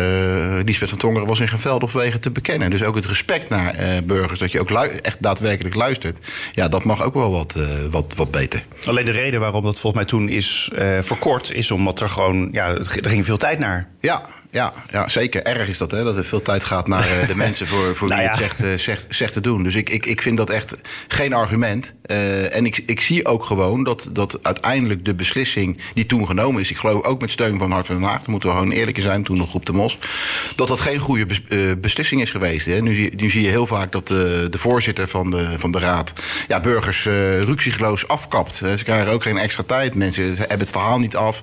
Lisbeth 0.64 0.88
van 0.88 0.98
Tongeren 0.98 1.28
was 1.28 1.40
in 1.40 1.48
geen 1.48 1.58
veld 1.58 1.82
of 1.82 1.92
wegen 1.92 2.20
te 2.20 2.30
bekennen. 2.30 2.70
Dus 2.70 2.82
ook 2.82 2.94
het 2.94 3.06
respect 3.06 3.48
naar 3.48 3.74
burgers, 4.04 4.38
dat 4.38 4.52
je 4.52 4.60
ook 4.60 4.70
echt 4.70 5.16
daadwerkelijk 5.20 5.74
luistert. 5.74 6.18
Ja, 6.52 6.68
dat 6.68 6.84
mag 6.84 7.02
ook 7.02 7.14
wel 7.14 7.30
wat, 7.30 7.54
wat, 7.90 8.14
wat 8.16 8.30
beter. 8.30 8.64
Alleen 8.84 9.04
de 9.04 9.10
reden 9.10 9.40
waarom 9.40 9.62
dat 9.62 9.80
volgens 9.80 9.94
mij 9.94 10.04
toen 10.04 10.28
is 10.28 10.70
verkort, 11.00 11.52
is 11.52 11.70
omdat 11.70 12.00
er 12.00 12.08
gewoon, 12.08 12.48
ja, 12.52 12.68
er 12.74 13.10
ging 13.10 13.24
veel 13.24 13.33
tijd 13.36 13.58
naar. 13.58 13.88
Ja, 14.00 14.22
ja, 14.54 14.72
ja, 14.90 15.08
zeker. 15.08 15.42
Erg 15.42 15.68
is 15.68 15.78
dat, 15.78 15.90
hè? 15.90 16.04
Dat 16.04 16.16
er 16.16 16.24
veel 16.24 16.42
tijd 16.42 16.64
gaat 16.64 16.88
naar 16.88 17.08
eh, 17.08 17.28
de 17.28 17.36
mensen 17.46 17.66
voor, 17.66 17.96
voor 17.96 18.08
Nou 18.08 18.20
wie 18.20 18.30
ja. 18.30 18.36
het 18.36 18.44
zegt, 18.44 18.62
eh, 18.62 18.78
zegt, 18.78 19.06
zegt 19.08 19.32
te 19.32 19.40
doen. 19.40 19.62
Dus 19.62 19.74
ik, 19.74 19.90
ik, 19.90 20.06
ik 20.06 20.22
vind 20.22 20.36
dat 20.36 20.50
echt 20.50 20.76
geen 21.08 21.32
argument. 21.32 21.94
Eh, 22.02 22.56
en 22.56 22.66
ik, 22.66 22.82
ik 22.86 23.00
zie 23.00 23.26
ook 23.26 23.44
gewoon 23.44 23.84
dat, 23.84 24.08
dat 24.12 24.38
uiteindelijk 24.42 25.04
de 25.04 25.14
beslissing 25.14 25.78
die 25.94 26.06
toen 26.06 26.26
genomen 26.26 26.60
is... 26.60 26.70
ik 26.70 26.76
geloof 26.76 27.04
ook 27.04 27.20
met 27.20 27.30
steun 27.30 27.58
van 27.58 27.70
Hart 27.70 27.86
van 27.86 27.94
Den 27.94 28.04
Haag... 28.04 28.26
moeten 28.26 28.48
we 28.48 28.54
gewoon 28.54 28.70
eerlijk 28.70 29.00
zijn, 29.00 29.22
toen 29.22 29.36
nog 29.36 29.48
groep 29.48 29.66
de 29.66 29.72
Mos... 29.72 29.98
dat 30.56 30.68
dat 30.68 30.80
geen 30.80 30.98
goede 30.98 31.26
bes- 31.26 31.78
beslissing 31.78 32.22
is 32.22 32.30
geweest. 32.30 32.66
Hè? 32.66 32.80
Nu, 32.80 32.94
zie- 32.94 33.14
nu 33.16 33.30
zie 33.30 33.42
je 33.42 33.48
heel 33.48 33.66
vaak 33.66 33.92
dat 33.92 34.08
de, 34.08 34.46
de 34.50 34.58
voorzitter 34.58 35.08
van 35.08 35.30
de, 35.30 35.54
van 35.58 35.70
de 35.70 35.78
raad... 35.78 36.12
Ja, 36.48 36.60
burgers 36.60 37.04
ruksigloos 37.40 38.08
afkapt. 38.08 38.54
Ze 38.54 38.84
krijgen 38.84 39.12
ook 39.12 39.22
geen 39.22 39.38
extra 39.38 39.62
tijd. 39.62 39.94
Mensen 39.94 40.36
hebben 40.36 40.58
het 40.58 40.70
verhaal 40.70 40.98
niet 40.98 41.16
af. 41.16 41.42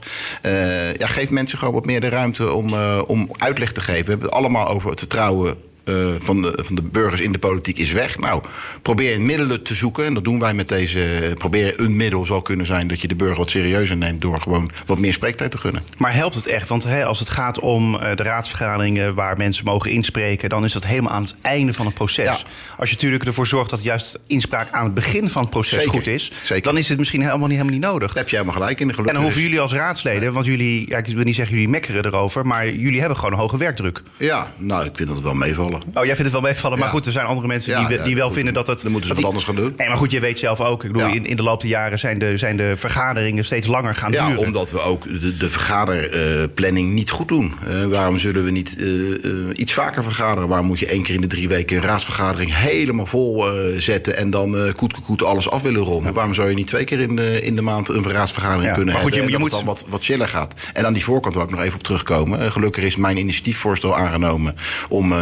Ja, 0.97 1.08
geef 1.08 1.30
mensen 1.30 1.58
gewoon 1.58 1.74
wat 1.74 1.86
meer 1.86 2.02
de 2.02 2.10
ruimte 2.10 2.52
om, 2.52 2.74
om 3.08 3.30
uitleg 3.38 3.72
te 3.72 3.82
geven. 3.82 4.04
We 4.04 4.10
hebben 4.10 4.28
het 4.28 4.38
allemaal 4.38 4.68
over 4.68 4.90
het 4.90 5.00
vertrouwen 5.00 5.58
eh, 5.84 5.96
van, 6.20 6.41
de, 6.41 6.60
van 6.65 6.76
de 6.76 6.82
burgers 6.82 7.22
in 7.22 7.32
de 7.32 7.39
politiek 7.39 7.78
is 7.78 7.91
weg. 7.91 8.20
Nou, 8.20 8.44
probeer 8.82 9.22
middelen 9.22 9.63
te 9.63 9.76
zoeken. 9.76 10.06
En 10.06 10.13
dat 10.13 10.24
doen 10.24 10.39
wij 10.39 10.54
met 10.54 10.70
deze. 10.70 11.34
Probeer 11.38 11.80
een 11.80 11.96
middel 11.96 12.26
zal 12.26 12.41
kunnen 12.41 12.65
zijn 12.65 12.88
dat 12.88 13.02
je 13.02 13.08
de 13.08 13.15
burger 13.15 13.38
wat 13.38 13.50
serieuzer 13.50 13.98
neemt 13.98 14.22
door 14.22 14.41
gewoon 14.41 14.72
wat 14.86 15.00
meer 15.00 15.13
spreektijd 15.13 15.52
te 15.52 15.58
gunnen. 15.58 15.84
Maar 15.98 16.13
helpt 16.13 16.36
het 16.36 16.48
echt? 16.48 16.67
Want 16.67 16.84
hè, 16.84 17.06
als 17.06 17.20
het 17.20 17.30
gaat 17.30 17.60
om 17.60 17.96
eh, 17.96 18.15
de 18.15 18.24
raadsvergaderingen 18.24 19.15
waar 19.15 19.38
mensen 19.38 19.65
mogen 19.65 19.91
inspreken, 19.91 20.50
dan 20.50 20.63
is 20.63 20.74
dat 20.74 20.86
helemaal 20.86 21.12
aan 21.12 21.24
het 21.24 21.36
einde 21.41 21.74
van 21.74 21.86
het 21.86 21.96
proces. 21.96 22.26
Ja. 22.26 22.48
Als 22.78 22.89
je 22.89 22.96
natuurlijk 22.96 23.26
ervoor 23.26 23.48
zorgt 23.48 23.70
dat 23.70 23.84
juist 23.84 24.20
inspraak 24.28 24.72
aan 24.72 24.84
het 24.84 24.94
begin 24.94 25.30
van 25.30 25.41
het 25.41 25.52
proces 25.52 25.78
Zeker, 25.78 25.91
goed 25.91 26.08
is, 26.08 26.32
zeker. 26.44 26.63
dan 26.63 26.78
is 26.78 26.89
het 26.89 26.98
misschien 26.98 27.22
helemaal 27.22 27.48
niet, 27.48 27.58
helemaal 27.58 27.80
niet 27.80 27.89
nodig. 27.89 28.08
Daar 28.08 28.17
heb 28.17 28.30
je 28.30 28.36
helemaal 28.36 28.60
gelijk 28.60 28.80
in. 28.80 28.89
En 28.91 29.13
dan 29.13 29.24
hoeven 29.24 29.41
jullie 29.41 29.60
als 29.60 29.74
raadsleden, 29.74 30.34
want 30.34 30.46
jullie, 30.46 30.89
ja, 30.89 30.98
ik 30.98 31.06
wil 31.06 31.24
niet 31.24 31.36
zeggen 31.36 31.54
jullie 31.56 31.70
mekkeren 31.70 32.06
erover, 32.06 32.46
maar 32.48 32.70
jullie 32.70 33.00
hebben 33.00 33.17
gewoon 33.17 33.34
een 33.34 33.39
hoge 33.39 33.58
werkdruk. 33.58 34.02
Ja, 34.17 34.52
nou, 34.58 34.86
ik 34.86 34.91
vind 34.96 35.08
dat 35.08 35.17
het 35.17 35.26
wel 35.26 35.36
meevallen. 35.36 35.71
Oh, 35.74 36.06
jij 36.06 36.06
vindt 36.06 36.20
het 36.20 36.32
wel 36.32 36.42
meevallen, 36.42 36.78
maar 36.78 36.88
Ja. 36.88 36.94
goed, 36.94 37.06
er 37.06 37.12
zijn 37.12 37.26
andere 37.26 37.48
mensen 37.48 37.72
Ja, 37.72 37.80
die, 37.80 37.88
we- 37.88 37.94
ja, 37.94 38.04
die 38.04 38.16
wel 38.16 38.26
goed, 38.26 38.36
vinden 38.36 38.54
dat 38.54 38.68
het. 38.68 38.82
dan 38.82 38.92
moeten 38.92 39.08
ze 39.10 39.14
wat 39.16 39.18
die- 39.18 39.26
anders 39.26 39.46
gaan 39.46 39.56
doen. 39.56 39.74
Nee, 39.78 39.88
maar 39.88 39.98
goed, 39.98 40.12
je 40.12 40.20
weet 40.20 40.40
zelf 40.40 40.60
ook. 40.60 40.84
Ik 40.84 40.92
bedoel, 40.92 41.08
Ja. 41.08 41.14
in, 41.14 41.26
in 41.26 41.36
de 41.36 41.44
loop 41.44 41.62
der 41.62 41.70
jaren 41.70 42.00
zijn 42.00 42.20
de, 42.20 42.38
zijn 42.38 42.58
de 42.58 42.74
vergaderingen 42.78 43.46
steeds 43.46 43.68
langer 43.68 43.96
gaan 43.96 44.12
Ja, 44.12 44.28
duren. 44.28 44.46
omdat 44.46 44.72
we 44.72 44.82
ook 44.82 45.04
de, 45.22 45.38
de 45.38 45.50
vergaderplanning 45.50 46.94
niet 46.94 47.10
goed 47.10 47.28
doen. 47.28 47.54
Eh, 47.68 47.86
waarom 47.86 48.18
zullen 48.18 48.44
we 48.44 48.52
niet 48.52 48.76
eh, 48.80 48.86
eh, 49.26 49.32
iets 49.56 49.74
vaker 49.74 50.04
vergaderen? 50.04 50.48
Waarom 50.50 50.68
moet 50.68 50.80
je 50.80 50.86
één 50.88 51.04
keer 51.04 51.16
in 51.16 51.22
de 51.22 51.28
drie 51.28 51.48
weken 51.48 51.78
een 51.78 51.84
raadsvergadering 51.84 52.56
helemaal 52.56 53.06
vol 53.06 53.46
zetten 53.78 54.18
en 54.18 54.30
dan 54.30 54.56
koet, 54.76 54.94
koet, 55.02 55.24
alles 55.24 55.50
af 55.50 55.62
willen 55.62 55.82
ronden? 55.82 56.14
Waarom 56.14 56.34
zou 56.34 56.50
je 56.50 56.56
niet 56.56 56.68
twee 56.68 56.84
keer 56.84 57.00
in 57.00 57.16
de, 57.16 57.42
in 57.42 57.56
de 57.56 57.62
maand 57.62 57.90
een 57.90 58.10
raadsvergadering 58.12 58.68
Ja, 58.70 58.74
kunnen 58.76 58.94
maar 58.94 59.04
goed, 59.04 59.12
hebben? 59.12 59.30
je- 59.32 59.36
je 59.38 59.42
moet- 59.44 59.52
het 59.56 59.66
dan 59.66 59.74
wat, 59.76 59.86
wat 59.90 60.04
chiller 60.04 60.28
gaat. 60.28 60.54
En 60.74 60.86
aan 60.86 60.94
die 60.94 61.04
voorkant 61.04 61.36
wil 61.36 61.44
ik 61.44 61.50
nog 61.50 61.62
even 61.62 61.76
op 61.76 61.84
terugkomen. 61.84 62.52
Gelukkig 62.52 62.84
is 62.84 62.96
mijn 62.96 63.18
initiatiefvoorstel 63.18 63.96
aangenomen 63.98 64.56
om 64.90 65.14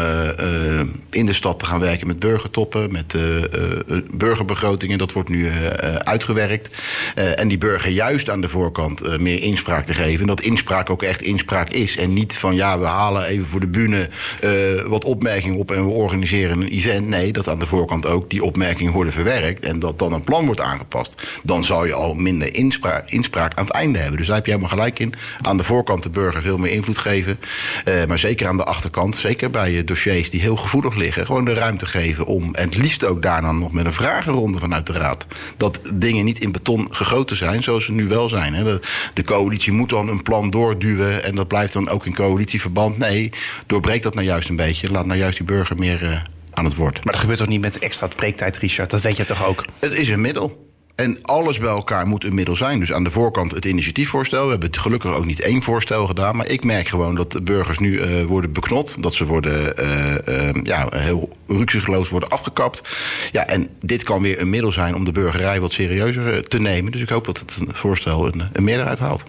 in 1.10 1.25
de 1.25 1.34
stad 1.34 1.60
te 1.60 1.65
gaan 1.65 1.80
werken 1.80 2.08
met 2.08 2.19
burgertoppen, 2.19 2.91
met 2.91 3.13
eh, 3.13 3.43
eh, 3.43 4.04
burgerbegrotingen. 4.13 4.97
Dat 4.97 5.12
wordt 5.12 5.30
nu 5.30 5.47
eh, 5.47 5.65
eh, 5.65 5.95
uitgewerkt. 5.95 6.69
Eh, 7.15 7.39
en 7.39 7.47
die 7.47 7.58
burger 7.58 7.91
juist 7.91 8.30
aan 8.30 8.41
de 8.41 8.49
voorkant 8.49 9.02
eh, 9.02 9.17
meer 9.17 9.41
inspraak 9.41 9.86
te 9.86 9.93
geven. 9.93 10.21
En 10.21 10.28
dat 10.28 10.41
inspraak 10.41 10.89
ook 10.89 11.04
echt 11.04 11.21
inspraak 11.21 11.69
is. 11.69 11.97
En 11.97 12.13
niet 12.13 12.38
van 12.38 12.56
ja, 12.56 12.80
we 12.80 12.86
halen 12.86 13.25
even 13.25 13.45
voor 13.45 13.60
de 13.60 13.67
bühne 13.67 14.10
eh, 14.41 14.52
wat 14.86 15.04
opmerkingen 15.04 15.58
op 15.58 15.71
en 15.71 15.86
we 15.86 15.91
organiseren 15.91 16.62
een 16.62 16.67
event. 16.67 17.08
Nee, 17.08 17.32
dat 17.32 17.47
aan 17.47 17.60
de 17.60 17.67
voorkant 17.67 18.06
ook 18.06 18.30
die 18.30 18.43
opmerkingen 18.43 18.93
worden 18.93 19.13
verwerkt. 19.13 19.63
En 19.63 19.80
dat 19.80 19.99
dan 19.99 20.13
een 20.13 20.21
plan 20.21 20.45
wordt 20.45 20.62
aangepast. 20.62 21.21
Dan 21.43 21.63
zou 21.63 21.88
je 21.88 21.93
al 21.93 22.13
minder 22.13 22.54
inspraak, 22.54 23.10
inspraak 23.10 23.54
aan 23.56 23.65
het 23.65 23.73
einde 23.73 23.99
hebben. 23.99 24.17
Dus 24.17 24.28
daar 24.28 24.36
heb 24.36 24.45
je 24.45 24.52
helemaal 24.52 24.73
gelijk 24.73 24.99
in. 24.99 25.13
Aan 25.41 25.58
de 25.58 25.63
voorkant 25.63 26.04
de 26.04 26.10
burger 26.10 26.41
veel 26.41 26.58
meer 26.58 26.71
invloed 26.71 26.97
geven. 26.97 27.39
Eh, 27.86 28.06
maar 28.08 28.19
zeker 28.19 28.47
aan 28.47 28.58
de 28.58 28.63
achterkant, 28.63 29.15
zeker 29.15 29.49
bij 29.49 29.78
eh, 29.78 29.86
dossiers 29.86 30.29
dossiers 30.30 30.32
die 30.32 30.42
heel 30.42 30.56
gevoelig 30.56 30.96
liggen, 30.96 31.26
gewoon 31.26 31.46
de 31.46 31.54
ruimte 31.54 31.86
geven 31.86 32.26
om, 32.26 32.56
en 32.56 32.65
het 32.65 32.78
liefst 32.78 33.06
ook 33.06 33.22
daarna 33.22 33.52
nog 33.52 33.72
met 33.72 33.86
een 33.86 33.94
vragenronde 33.94 34.60
vanuit 34.60 34.88
de 34.88 34.94
Raad, 34.94 35.28
dat 35.58 35.82
dingen 35.94 36.26
niet 36.26 36.39
in 36.39 36.52
beton 36.52 36.88
gegoten 36.92 37.36
zijn, 37.36 37.63
zoals 37.63 37.86
ze 37.86 37.92
nu 37.92 38.08
wel 38.08 38.30
zijn. 38.30 38.54
Hè. 38.54 38.63
De, 38.63 38.80
de 39.13 39.24
coalitie 39.24 39.72
moet 39.72 39.89
dan 39.89 40.08
een 40.10 40.24
plan 40.24 40.50
doorduwen 40.50 41.24
en 41.24 41.36
dat 41.36 41.48
blijft 41.48 41.74
dan 41.74 41.89
ook 41.89 42.06
in 42.06 42.15
coalitieverband. 42.15 42.98
Nee, 42.98 43.32
doorbreek 43.65 44.04
dat 44.04 44.13
nou 44.13 44.26
juist 44.26 44.50
een 44.50 44.56
beetje. 44.56 44.92
Laat 44.92 45.06
nou 45.06 45.20
juist 45.20 45.38
die 45.38 45.46
burger 45.46 45.78
meer 45.78 46.04
eh, 46.04 46.22
aan 46.54 46.65
het 46.65 46.76
woord. 46.76 47.04
Maar 47.04 47.13
dat 47.13 47.22
gebeurt 47.22 47.39
toch 47.39 47.48
niet 47.48 47.62
met 47.62 47.80
extra 47.80 48.10
spreektijd, 48.10 48.58
Richard? 48.58 48.89
Dat 48.89 49.02
weet 49.02 49.18
je 49.18 49.26
toch 49.26 49.46
ook? 49.46 49.65
Het 49.80 49.94
is 49.94 50.10
een 50.10 50.22
middel. 50.22 50.69
En 51.00 51.18
alles 51.22 51.60
bij 51.60 51.70
elkaar 51.70 52.08
moet 52.08 52.24
een 52.24 52.36
middel 52.36 52.56
zijn. 52.56 52.80
Dus 52.80 52.94
aan 52.94 53.04
de 53.04 53.12
voorkant 53.12 53.52
het 53.52 53.66
initiatiefvoorstel. 53.66 54.44
We 54.44 54.50
hebben 54.50 54.70
het 54.70 54.78
gelukkig 54.78 55.16
ook 55.16 55.26
niet 55.26 55.42
één 55.42 55.62
voorstel 55.62 56.08
gedaan. 56.08 56.36
Maar 56.36 56.48
ik 56.48 56.64
merk 56.64 56.88
gewoon 56.88 57.16
dat 57.16 57.32
de 57.32 57.42
burgers 57.42 57.80
nu 57.80 58.00
eh, 58.00 58.24
worden 58.24 58.52
beknot. 58.54 59.04
Dat 59.04 59.14
ze 59.14 59.26
worden 59.26 59.78
eh, 59.78 60.48
eh, 60.48 60.56
ja, 60.64 60.88
heel 60.96 61.30
rukzichtloos 61.48 62.10
worden 62.10 62.30
afgekapt. 62.30 62.98
Ja, 63.32 63.48
en 63.48 63.68
dit 63.82 64.04
kan 64.04 64.22
weer 64.22 64.42
een 64.42 64.50
middel 64.50 64.72
zijn 64.72 64.96
om 64.96 65.04
de 65.06 65.12
burgerij 65.12 65.62
wat 65.62 65.72
serieuzer 65.72 66.48
te 66.48 66.60
nemen. 66.60 66.92
Dus 66.92 67.02
ik 67.02 67.10
hoop 67.10 67.26
dat 67.26 67.40
het 67.40 67.58
voorstel 67.68 68.26
een, 68.26 68.44
een 68.54 68.64
meerderheid 68.64 69.00
haalt. 69.00 69.24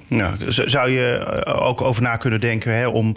Z- 0.48 0.64
zou 0.64 0.90
je 0.90 1.44
ook 1.46 1.80
over 1.80 2.02
na 2.02 2.16
kunnen 2.16 2.40
denken 2.40 2.74
hè, 2.74 2.88
om 2.88 3.16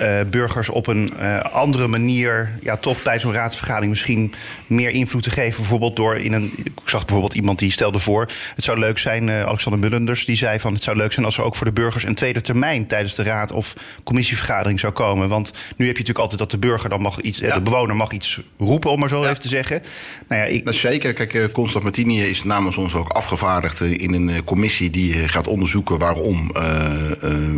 eh, 0.00 0.20
burgers 0.30 0.68
op 0.68 0.86
een 0.86 1.12
eh, 1.18 1.40
andere 1.40 1.86
manier, 1.86 2.50
ja, 2.62 2.76
toch 2.76 3.02
bij 3.02 3.18
zo'n 3.18 3.32
raadsvergadering 3.32 3.90
misschien 3.90 4.32
meer 4.66 4.90
invloed 4.90 5.22
te 5.22 5.30
geven? 5.30 5.60
Bijvoorbeeld 5.60 5.96
door 5.96 6.16
in 6.16 6.32
een. 6.32 6.52
Ik 6.64 6.72
zag 6.84 7.00
bijvoorbeeld 7.00 7.34
iemand 7.34 7.58
die 7.58 7.70
stelde 7.70 7.98
voor. 7.98 8.28
Het 8.54 8.64
zou 8.64 8.78
leuk 8.78 8.98
zijn, 8.98 9.28
eh, 9.28 9.44
Alexander 9.44 9.80
Mullenders, 9.80 10.24
die 10.24 10.36
zei 10.36 10.60
van 10.60 10.74
het 10.74 10.82
zou 10.82 10.96
leuk 10.96 11.12
zijn 11.12 11.24
als 11.24 11.38
er 11.38 11.44
ook 11.44 11.56
voor 11.56 11.66
de 11.66 11.72
burgers 11.72 12.04
een 12.04 12.14
tweede 12.14 12.40
termijn 12.40 12.86
tijdens 12.86 13.14
de 13.14 13.22
raad 13.22 13.52
of 13.52 13.74
commissievergadering 14.04 14.80
zou 14.80 14.92
komen. 14.92 15.28
Want 15.28 15.52
nu 15.52 15.86
heb 15.86 15.96
je 15.96 16.02
natuurlijk 16.02 16.18
altijd 16.18 16.38
dat 16.38 16.50
de 16.50 16.58
burger 16.58 16.88
dan 16.88 17.00
mag 17.00 17.20
iets, 17.20 17.38
de 17.38 17.60
bewoner 17.62 17.96
mag 17.96 18.12
iets 18.12 18.40
roepen, 18.58 18.90
om 18.90 19.00
maar 19.00 19.08
zo 19.08 19.24
even 19.24 19.40
te 19.40 19.48
zeggen. 19.48 19.82
Nou 20.28 20.40
ja, 20.40 20.46
ik, 20.46 20.64
Dat 20.64 20.74
is 20.74 20.80
zeker. 20.80 21.12
Kijk, 21.12 21.52
Constant 21.52 21.84
Martini 21.84 22.22
is 22.22 22.44
namens 22.44 22.76
ons 22.76 22.94
ook 22.94 23.08
afgevaardigd 23.08 23.80
in 23.80 24.12
een 24.12 24.44
commissie 24.44 24.90
die 24.90 25.12
gaat 25.28 25.46
onderzoeken 25.46 25.98
waarom 25.98 26.52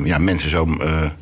ja, 0.04 0.18
mensen 0.18 0.50
zo 0.50 0.68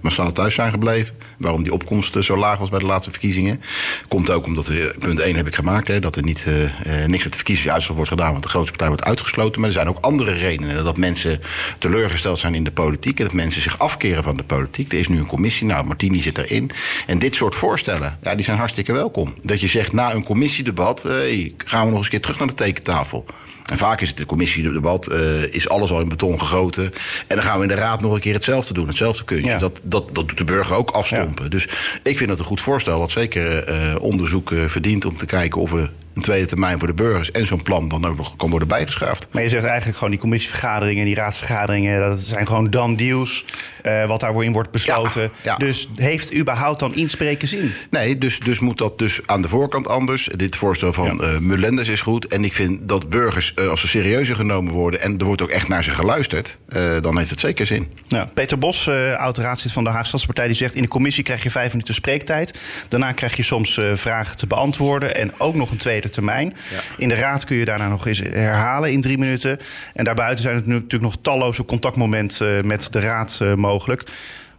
massaal 0.01 0.33
thuis 0.33 0.55
zijn 0.55 0.71
gebleven. 0.71 1.10
Waarom 1.39 1.63
die 1.63 1.73
opkomst 1.73 2.17
eh, 2.17 2.23
zo 2.23 2.37
laag 2.37 2.59
was 2.59 2.69
bij 2.69 2.79
de 2.79 2.87
laatste 2.87 3.11
verkiezingen. 3.11 3.61
Komt 4.09 4.31
ook 4.31 4.47
omdat 4.47 4.67
we, 4.67 4.95
punt 4.99 5.21
1 5.21 5.37
heb 5.37 5.47
ik 5.47 5.55
gemaakt, 5.55 5.89
hè, 5.89 5.99
dat 5.99 6.17
er 6.17 6.23
niet, 6.23 6.47
eh, 6.47 6.65
eh, 6.65 7.09
niks 7.09 7.23
met 7.23 7.33
de 7.33 7.39
verkiezingsuitslag 7.39 7.97
wordt 7.97 8.11
gedaan, 8.11 8.31
want 8.31 8.43
de 8.43 8.49
grootste 8.49 8.71
partij 8.71 8.89
wordt 8.89 9.05
uitgesloten. 9.05 9.61
Maar 9.61 9.69
er 9.69 9.75
zijn 9.75 9.89
ook 9.89 9.99
andere 10.01 10.33
redenen. 10.33 10.85
Dat 10.85 10.97
mensen 10.97 11.41
teleurgesteld 11.79 12.39
zijn 12.39 12.55
in 12.55 12.65
de 12.65 12.71
politiek 12.71 13.19
en 13.19 13.25
dat 13.25 13.35
mensen 13.35 13.63
zich 13.63 13.79
afkeren 13.79 14.23
van 14.23 14.37
de 14.37 14.43
politiek. 14.43 14.93
Er 14.93 14.99
is 14.99 15.09
nu 15.09 15.19
een 15.19 15.27
commissie, 15.27 15.67
nou, 15.67 15.87
Martini 15.87 16.23
zit 16.23 16.39
erin. 16.39 16.71
En 17.07 17.19
dit 17.19 17.35
soort 17.35 17.55
voorstellen, 17.55 18.19
ja, 18.23 18.35
die 18.35 18.45
zijn 18.45 18.59
hartstikke 18.59 18.93
welkom. 18.93 19.35
Dat 19.43 19.61
je 19.61 19.69
zegt 19.69 19.93
na 19.93 20.15
een 20.15 20.25
commissiedebat, 20.25 21.03
hey, 21.03 21.55
gaan 21.57 21.85
we 21.85 21.89
nog 21.89 21.97
eens 21.97 22.05
een 22.05 22.11
keer 22.11 22.21
terug 22.21 22.39
naar 22.39 22.49
de 22.49 22.55
tekentafel. 22.55 23.27
En 23.65 23.79
vaak 23.79 24.01
is 24.01 24.09
het 24.09 24.17
de 24.17 24.27
commissiedebat, 24.27 25.07
eh 25.07 25.43
is 25.53 25.69
alles 25.69 25.91
al 25.91 26.01
in 26.01 26.09
beton 26.09 26.41
gegoten. 26.41 26.85
En 27.27 27.37
dan 27.37 27.45
gaan 27.45 27.57
we 27.57 27.63
in 27.63 27.69
de 27.69 27.75
raad 27.75 28.01
nog 28.01 28.13
een 28.13 28.21
keer 28.21 28.35
hetzelfde 28.35 28.75
doen, 28.75 28.89
hetzelfde 28.89 29.25
kuntje. 29.25 29.51
Ja. 29.51 29.59
Dat, 29.59 29.81
dat, 29.83 30.15
dat 30.15 30.29
doet 30.29 30.39
de 30.39 30.45
burger 30.45 30.77
ook 30.77 30.91
afstompen. 30.91 31.51
Dus 31.51 31.69
ik 32.03 32.17
vind 32.17 32.29
dat 32.29 32.39
een 32.39 32.45
goed 32.45 32.61
voorstel, 32.61 32.99
wat 32.99 33.11
zeker 33.11 33.65
eh, 33.65 33.95
onderzoek 34.01 34.53
eh, 34.53 34.65
verdient 34.65 35.05
om 35.05 35.17
te 35.17 35.27
kijken 35.27 35.61
of 35.61 35.71
we 35.71 35.89
een 36.21 36.27
tweede 36.27 36.47
termijn 36.49 36.79
voor 36.79 36.89
de 36.89 36.95
burgers 36.95 37.31
en 37.31 37.47
zo'n 37.47 37.63
plan 37.63 37.89
dan 37.89 38.07
ook 38.07 38.17
nog 38.17 38.37
kan 38.37 38.51
worden 38.51 38.69
bijgeschaafd. 38.69 39.29
Maar 39.31 39.43
je 39.43 39.49
zegt 39.49 39.65
eigenlijk 39.65 39.97
gewoon 39.97 40.11
die 40.13 40.21
commissievergaderingen, 40.21 41.05
die 41.05 41.15
raadsvergaderingen, 41.15 42.01
dat 42.01 42.19
zijn 42.19 42.47
gewoon 42.47 42.71
dan 42.71 42.97
deals. 42.97 43.45
eh, 43.83 44.07
wat 44.07 44.21
daarin 44.21 44.53
wordt 44.53 44.71
besloten. 44.71 45.23
Ja, 45.23 45.31
ja. 45.43 45.57
Dus 45.57 45.89
heeft 45.95 46.35
überhaupt 46.35 46.81
dan 46.81 46.95
inspreken 46.95 47.49
zin? 47.49 47.73
Nee, 47.91 48.19
dus, 48.19 48.39
dus 48.41 48.59
moet 48.59 48.79
dat 48.79 48.99
dus 48.99 49.21
aan 49.27 49.43
de 49.43 49.49
voorkant 49.49 49.89
anders. 49.89 50.29
Dit 50.37 50.57
voorstel 50.57 50.93
van 50.93 51.05
Ja. 51.05 51.23
eh 51.23 51.39
Mulenders 51.39 51.89
is 51.89 52.01
goed. 52.01 52.27
En 52.27 52.45
ik 52.45 52.53
vind 52.53 52.89
dat 52.89 53.09
burgers, 53.09 53.55
eh, 53.55 53.69
als 53.69 53.81
ze 53.81 53.89
serieuzer 53.89 54.37
genomen 54.37 54.73
worden... 54.73 55.01
en 55.01 55.19
er 55.19 55.25
wordt 55.25 55.43
ook 55.43 55.49
echt 55.51 55.69
naar 55.69 55.85
ze 55.85 55.91
geluisterd... 55.91 56.59
dan 57.01 57.19
heeft 57.19 57.31
het 57.31 57.41
zeker 57.41 57.67
zin. 57.67 57.89
Nou, 58.09 58.27
Peter 58.27 58.59
Bos, 58.59 58.89
oud-raadslid 59.17 59.73
van 59.73 59.85
de 59.85 59.91
Haagse 59.91 60.07
Stadspartij, 60.09 60.47
die 60.47 60.57
zegt... 60.57 60.75
in 60.75 60.83
de 60.83 60.89
commissie 60.89 61.25
krijg 61.25 61.43
je 61.43 61.51
vijf 61.51 61.73
minuten 61.73 61.95
spreektijd. 61.95 62.59
Daarna 62.89 63.13
krijg 63.13 63.37
je 63.37 63.43
soms 63.43 63.81
vragen 63.95 64.37
te 64.37 64.47
beantwoorden 64.47 65.15
en 65.15 65.33
ook 65.39 65.55
nog 65.55 65.71
een 65.71 65.77
tweede 65.77 66.09
termijn. 66.11 66.57
In 66.97 67.09
de 67.09 67.15
raad 67.15 67.45
kun 67.45 67.57
je 67.57 67.65
daarna 67.65 67.89
nog 67.89 68.07
eens 68.07 68.19
herhalen 68.19 68.93
in 68.93 69.01
drie 69.01 69.19
minuten. 69.19 69.59
En 69.95 70.05
daarbuiten 70.05 70.45
zijn 70.45 70.57
het 70.57 70.67
nu 70.67 70.73
natuurlijk 70.73 71.03
nog 71.03 71.17
talloze 71.23 71.65
contactmomenten 71.65 72.59
eh, 72.59 72.65
met 72.65 72.93
de 72.93 73.01
raad 73.01 73.39
eh, 73.43 73.55
mogelijk. 73.55 74.05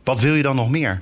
Wat 0.04 0.20
wil 0.20 0.36
je 0.36 0.44
dan 0.44 0.56
nog 0.56 0.70
meer? 0.70 1.02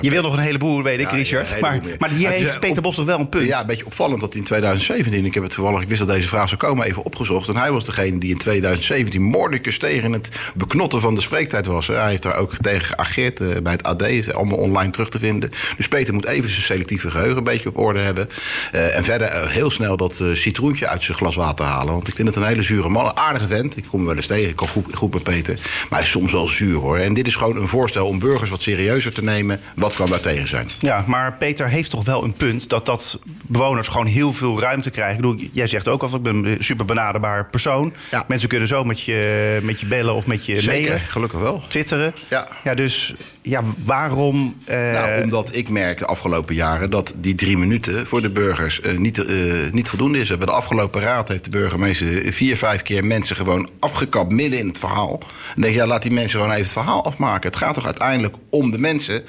Je 0.00 0.10
wil 0.10 0.22
nog 0.22 0.32
een 0.32 0.38
heleboel, 0.42 0.82
weet 0.82 0.98
ik, 0.98 1.10
Ja, 1.10 1.16
Richard. 1.16 1.48
ja, 1.48 1.56
maar, 1.60 1.80
maar 1.98 2.10
hier 2.10 2.32
is, 2.34 2.42
heeft 2.42 2.60
Peter 2.60 2.76
op- 2.76 2.82
Bos 2.82 2.94
toch 2.94 3.04
wel 3.04 3.18
een 3.18 3.28
punt? 3.28 3.46
Ja, 3.46 3.60
een 3.60 3.66
beetje 3.66 3.86
opvallend 3.86 4.20
dat 4.20 4.34
in 4.34 4.44
2017, 4.44 5.24
ik 5.24 5.34
heb 5.34 5.42
het 5.42 5.52
toevallig, 5.52 5.80
ik 5.80 5.88
wist 5.88 5.98
dat 6.00 6.08
deze 6.08 6.28
vraag 6.28 6.48
zou 6.48 6.60
komen, 6.60 6.86
even 6.86 7.04
opgezocht. 7.04 7.48
En 7.48 7.56
hij 7.56 7.72
was 7.72 7.84
degene 7.84 8.18
die 8.18 8.30
in 8.30 8.38
2017 8.38 9.22
moordicus 9.22 9.78
tegen 9.78 10.12
het 10.12 10.30
beknotten 10.54 11.00
van 11.00 11.14
de 11.14 11.20
spreektijd 11.20 11.66
was. 11.66 11.86
Hij 11.86 12.08
heeft 12.08 12.22
daar 12.22 12.36
ook 12.36 12.52
tegen 12.60 12.84
geageerd 12.86 13.40
eh, 13.40 13.48
bij 13.62 13.72
het 13.72 13.82
AD, 13.82 14.02
is 14.02 14.32
allemaal 14.32 14.58
online 14.58 14.90
terug 14.90 15.08
te 15.10 15.18
vinden. 15.18 15.50
Dus 15.76 15.88
Peter 15.88 16.14
moet 16.14 16.26
even 16.26 16.50
zijn 16.50 16.62
selectieve 16.62 17.10
geheugen 17.10 17.36
een 17.36 17.44
beetje 17.44 17.68
op 17.68 17.78
orde 17.78 18.00
hebben. 18.00 18.28
Eh, 18.72 18.96
en 18.96 19.04
verder 19.04 19.28
eh, 19.28 19.48
heel 19.48 19.70
snel 19.70 19.96
dat 19.96 20.24
citroentje 20.32 20.88
uit 20.88 21.02
zijn 21.02 21.16
glas 21.16 21.36
water 21.36 21.64
halen. 21.64 21.92
Want 21.92 22.08
ik 22.08 22.14
vind 22.14 22.28
het 22.28 22.36
een 22.36 22.44
hele 22.46 22.62
zure 22.62 22.88
man, 22.88 23.04
een 23.04 23.16
aardige 23.16 23.46
vent. 23.46 23.76
Ik 23.76 23.84
kom 23.88 23.98
hem 23.98 24.08
wel 24.08 24.16
eens 24.16 24.26
tegen, 24.26 24.48
ik 24.48 24.56
kan 24.56 24.68
goed, 24.68 24.84
goed 24.94 25.12
met 25.14 25.22
Peter. 25.22 25.54
Maar 25.88 25.98
hij 25.98 26.02
is 26.02 26.10
soms 26.10 26.32
wel 26.32 26.48
zuur 26.48 26.76
hoor. 26.78 26.98
En 26.98 27.14
dit 27.14 27.26
is 27.26 27.34
gewoon 27.36 27.56
een 27.56 27.68
voorstel 27.68 28.06
om 28.06 28.18
burgers 28.18 28.50
wat 28.50 28.62
serieuzer 28.62 29.12
te 29.14 29.22
nemen. 29.22 29.60
Wat 29.80 29.94
kan 29.94 30.10
daar 30.10 30.20
tegen 30.20 30.48
zijn? 30.48 30.68
Ja, 30.78 31.04
maar 31.06 31.32
Peter 31.36 31.68
heeft 31.68 31.90
toch 31.90 32.04
wel 32.04 32.24
een 32.24 32.32
punt 32.32 32.68
dat 32.68 32.86
dat 32.86 33.18
bewoners 33.46 33.88
gewoon 33.88 34.06
heel 34.06 34.32
veel 34.32 34.60
ruimte 34.60 34.90
krijgen. 34.90 35.14
Ik 35.16 35.20
bedoel, 35.20 35.48
jij 35.52 35.66
zegt 35.66 35.88
ook 35.88 36.02
al, 36.02 36.14
ik 36.14 36.22
ben 36.22 36.44
een 36.44 36.56
super 36.64 36.84
benaderbaar 36.84 37.46
persoon. 37.46 37.92
Ja. 38.10 38.24
Mensen 38.28 38.48
kunnen 38.48 38.68
zo 38.68 38.84
met 38.84 39.00
je, 39.00 39.58
met 39.62 39.80
je 39.80 39.86
bellen 39.86 40.14
of 40.14 40.26
met 40.26 40.46
je 40.46 40.60
Zeker, 40.60 40.80
mailen, 40.88 41.00
gelukkig 41.08 41.40
wel. 41.40 41.62
twitteren. 41.68 42.14
Ja. 42.28 42.48
ja, 42.64 42.74
dus 42.74 43.14
ja, 43.42 43.62
waarom... 43.84 44.56
eh, 44.64 44.76
Nou, 44.92 45.22
omdat 45.22 45.54
ik 45.56 45.68
merk 45.68 45.98
de 45.98 46.06
afgelopen 46.06 46.54
jaren 46.54 46.90
dat 46.90 47.14
die 47.16 47.34
drie 47.34 47.56
minuten 47.58 48.06
voor 48.06 48.22
de 48.22 48.30
burgers 48.30 48.80
eh, 48.80 48.96
niet, 48.96 49.24
eh, 49.24 49.34
niet 49.72 49.88
voldoende 49.88 50.18
is. 50.20 50.28
Bij 50.28 50.46
de 50.46 50.52
afgelopen 50.52 51.00
raad 51.00 51.28
heeft 51.28 51.44
de 51.44 51.50
burgemeester 51.50 52.32
vier, 52.32 52.56
vijf 52.56 52.82
keer 52.82 53.04
mensen 53.04 53.36
gewoon 53.36 53.68
afgekapt 53.80 54.32
midden 54.32 54.58
in 54.58 54.66
het 54.68 54.78
verhaal. 54.78 55.18
Dan 55.18 55.28
denk 55.62 55.74
je, 55.74 55.80
ja, 55.80 55.86
laat 55.86 56.02
die 56.02 56.10
mensen 56.12 56.30
gewoon 56.38 56.50
even 56.50 56.62
het 56.62 56.72
verhaal 56.72 57.04
afmaken. 57.04 57.48
Het 57.50 57.58
gaat 57.58 57.74
toch 57.74 57.84
uiteindelijk 57.84 58.34
om 58.50 58.70
de 58.70 58.78
mensen. 58.78 59.22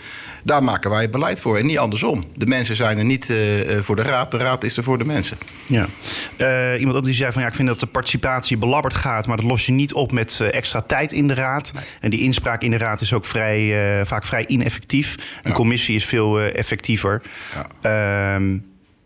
Daar 0.43 0.63
maken 0.63 0.89
wij 0.89 1.01
het 1.01 1.11
beleid 1.11 1.41
voor 1.41 1.57
en 1.57 1.65
niet 1.65 1.77
andersom. 1.77 2.25
De 2.35 2.45
mensen 2.45 2.75
zijn 2.75 2.97
er 2.97 3.05
niet 3.05 3.29
eh, 3.29 3.77
eh, 3.77 3.83
voor 3.83 3.95
de 3.95 4.01
raad, 4.01 4.31
de 4.31 4.37
raad 4.37 4.63
is 4.63 4.77
er 4.77 4.83
voor 4.83 4.97
de 4.97 5.05
mensen. 5.05 5.37
Ja. 5.65 5.87
Eh, 6.37 6.47
iemand 6.79 6.95
anders 6.95 7.05
die 7.05 7.15
zei 7.15 7.31
van 7.31 7.41
ja, 7.41 7.47
ik 7.47 7.55
vind 7.55 7.67
dat 7.67 7.79
de 7.79 7.85
participatie 7.85 8.57
belabberd 8.57 8.93
gaat, 8.93 9.27
maar 9.27 9.37
dat 9.37 9.45
los 9.45 9.65
je 9.65 9.71
niet 9.71 9.93
op 9.93 10.11
met 10.11 10.39
extra 10.51 10.81
tijd 10.81 11.11
in 11.11 11.27
de 11.27 11.33
raad. 11.33 11.73
En 11.99 12.09
die 12.09 12.19
inspraak 12.21 12.61
in 12.61 12.71
de 12.71 12.77
raad 12.77 13.01
is 13.01 13.13
ook 13.13 13.25
vrij, 13.25 14.05
vaak 14.05 14.25
vrij 14.25 14.47
ineffectief. 14.47 15.15
Een 15.43 15.49
Ja. 15.49 15.55
commissie 15.55 15.95
is 15.95 16.05
veel 16.05 16.39
effectiever. 16.41 17.21
Ja. 17.81 18.39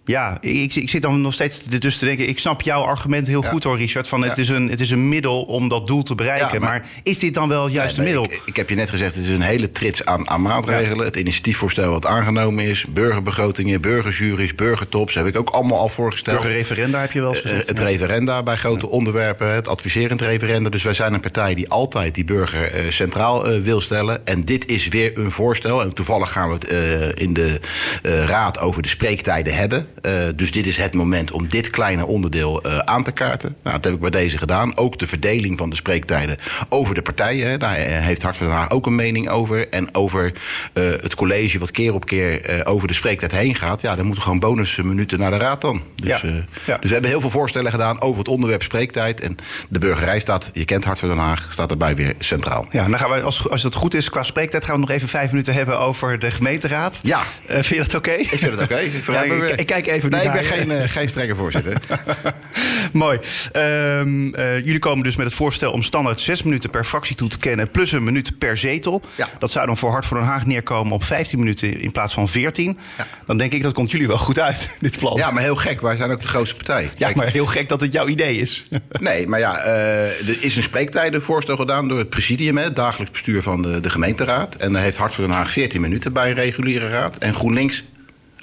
Ja, 0.05 0.37
ik, 0.41 0.75
ik 0.75 0.89
zit 0.89 1.01
dan 1.01 1.21
nog 1.21 1.33
steeds 1.33 1.61
dus 1.63 1.97
te 1.97 2.05
denken. 2.05 2.27
Ik 2.27 2.39
snap 2.39 2.61
jouw 2.61 2.81
argument 2.81 3.27
heel 3.27 3.43
Ja. 3.43 3.49
goed 3.49 3.63
hoor, 3.63 3.77
Richard. 3.77 4.07
Van 4.07 4.21
het, 4.23 4.35
Ja. 4.35 4.41
is 4.41 4.49
een, 4.49 4.69
het 4.69 4.79
is 4.79 4.89
een 4.91 5.09
middel 5.09 5.41
om 5.41 5.67
dat 5.67 5.87
doel 5.87 6.03
te 6.03 6.15
bereiken. 6.15 6.53
Ja, 6.53 6.59
maar, 6.59 6.69
maar- 6.69 6.85
is 7.03 7.19
dit 7.19 7.33
dan 7.33 7.49
wel 7.49 7.63
het 7.63 7.73
juiste 7.73 7.99
Nee, 8.01 8.07
middel? 8.13 8.33
Ik, 8.33 8.41
ik 8.45 8.55
heb 8.55 8.69
je 8.69 8.75
net 8.75 8.89
gezegd, 8.89 9.15
het 9.15 9.23
is 9.23 9.29
een 9.29 9.41
hele 9.41 9.71
trits 9.71 10.05
aan, 10.05 10.29
aan 10.29 10.41
maatregelen. 10.41 11.05
Het 11.05 11.15
initiatiefvoorstel 11.15 11.91
wat 11.91 12.05
aangenomen 12.05 12.63
is, 12.65 12.85
burgerbegrotingen, 12.89 13.81
burgerjuries, 13.81 14.55
burgertops, 14.55 15.13
heb 15.13 15.25
ik 15.25 15.37
ook 15.37 15.49
allemaal 15.49 15.79
al 15.79 15.89
voorgesteld. 15.89 16.41
Burgerreferenda 16.41 16.99
heb 16.99 17.11
je 17.11 17.21
wel 17.21 17.29
eens 17.35 17.41
Eh, 17.41 17.49
gezegd. 17.49 17.67
het 17.67 17.79
referenda 17.79 18.43
bij 18.43 18.55
grote 18.55 18.89
onderwerpen, 18.89 19.53
het 19.53 19.67
adviserend 19.67 20.21
referenda. 20.21 20.69
Dus 20.69 20.83
wij 20.83 20.93
zijn 20.93 21.13
een 21.13 21.19
partij 21.19 21.53
die 21.55 21.69
altijd 21.69 22.15
die 22.15 22.23
burger 22.25 22.63
eh, 22.71 22.81
centraal 22.89 23.45
eh, 23.47 23.61
wil 23.61 23.81
stellen. 23.81 24.25
En 24.27 24.45
dit 24.45 24.65
is 24.67 24.87
weer 24.87 25.11
een 25.17 25.31
voorstel. 25.31 25.81
En 25.81 25.93
toevallig 25.93 26.31
gaan 26.31 26.47
we 26.47 26.53
het 26.53 26.67
eh, 26.67 27.23
in 27.23 27.33
de 27.33 27.59
eh, 28.03 28.25
raad 28.25 28.59
over 28.59 28.81
de 28.81 28.87
spreektijden 28.87 29.53
hebben. 29.55 29.87
Eh, 30.05 30.11
dus 30.35 30.51
dit 30.51 30.67
is 30.67 30.77
het 30.77 30.93
moment 30.93 31.31
om 31.31 31.47
dit 31.47 31.69
kleine 31.69 32.05
onderdeel 32.05 32.61
eh, 32.61 32.77
aan 32.77 33.03
te 33.03 33.11
kaarten. 33.11 33.55
Nou, 33.63 33.75
dat 33.75 33.83
heb 33.83 33.93
ik 33.93 33.99
bij 33.99 34.09
deze 34.09 34.37
gedaan. 34.37 34.77
Ook 34.77 34.99
de 34.99 35.07
verdeling 35.07 35.57
van 35.57 35.69
de 35.69 35.75
spreektijden 35.75 36.37
over 36.69 36.95
de 36.95 37.01
partijen. 37.01 37.49
Hè. 37.49 37.57
Daar 37.57 37.75
eh, 37.75 37.99
heeft 37.99 38.21
Hart 38.21 38.37
van 38.37 38.47
Den 38.47 38.55
Haag 38.55 38.69
ook 38.69 38.85
een 38.85 38.95
mening 38.95 39.29
over. 39.29 39.69
En 39.69 39.95
over 39.95 40.33
het 40.73 41.15
college 41.15 41.59
wat 41.59 41.71
keer 41.71 41.93
op 41.93 42.05
keer 42.05 42.65
over 42.65 42.87
de 42.87 42.93
spreektijd 42.93 43.31
heen 43.31 43.55
gaat. 43.55 43.81
Ja, 43.81 43.95
dan 43.95 44.05
moeten 44.05 44.23
gewoon 44.23 44.39
bonusminuten 44.39 45.19
naar 45.19 45.31
de 45.31 45.37
raad 45.37 45.61
dan. 45.61 45.83
Dus, 45.95 46.21
Ja. 46.21 46.29
Ja. 46.65 46.77
dus 46.77 46.87
we 46.87 46.93
hebben 46.93 47.09
heel 47.09 47.21
veel 47.21 47.29
voorstellen 47.29 47.71
gedaan 47.71 48.01
over 48.01 48.17
het 48.17 48.27
onderwerp 48.27 48.63
spreektijd. 48.63 49.21
En 49.21 49.35
de 49.69 49.79
burgerij 49.79 50.19
staat, 50.19 50.49
je 50.53 50.65
kent 50.65 50.83
Hart 50.83 50.99
van 50.99 51.09
Den 51.09 51.17
Haag, 51.17 51.47
staat 51.51 51.71
erbij 51.71 51.95
weer 51.95 52.13
centraal. 52.19 52.65
Ja, 52.71 52.83
dan 52.83 52.97
gaan 52.97 53.11
we, 53.11 53.21
als, 53.21 53.49
als 53.49 53.63
het 53.63 53.75
goed 53.75 53.93
is 53.93 54.09
qua 54.09 54.23
spreektijd, 54.23 54.65
gaan 54.65 54.73
we 54.73 54.81
nog 54.81 54.89
even 54.89 55.07
vijf 55.07 55.31
minuten 55.31 55.53
hebben 55.53 55.79
over 55.79 56.19
de 56.19 56.31
gemeenteraad. 56.31 56.99
Ja. 57.01 57.21
Vind 57.47 57.67
je 57.67 57.77
dat 57.77 57.93
oké? 57.93 58.11
Ik 58.11 58.27
vind 58.27 58.51
het 58.51 58.61
oké. 58.61 58.77
Ik 58.77 58.93
ik, 59.05 59.59
ik 59.59 59.65
kijk 59.65 59.94
even 59.95 60.11
Nee, 60.11 60.25
ik 60.25 60.31
ben 60.31 60.43
geen, 60.43 60.71
eh, 60.71 60.89
geen 60.89 61.09
strenge 61.09 61.35
voorzitter. 61.35 61.77
Mooi. 62.93 63.19
Ehm, 63.51 64.33
eh, 64.33 64.57
jullie 64.57 64.79
komen 64.79 65.03
dus 65.03 65.15
met 65.15 65.25
het 65.25 65.35
voorstel 65.35 65.71
om 65.71 65.83
standaard 65.83 66.21
zes 66.21 66.43
minuten 66.43 66.69
per 66.69 66.83
fractie 66.83 67.15
toe 67.15 67.29
te 67.29 67.37
kennen... 67.37 67.71
plus 67.71 67.91
een 67.91 68.03
minuut 68.03 68.37
per 68.37 68.57
zetel. 68.57 69.01
Ja. 69.15 69.27
Dat 69.39 69.51
zou 69.51 69.65
dan 69.65 69.77
voor 69.77 69.91
Hart 69.91 70.05
voor 70.05 70.17
Den 70.17 70.25
Haag 70.25 70.45
neerkomen 70.45 70.93
op 70.93 71.03
15 71.03 71.39
minuten 71.39 71.79
in 71.79 71.91
plaats 71.91 72.13
van 72.13 72.27
14. 72.27 72.77
Dan 73.25 73.37
denk 73.37 73.53
ik, 73.53 73.63
dat 73.63 73.73
komt 73.73 73.91
jullie 73.91 74.07
wel 74.07 74.17
goed 74.17 74.39
uit, 74.39 74.75
dit 74.79 74.97
plan. 74.97 75.17
Ja, 75.17 75.31
maar 75.31 75.43
heel 75.43 75.55
gek. 75.55 75.81
Wij 75.81 75.95
zijn 75.95 76.11
ook 76.11 76.21
de 76.21 76.27
grootste 76.27 76.55
partij. 76.55 76.83
Ja, 76.83 76.89
Kijk, 76.97 77.15
maar 77.15 77.31
heel 77.31 77.45
gek 77.45 77.69
dat 77.69 77.81
het 77.81 77.91
jouw 77.91 78.07
idee 78.07 78.37
is. 78.37 78.65
Nee, 78.99 79.27
maar 79.27 79.39
ja, 79.39 79.57
eh, 79.57 80.29
er 80.29 80.37
is 80.43 80.55
een 80.55 80.63
spreektijdenvoorstel 80.63 81.55
gedaan 81.55 81.87
door 81.87 81.97
het 81.97 82.09
presidium, 82.09 82.57
hè, 82.57 82.63
het 82.63 82.75
dagelijks 82.75 83.11
bestuur 83.11 83.41
van 83.41 83.61
de, 83.61 83.79
de 83.79 83.89
gemeenteraad. 83.89 84.55
En 84.55 84.73
daar 84.73 84.81
heeft 84.81 84.97
Hart 84.97 85.13
voor 85.13 85.23
Den 85.23 85.33
Haag 85.33 85.51
14 85.51 85.81
minuten 85.81 86.13
bij 86.13 86.29
een 86.29 86.35
reguliere 86.35 86.89
raad. 86.89 87.17
En 87.17 87.33
GroenLinks 87.33 87.83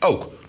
ook, 0.00 0.32
ja. 0.32 0.41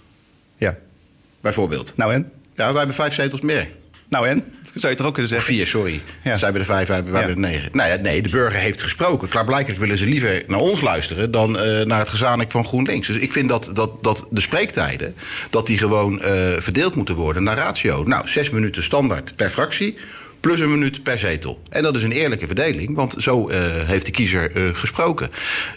Bijvoorbeeld. 1.44 1.94
Nou 1.96 2.14
en? 2.14 2.32
Ja, 2.56 2.68
wij 2.68 2.78
hebben 2.78 2.96
vijf 2.96 3.14
zetels 3.14 3.42
meer. 3.42 3.68
Nou 4.10 4.28
en? 4.28 4.44
Dat 4.74 4.82
zou 4.82 4.94
je 4.94 4.98
toch 5.00 5.08
ook 5.08 5.14
kunnen 5.14 5.32
Of 5.32 5.38
zeggen? 5.38 5.56
vier, 5.58 5.68
sorry. 5.68 6.02
Ja. 6.24 6.36
Zij 6.36 6.44
hebben 6.44 6.62
er 6.62 6.68
vijf, 6.68 6.88
wij 6.88 6.96
hebben, 6.96 7.14
wij 7.14 7.22
Ja. 7.22 7.28
hebben 7.28 7.46
er 7.46 7.52
negen. 7.52 7.70
Nee, 7.74 7.98
nee, 7.98 8.22
de 8.22 8.30
burger 8.30 8.60
heeft 8.60 8.82
gesproken. 8.82 9.28
Klaarblijkelijk 9.28 9.80
willen 9.80 9.98
ze 9.98 10.06
liever 10.06 10.44
naar 10.48 10.60
ons 10.60 10.82
luisteren 10.82 11.32
dan 11.32 11.60
eh, 11.60 11.86
naar 11.86 12.00
het 12.00 12.10
gezanik 12.10 12.52
van 12.52 12.66
GroenLinks. 12.66 13.08
Dus 13.08 13.18
ik 13.18 13.34
vind 13.34 13.50
dat, 13.50 13.70
dat, 13.74 14.04
dat 14.04 14.28
de 14.30 14.42
spreektijden 14.42 15.16
dat 15.50 15.68
die 15.68 15.78
gewoon 15.78 16.22
eh, 16.22 16.32
verdeeld 16.58 16.96
moeten 16.96 17.16
worden 17.16 17.44
naar 17.44 17.58
ratio. 17.58 18.04
Nou, 18.04 18.28
zes 18.28 18.50
minuten 18.50 18.84
standaard 18.84 19.36
per 19.36 19.50
fractie. 19.50 19.98
Plus 20.40 20.60
een 20.60 20.72
minuut 20.72 21.04
per 21.04 21.20
zetel. 21.20 21.62
En 21.70 21.84
dat 21.84 21.96
is 21.96 22.04
een 22.04 22.12
eerlijke 22.12 22.46
verdeling, 22.46 22.96
want 22.96 23.16
zo 23.18 23.50
eh, 23.50 23.60
heeft 23.64 24.06
de 24.06 24.12
kiezer 24.12 24.52
gesproken. 24.74 25.30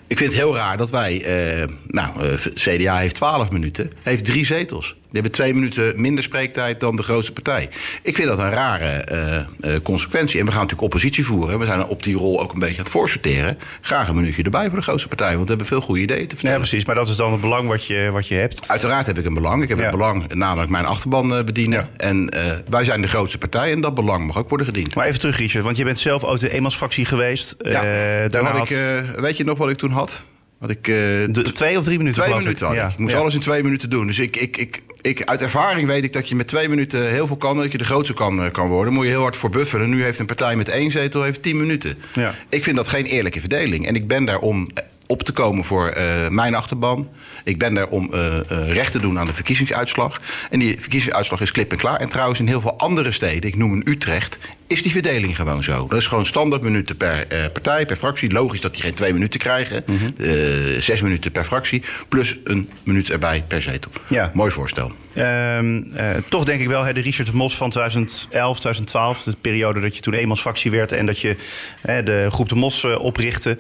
Ik 0.06 0.18
vind 0.18 0.30
het 0.30 0.38
heel 0.40 0.54
raar 0.56 0.76
dat 0.76 0.90
wij. 0.90 1.24
nou, 1.86 2.36
CDA 2.54 2.96
heeft 2.98 3.14
12 3.14 3.50
minuten, 3.50 3.92
heeft 4.02 4.24
drie 4.24 4.46
zetels. 4.46 4.94
Die 5.16 5.24
hebben 5.24 5.40
twee 5.44 5.54
minuten 5.54 6.00
minder 6.00 6.24
spreektijd 6.24 6.80
dan 6.80 6.96
de 6.96 7.02
grootste 7.02 7.32
partij. 7.32 7.68
Ik 8.02 8.16
vind 8.16 8.28
dat 8.28 8.38
een 8.38 8.50
rare 8.50 8.86
eh, 8.86 9.36
eh, 9.36 9.46
consequentie. 9.82 10.38
En 10.40 10.44
we 10.46 10.52
gaan 10.52 10.60
natuurlijk 10.60 10.86
oppositie 10.94 11.24
voeren. 11.26 11.58
We 11.58 11.66
zijn 11.66 11.84
op 11.86 12.02
die 12.02 12.16
rol 12.16 12.40
ook 12.40 12.52
een 12.52 12.58
beetje 12.58 12.76
aan 12.76 12.82
het 12.82 12.92
voorsorteren. 12.92 13.58
Graag 13.80 14.08
een 14.08 14.14
minuutje 14.14 14.42
erbij 14.42 14.66
voor 14.68 14.76
de 14.76 14.82
grootste 14.82 15.08
partij, 15.08 15.30
want 15.32 15.42
we 15.42 15.48
hebben 15.48 15.66
veel 15.66 15.80
goede 15.80 16.00
ideeën 16.00 16.18
te 16.20 16.28
Ja, 16.28 16.36
vertellen. 16.36 16.60
precies. 16.60 16.84
Maar 16.84 16.94
dat 16.94 17.08
is 17.08 17.16
dan 17.16 17.32
het 17.32 17.40
belang 17.40 17.68
wat 17.68 17.84
je, 17.86 18.10
wat 18.12 18.28
je 18.28 18.34
hebt. 18.34 18.68
Uiteraard 18.68 19.06
heb 19.06 19.18
ik 19.18 19.24
een 19.24 19.34
belang. 19.34 19.62
Ik 19.62 19.68
heb 19.68 19.78
Ja. 19.78 19.84
het 19.84 19.92
belang, 19.92 20.34
namelijk 20.34 20.70
mijn 20.70 20.84
achterban 20.86 21.36
eh, 21.36 21.44
bedienen. 21.44 21.88
Ja. 21.96 22.04
En 22.06 22.30
wij 22.68 22.84
zijn 22.84 23.00
de 23.02 23.08
grootste 23.08 23.38
partij 23.38 23.72
en 23.72 23.80
dat 23.80 23.94
belang 23.94 24.26
mag 24.26 24.38
ook 24.38 24.48
worden 24.48 24.66
gediend. 24.66 24.94
Maar 24.94 25.06
even 25.06 25.18
terug, 25.20 25.38
Richard. 25.38 25.64
Want 25.64 25.76
je 25.76 25.84
bent 25.84 25.98
zelf 25.98 26.24
ook 26.24 26.38
de 26.38 26.50
eenmansfractie 26.50 27.04
geweest. 27.04 27.54
Ja, 27.58 27.82
daarna 28.28 28.50
had 28.56 28.70
ik, 28.70 28.80
weet 29.16 29.36
je 29.36 29.44
nog 29.44 29.58
wat 29.58 29.70
ik 29.70 29.76
toen 29.76 29.90
had? 29.90 30.24
Had 30.58 30.70
ik, 30.70 30.88
eh, 30.88 30.94
de, 30.94 31.50
twee 31.52 31.78
of 31.78 31.84
drie 31.84 31.98
minuten, 31.98 32.22
twee 32.22 32.34
minuten 32.34 32.66
had 32.66 32.76
Ja. 32.76 32.86
ik. 32.86 32.92
Ik 32.92 32.98
moest 32.98 33.12
Ja. 33.12 33.18
alles 33.18 33.34
in 33.34 33.40
twee 33.40 33.62
minuten 33.62 33.90
doen. 33.90 34.06
Dus 34.06 34.18
ik, 34.18 34.36
ik, 34.36 34.56
ik, 34.56 34.82
ik, 35.00 35.24
uit 35.24 35.42
ervaring 35.42 35.86
weet 35.88 36.04
ik 36.04 36.12
dat 36.12 36.28
je 36.28 36.34
met 36.34 36.48
twee 36.48 36.68
minuten 36.68 37.10
heel 37.10 37.26
veel 37.26 37.36
kan. 37.36 37.56
Dat 37.56 37.72
je 37.72 37.78
de 37.78 37.84
grootste 37.84 38.14
kan, 38.14 38.42
eh, 38.42 38.50
kan 38.50 38.68
worden. 38.68 38.92
Moet 38.92 39.04
je 39.04 39.10
heel 39.10 39.22
hard 39.22 39.36
voor 39.36 39.50
bufferen. 39.50 39.88
Nu 39.90 40.02
heeft 40.02 40.18
een 40.18 40.26
partij 40.26 40.56
met 40.56 40.68
één 40.68 40.90
zetel 40.90 41.22
heeft 41.22 41.42
tien 41.42 41.56
minuten. 41.56 41.98
Ja. 42.12 42.34
Ik 42.48 42.62
vind 42.62 42.76
dat 42.76 42.88
geen 42.88 43.04
eerlijke 43.04 43.40
verdeling. 43.40 43.86
En 43.86 43.94
ik 43.94 44.06
ben 44.06 44.24
daar 44.24 44.38
om 44.38 44.68
op 45.06 45.22
te 45.22 45.32
komen 45.32 45.64
voor 45.64 45.88
eh, 45.88 46.28
mijn 46.28 46.54
achterban. 46.54 47.08
Ik 47.44 47.58
ben 47.58 47.74
daar 47.74 47.88
om 47.88 48.12
eh, 48.12 48.50
eh, 48.50 48.72
recht 48.72 48.92
te 48.92 48.98
doen 49.00 49.18
aan 49.18 49.26
de 49.26 49.34
verkiezingsuitslag. 49.34 50.20
En 50.50 50.58
die 50.58 50.80
verkiezingsuitslag 50.80 51.40
is 51.40 51.52
klip 51.52 51.72
en 51.72 51.78
klaar. 51.78 52.00
En 52.00 52.08
trouwens 52.08 52.38
in 52.40 52.46
heel 52.46 52.60
veel 52.60 52.78
andere 52.78 53.12
steden, 53.12 53.48
ik 53.48 53.56
noem 53.56 53.72
een 53.72 53.88
Utrecht... 53.88 54.38
is 54.66 54.82
die 54.82 54.92
verdeling 54.92 55.36
gewoon 55.36 55.62
zo. 55.62 55.86
Dat 55.88 55.98
is 55.98 56.06
gewoon 56.06 56.26
standaard 56.26 56.62
minuten 56.62 56.96
per 56.96 57.26
eh, 57.28 57.38
partij, 57.52 57.86
per 57.86 57.96
fractie. 57.96 58.32
Logisch 58.32 58.60
dat 58.60 58.74
die 58.74 58.82
geen 58.82 58.94
twee 58.94 59.12
minuten 59.12 59.40
krijgen. 59.40 59.82
Mhm. 59.86 60.04
Eh, 60.16 60.80
zes 60.80 61.00
minuten 61.00 61.32
per 61.32 61.44
fractie. 61.44 61.82
Plus 62.08 62.36
een 62.44 62.68
minuut 62.84 63.10
erbij 63.10 63.44
per 63.48 63.62
zetel. 63.62 63.90
Ja. 64.08 64.30
Mooi 64.34 64.50
voorstel. 64.50 64.92
Ehm, 65.14 65.82
eh, 65.94 66.10
toch 66.28 66.44
denk 66.44 66.60
ik 66.60 66.68
wel, 66.68 66.82
hè, 66.82 66.92
de 66.92 67.00
Richard 67.00 67.28
de 67.28 67.36
Mos 67.36 67.56
van 67.56 67.70
2011, 67.70 68.58
2012, 68.58 69.22
de 69.22 69.36
periode 69.40 69.80
dat 69.80 69.96
je 69.96 70.02
toen 70.02 70.14
eenmansfractie 70.14 70.70
werd 70.70 70.92
en 70.92 71.06
dat 71.06 71.20
je 71.20 71.36
hè, 71.80 72.02
de 72.02 72.26
groep 72.30 72.48
de 72.48 72.54
Mos 72.54 72.84
oprichtte. 72.84 73.58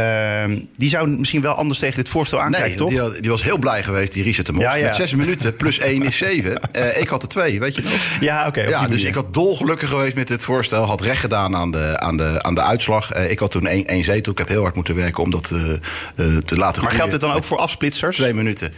Ehm, 0.00 0.58
die 0.76 0.88
zou 0.88 1.08
misschien 1.08 1.40
wel 1.40 1.54
anders 1.54 1.78
tegen 1.78 1.96
dit 1.96 2.08
voorstel 2.08 2.40
aankijken, 2.40 2.68
Nee, 2.68 2.76
toch? 2.78 2.88
die, 2.88 3.00
had- 3.00 3.16
die 3.20 3.30
was 3.30 3.42
heel 3.42 3.58
blij 3.58 3.82
geweest, 3.82 4.12
die 4.12 4.22
Richard. 4.22 4.50
Ja, 4.58 4.74
ja. 4.74 4.84
Met 4.84 4.94
zes 4.94 5.14
minuten 5.14 5.56
plus 5.56 5.78
één 5.78 6.02
is 6.02 6.16
zeven. 6.16 6.54
Eh, 6.72 7.00
ik 7.00 7.08
had 7.08 7.22
er 7.22 7.28
twee, 7.28 7.60
weet 7.60 7.74
je 7.74 7.82
nog? 7.82 7.92
Ja, 8.20 8.46
oké. 8.46 8.60
op 8.60 8.68
Ja, 8.68 8.80
dus 8.80 8.88
manier. 8.88 9.06
ik 9.06 9.14
had 9.14 9.34
dolgelukkig 9.34 9.88
geweest 9.88 10.14
met 10.14 10.28
dit 10.28 10.44
voorstel. 10.44 10.84
Had 10.84 11.00
recht 11.00 11.20
gedaan 11.20 11.56
aan 11.56 11.70
de, 11.70 11.98
aan 12.00 12.16
de, 12.16 12.42
aan 12.42 12.54
de 12.54 12.60
uitslag. 12.62 13.12
Eh, 13.12 13.30
ik 13.30 13.38
had 13.38 13.50
toen 13.50 13.66
één, 13.66 13.86
één 13.86 14.04
zetel. 14.04 14.32
Ik 14.32 14.38
heb 14.38 14.48
heel 14.48 14.62
hard 14.62 14.74
moeten 14.74 14.94
werken 14.94 15.22
om 15.22 15.30
dat 15.30 15.50
eh, 15.50 15.58
te 15.58 15.76
laten 16.24 16.56
Maar 16.58 16.72
groeien. 16.72 16.90
geldt 16.94 17.10
dit 17.10 17.20
dan 17.20 17.32
ook 17.32 17.44
voor 17.44 17.58
afsplitsers? 17.58 18.16
Twee 18.16 18.34
minuten. 18.34 18.72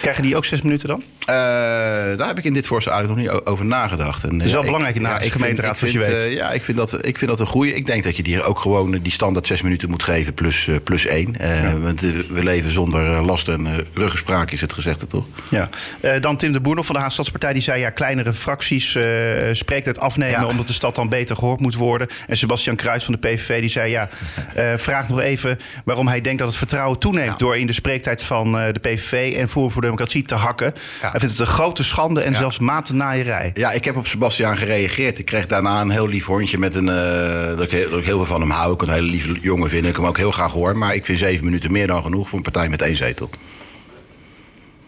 Krijgen 0.00 0.22
die 0.22 0.36
ook 0.36 0.44
zes 0.44 0.62
minuten 0.62 0.88
dan? 0.88 1.02
Daar 2.16 2.26
heb 2.26 2.38
ik 2.38 2.44
in 2.44 2.52
dit 2.52 2.66
voorstel 2.66 2.92
eigenlijk 2.92 3.22
nog 3.28 3.34
niet 3.36 3.44
over 3.46 3.64
nagedacht. 3.64 4.24
En, 4.24 4.40
is 4.40 4.50
wel 4.50 4.60
ik- 4.60 4.66
belangrijk 4.66 4.96
in 4.96 5.02
de 5.02 5.30
gemeenteraad, 5.30 5.78
zoals 5.78 5.92
je 5.92 5.98
weet. 5.98 6.36
ja, 6.36 6.50
ik 6.52 6.62
vind, 6.62 6.76
dat, 6.76 7.06
ik 7.06 7.18
vind 7.18 7.30
dat 7.30 7.40
een 7.40 7.46
goede. 7.46 7.74
Ik 7.74 7.86
denk 7.86 8.04
dat 8.04 8.16
je 8.16 8.22
die 8.22 8.42
ook 8.42 8.58
gewoon 8.58 8.90
die 9.02 9.12
standaard 9.12 9.46
zes 9.46 9.62
minuten 9.62 9.90
moet 9.90 10.02
geven 10.02 10.34
plus, 10.34 10.63
eh, 10.68 10.76
plus 10.84 11.06
één. 11.06 11.38
Eh, 11.38 11.72
Want 11.82 12.02
eh, 12.02 12.10
we 12.28 12.42
leven 12.44 12.70
zonder 12.70 13.24
last 13.24 13.48
en 13.48 13.66
ruggespraak 13.94 14.50
is 14.50 14.60
het 14.60 14.72
gezegde 14.72 15.06
toch? 15.06 15.24
Ja. 15.50 15.68
Dan 16.20 16.36
Tim 16.36 16.52
de 16.52 16.60
Boer 16.60 16.74
nog 16.74 16.86
van 16.86 16.94
de 16.94 17.00
Haagse 17.00 17.14
Stadspartij. 17.14 17.52
Die 17.52 17.62
zei 17.62 17.80
ja, 17.80 17.90
kleinere 17.90 18.32
fracties 18.34 18.98
spreekt 19.52 19.86
het 19.86 19.98
afnemen... 20.00 20.40
Ja. 20.40 20.46
omdat 20.46 20.66
de 20.66 20.72
stad 20.72 20.94
dan 20.94 21.08
beter 21.08 21.36
gehoord 21.36 21.60
moet 21.60 21.74
worden. 21.74 22.08
En 22.26 22.36
Sebastian 22.36 22.76
Kruijs 22.76 23.04
van 23.04 23.12
de 23.20 23.28
PVV 23.28 23.60
die 23.60 23.68
zei 23.68 23.90
ja... 23.90 24.08
vraag 24.76 25.08
nog 25.08 25.20
even 25.20 25.58
waarom 25.84 26.08
hij 26.08 26.20
denkt 26.20 26.38
dat 26.38 26.48
het 26.48 26.56
vertrouwen 26.56 26.98
toeneemt... 26.98 27.30
Ja. 27.30 27.36
door 27.36 27.56
in 27.56 27.66
de 27.66 27.72
spreektijd 27.72 28.22
van 28.22 28.52
de 28.52 28.78
PVV 28.80 29.34
en 29.36 29.48
Forum 29.48 29.70
voor 29.70 29.82
Democratie 29.82 30.22
te 30.22 30.34
hakken. 30.34 30.72
Hij 31.00 31.10
vindt 31.10 31.30
het 31.30 31.38
een 31.38 31.46
grote 31.54 31.84
schande 31.84 32.20
en 32.20 32.34
zelfs 32.34 32.58
matennaaierij. 32.58 33.50
Ja, 33.54 33.70
ik 33.72 33.84
heb 33.84 33.96
op 33.96 34.06
Sebastiaan 34.06 34.56
gereageerd. 34.56 35.18
Ik 35.18 35.24
kreeg 35.24 35.46
daarna 35.46 35.80
een 35.80 35.90
heel 35.90 36.08
lief 36.08 36.24
hondje 36.26 36.58
met 36.58 36.74
een. 36.74 36.86
dat, 37.56 37.62
ik, 37.62 37.70
heel- 37.70 37.90
dat 37.90 37.98
ik 37.98 38.04
heel 38.04 38.16
veel 38.16 38.26
van 38.26 38.40
hem 38.40 38.50
hou. 38.50 38.72
Ik 38.74 38.82
een 38.82 38.88
hele 38.90 39.06
lieve 39.10 39.32
jongen 39.40 39.68
vind. 39.68 39.86
Ik 39.86 39.96
hem 39.96 40.06
ook 40.06 40.16
heel 40.16 40.30
graag 40.30 40.43
hoor. 40.52 40.78
Maar 40.78 40.94
ik 40.94 41.04
vind 41.04 41.18
zeven 41.18 41.44
minuten 41.44 41.72
meer 41.72 41.86
dan 41.86 42.02
genoeg 42.02 42.28
voor 42.28 42.38
een 42.38 42.44
partij 42.44 42.68
met 42.68 42.82
één 42.82 42.96
zetel. 42.96 43.30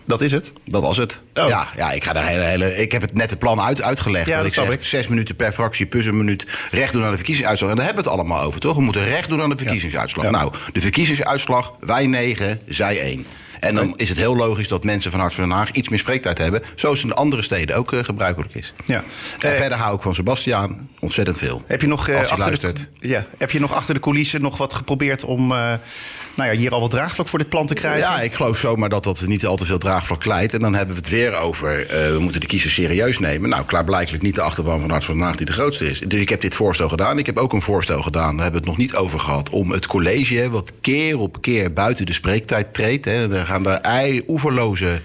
Dat 0.06 0.20
is 0.20 0.32
het. 0.32 0.52
Dat 0.64 0.82
was 0.82 0.96
het. 0.96 1.22
Oh. 1.34 1.48
Ja, 1.48 1.68
ja, 1.76 1.92
ik 1.92 2.04
ga 2.04 2.12
daar 2.12 2.26
hele, 2.26 2.44
hele. 2.44 2.76
Ik 2.76 2.92
heb 2.92 3.02
het 3.02 3.14
net 3.14 3.30
het 3.30 3.38
plan 3.38 3.60
uit, 3.60 3.82
uitgelegd. 3.82 4.26
Ja, 4.26 4.36
dat 4.36 4.46
ik 4.46 4.52
zeg 4.52 4.68
ik. 4.68 4.84
zes 4.84 5.06
minuten 5.06 5.36
per 5.36 5.52
fractie 5.52 5.86
plus 5.86 6.06
een 6.06 6.16
minuut 6.16 6.46
recht 6.70 6.92
doen 6.92 7.04
aan 7.04 7.10
de 7.10 7.16
verkiezingsuitslag. 7.16 7.70
En 7.70 7.76
daar 7.76 7.84
hebben 7.84 8.04
we 8.04 8.10
het 8.10 8.18
allemaal 8.18 8.42
over, 8.42 8.60
toch? 8.60 8.76
We 8.76 8.82
moeten 8.82 9.04
recht 9.04 9.28
doen 9.28 9.42
aan 9.42 9.50
de 9.50 9.56
verkiezingsuitslag. 9.56 10.24
Ja. 10.24 10.30
Nou, 10.30 10.52
de 10.72 10.80
verkiezingsuitslag, 10.80 11.72
wij 11.80 12.06
negen, 12.06 12.60
zij 12.66 13.00
één. 13.00 13.26
En 13.60 13.74
dan 13.74 13.96
is 13.96 14.08
het 14.08 14.18
heel 14.18 14.36
logisch 14.36 14.68
dat 14.68 14.84
mensen 14.84 15.10
van 15.10 15.20
Hart 15.20 15.34
van 15.34 15.48
Den 15.48 15.56
Haag 15.56 15.70
iets 15.70 15.88
meer 15.88 15.98
spreektijd 15.98 16.38
hebben. 16.38 16.62
Zoals 16.74 16.98
het 16.98 17.10
in 17.10 17.16
andere 17.16 17.42
steden 17.42 17.76
ook 17.76 17.92
eh, 17.92 18.04
gebruikelijk 18.04 18.54
is. 18.54 18.74
Ja. 18.84 19.04
En 19.38 19.52
Eh, 19.52 19.56
verder 19.56 19.78
hou 19.78 19.96
ik 19.96 20.02
van 20.02 20.14
Sebastiaan 20.14 20.88
ontzettend 21.00 21.38
veel. 21.38 21.62
heb, 21.66 21.80
je 21.80 21.86
nog, 21.86 22.06
hij 22.06 22.28
achter 22.28 22.60
de, 22.60 22.86
ja, 23.00 23.26
heb 23.38 23.50
je 23.50 23.60
nog 23.60 23.72
achter 23.72 23.94
de 23.94 24.00
coulissen 24.00 24.42
nog 24.42 24.56
wat 24.56 24.74
geprobeerd 24.74 25.24
om 25.24 25.46
nou 25.46 26.50
ja, 26.50 26.50
hier 26.50 26.72
al 26.72 26.80
wat 26.80 26.90
draagvlak 26.90 27.28
voor 27.28 27.38
dit 27.38 27.48
plan 27.48 27.66
te 27.66 27.74
krijgen? 27.74 28.00
Ja, 28.00 28.20
ik 28.20 28.34
geloof 28.34 28.58
zomaar 28.58 28.88
dat 28.88 29.04
dat 29.04 29.26
niet 29.26 29.46
al 29.46 29.56
te 29.56 29.66
veel 29.66 29.78
draagvlak 29.78 30.24
leidt. 30.24 30.54
En 30.54 30.60
dan 30.60 30.74
hebben 30.74 30.94
we 30.94 31.00
het 31.00 31.10
weer 31.10 31.34
over, 31.34 31.86
we 31.88 32.16
moeten 32.20 32.40
de 32.40 32.46
kiezer 32.46 32.70
serieus 32.70 33.18
nemen. 33.18 33.50
Nou, 33.50 33.64
klaarblijkelijk 33.64 34.22
niet 34.22 34.34
de 34.34 34.40
achterban 34.40 34.80
van 34.80 34.90
Hart 34.90 35.04
van 35.04 35.14
Den 35.14 35.24
Haag 35.24 35.36
die 35.36 35.46
de 35.46 35.52
grootste 35.52 35.90
is. 35.90 36.00
Dus 36.00 36.20
ik 36.20 36.28
heb 36.28 36.40
dit 36.40 36.54
voorstel 36.54 36.88
gedaan. 36.88 37.18
Ik 37.18 37.26
heb 37.26 37.38
ook 37.38 37.52
een 37.52 37.62
voorstel 37.62 38.02
gedaan, 38.02 38.34
daar 38.34 38.42
hebben 38.42 38.62
we 38.62 38.68
het 38.68 38.78
nog 38.78 38.86
niet 38.86 38.96
over 38.96 39.20
gehad... 39.20 39.50
om 39.50 39.70
het 39.70 39.86
college, 39.86 40.50
wat 40.50 40.72
keer 40.80 41.18
op 41.18 41.40
keer 41.40 41.72
buiten 41.72 42.06
de 42.06 42.12
spreektijd 42.12 42.74
treedt... 42.74 43.04
Hè, 43.04 43.28
er 43.46 43.52
gaan 43.52 43.62
daar 43.62 43.80
ei, 43.80 44.22
oeverloze 44.26 45.00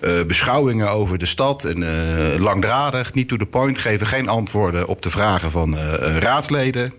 eh, 0.00 0.12
beschouwingen 0.26 0.90
over 0.90 1.18
de 1.18 1.26
stad... 1.26 1.64
en 1.64 1.82
eh, 1.82 2.40
langdradig, 2.40 3.14
niet 3.14 3.28
to 3.28 3.36
the 3.36 3.46
point, 3.46 3.78
geven 3.78 4.06
geen 4.06 4.28
antwoorden 4.28 4.86
op 4.86 5.02
de 5.02 5.10
vragen 5.10 5.50
van 5.50 5.78
eh, 5.78 6.16
raadsleden. 6.18 6.92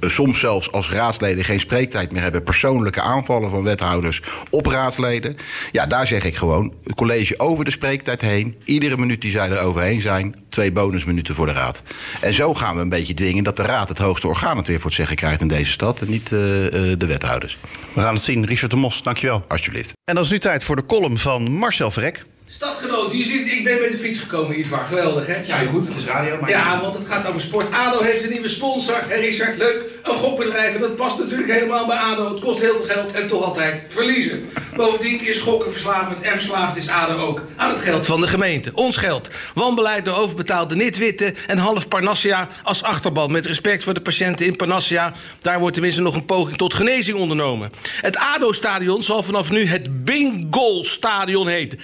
Soms 0.00 0.40
zelfs 0.40 0.72
als 0.72 0.90
raadsleden 0.90 1.44
geen 1.44 1.60
spreektijd 1.60 2.12
meer 2.12 2.22
hebben... 2.22 2.42
persoonlijke 2.42 3.00
aanvallen 3.00 3.50
van 3.50 3.62
wethouders 3.62 4.22
op 4.50 4.66
raadsleden. 4.66 5.36
Ja, 5.72 5.86
daar 5.86 6.06
zeg 6.06 6.24
ik 6.24 6.36
gewoon, 6.36 6.72
het 6.84 6.94
college 6.94 7.38
over 7.38 7.64
de 7.64 7.70
spreektijd 7.70 8.20
heen... 8.20 8.56
iedere 8.64 8.96
minuut 8.96 9.20
die 9.20 9.30
zij 9.30 9.50
er 9.50 9.60
overheen 9.60 10.00
zijn, 10.00 10.41
twee 10.52 10.72
bonusminuten 10.72 11.34
voor 11.34 11.46
de 11.46 11.52
raad. 11.52 11.82
En 12.20 12.34
zo 12.34 12.54
gaan 12.54 12.74
we 12.74 12.80
een 12.80 12.88
beetje 12.88 13.14
dwingen 13.14 13.44
dat 13.44 13.56
de 13.56 13.62
raad 13.62 13.88
het 13.88 13.98
hoogste 13.98 14.26
orgaan 14.26 14.56
het 14.56 14.66
weer 14.66 14.76
voor 14.76 14.86
het 14.86 14.94
zeggen 14.94 15.16
krijgt 15.16 15.40
in 15.40 15.48
deze 15.48 15.72
stad... 15.72 16.00
en 16.00 16.10
niet 16.10 16.32
eh, 16.32 16.66
eh, 16.66 16.98
de 16.98 17.06
wethouders. 17.06 17.58
We 17.92 18.00
gaan 18.00 18.14
het 18.14 18.22
zien. 18.22 18.46
Richard 18.46 18.70
de 18.70 18.76
Mos, 18.76 19.02
dankjewel. 19.02 19.44
Alsjeblieft. 19.48 19.92
En 20.04 20.14
dan 20.14 20.24
is 20.24 20.30
nu 20.30 20.38
tijd 20.38 20.64
voor 20.64 20.76
de 20.76 20.86
column 20.86 21.18
van 21.18 21.50
Marcel 21.50 21.90
Verrek. 21.90 22.24
Stadgenoot, 22.54 23.12
hier 23.12 23.24
zit, 23.24 23.46
ik 23.46 23.64
ben 23.64 23.80
met 23.80 23.90
de 23.90 23.96
fiets 23.96 24.18
gekomen, 24.18 24.58
Ivar. 24.58 24.84
Geweldig, 24.84 25.26
hè? 25.26 25.36
Ja, 25.44 25.56
goed. 25.56 25.88
Het 25.88 25.96
is 25.96 26.04
radio, 26.04 26.36
maar... 26.40 26.50
Ja, 26.50 26.80
want 26.80 26.98
het 26.98 27.06
gaat 27.06 27.26
over 27.26 27.40
sport. 27.40 27.72
ADO 27.72 28.02
heeft 28.02 28.24
een 28.24 28.30
nieuwe 28.30 28.48
sponsor. 28.48 28.98
Hè, 29.08 29.14
Richard, 29.14 29.58
leuk. 29.58 29.90
Een 30.02 30.12
gokbedrijf. 30.12 30.74
En 30.74 30.80
dat 30.80 30.96
past 30.96 31.18
natuurlijk 31.18 31.52
helemaal 31.52 31.86
bij 31.86 31.96
ADO. 31.96 32.34
Het 32.34 32.44
kost 32.44 32.60
heel 32.60 32.74
veel 32.74 32.94
geld 32.94 33.12
en 33.12 33.28
toch 33.28 33.44
altijd 33.44 33.82
verliezen. 33.88 34.48
Bovendien 34.76 35.26
is 35.26 35.40
gokken 35.40 35.70
verslavend 35.72 36.20
en 36.20 36.32
verslaafd 36.32 36.76
is 36.76 36.88
ADO 36.88 37.16
ook 37.16 37.42
aan 37.56 37.70
het 37.70 37.78
geld 37.78 38.06
van 38.06 38.20
de 38.20 38.26
gemeente. 38.26 38.70
Ons 38.74 38.96
geld. 38.96 39.28
Wanbeleid 39.54 40.04
door 40.04 40.16
overbetaalde 40.16 40.76
nitwitte 40.76 41.34
en 41.46 41.58
half 41.58 41.88
Parnassia 41.88 42.48
als 42.62 42.82
achterban. 42.82 43.32
Met 43.32 43.46
respect 43.46 43.84
voor 43.84 43.94
de 43.94 44.00
patiënten 44.00 44.46
in 44.46 44.56
Parnassia. 44.56 45.12
Daar 45.40 45.58
wordt 45.58 45.74
tenminste 45.74 46.00
nog 46.00 46.14
een 46.14 46.24
poging 46.24 46.56
tot 46.56 46.74
genezing 46.74 47.18
ondernomen. 47.18 47.72
Het 48.00 48.16
ADO-stadion 48.16 49.02
zal 49.02 49.22
vanaf 49.22 49.50
nu 49.50 49.66
het 49.66 50.04
Bingo-stadion 50.04 51.48
heten. 51.48 51.78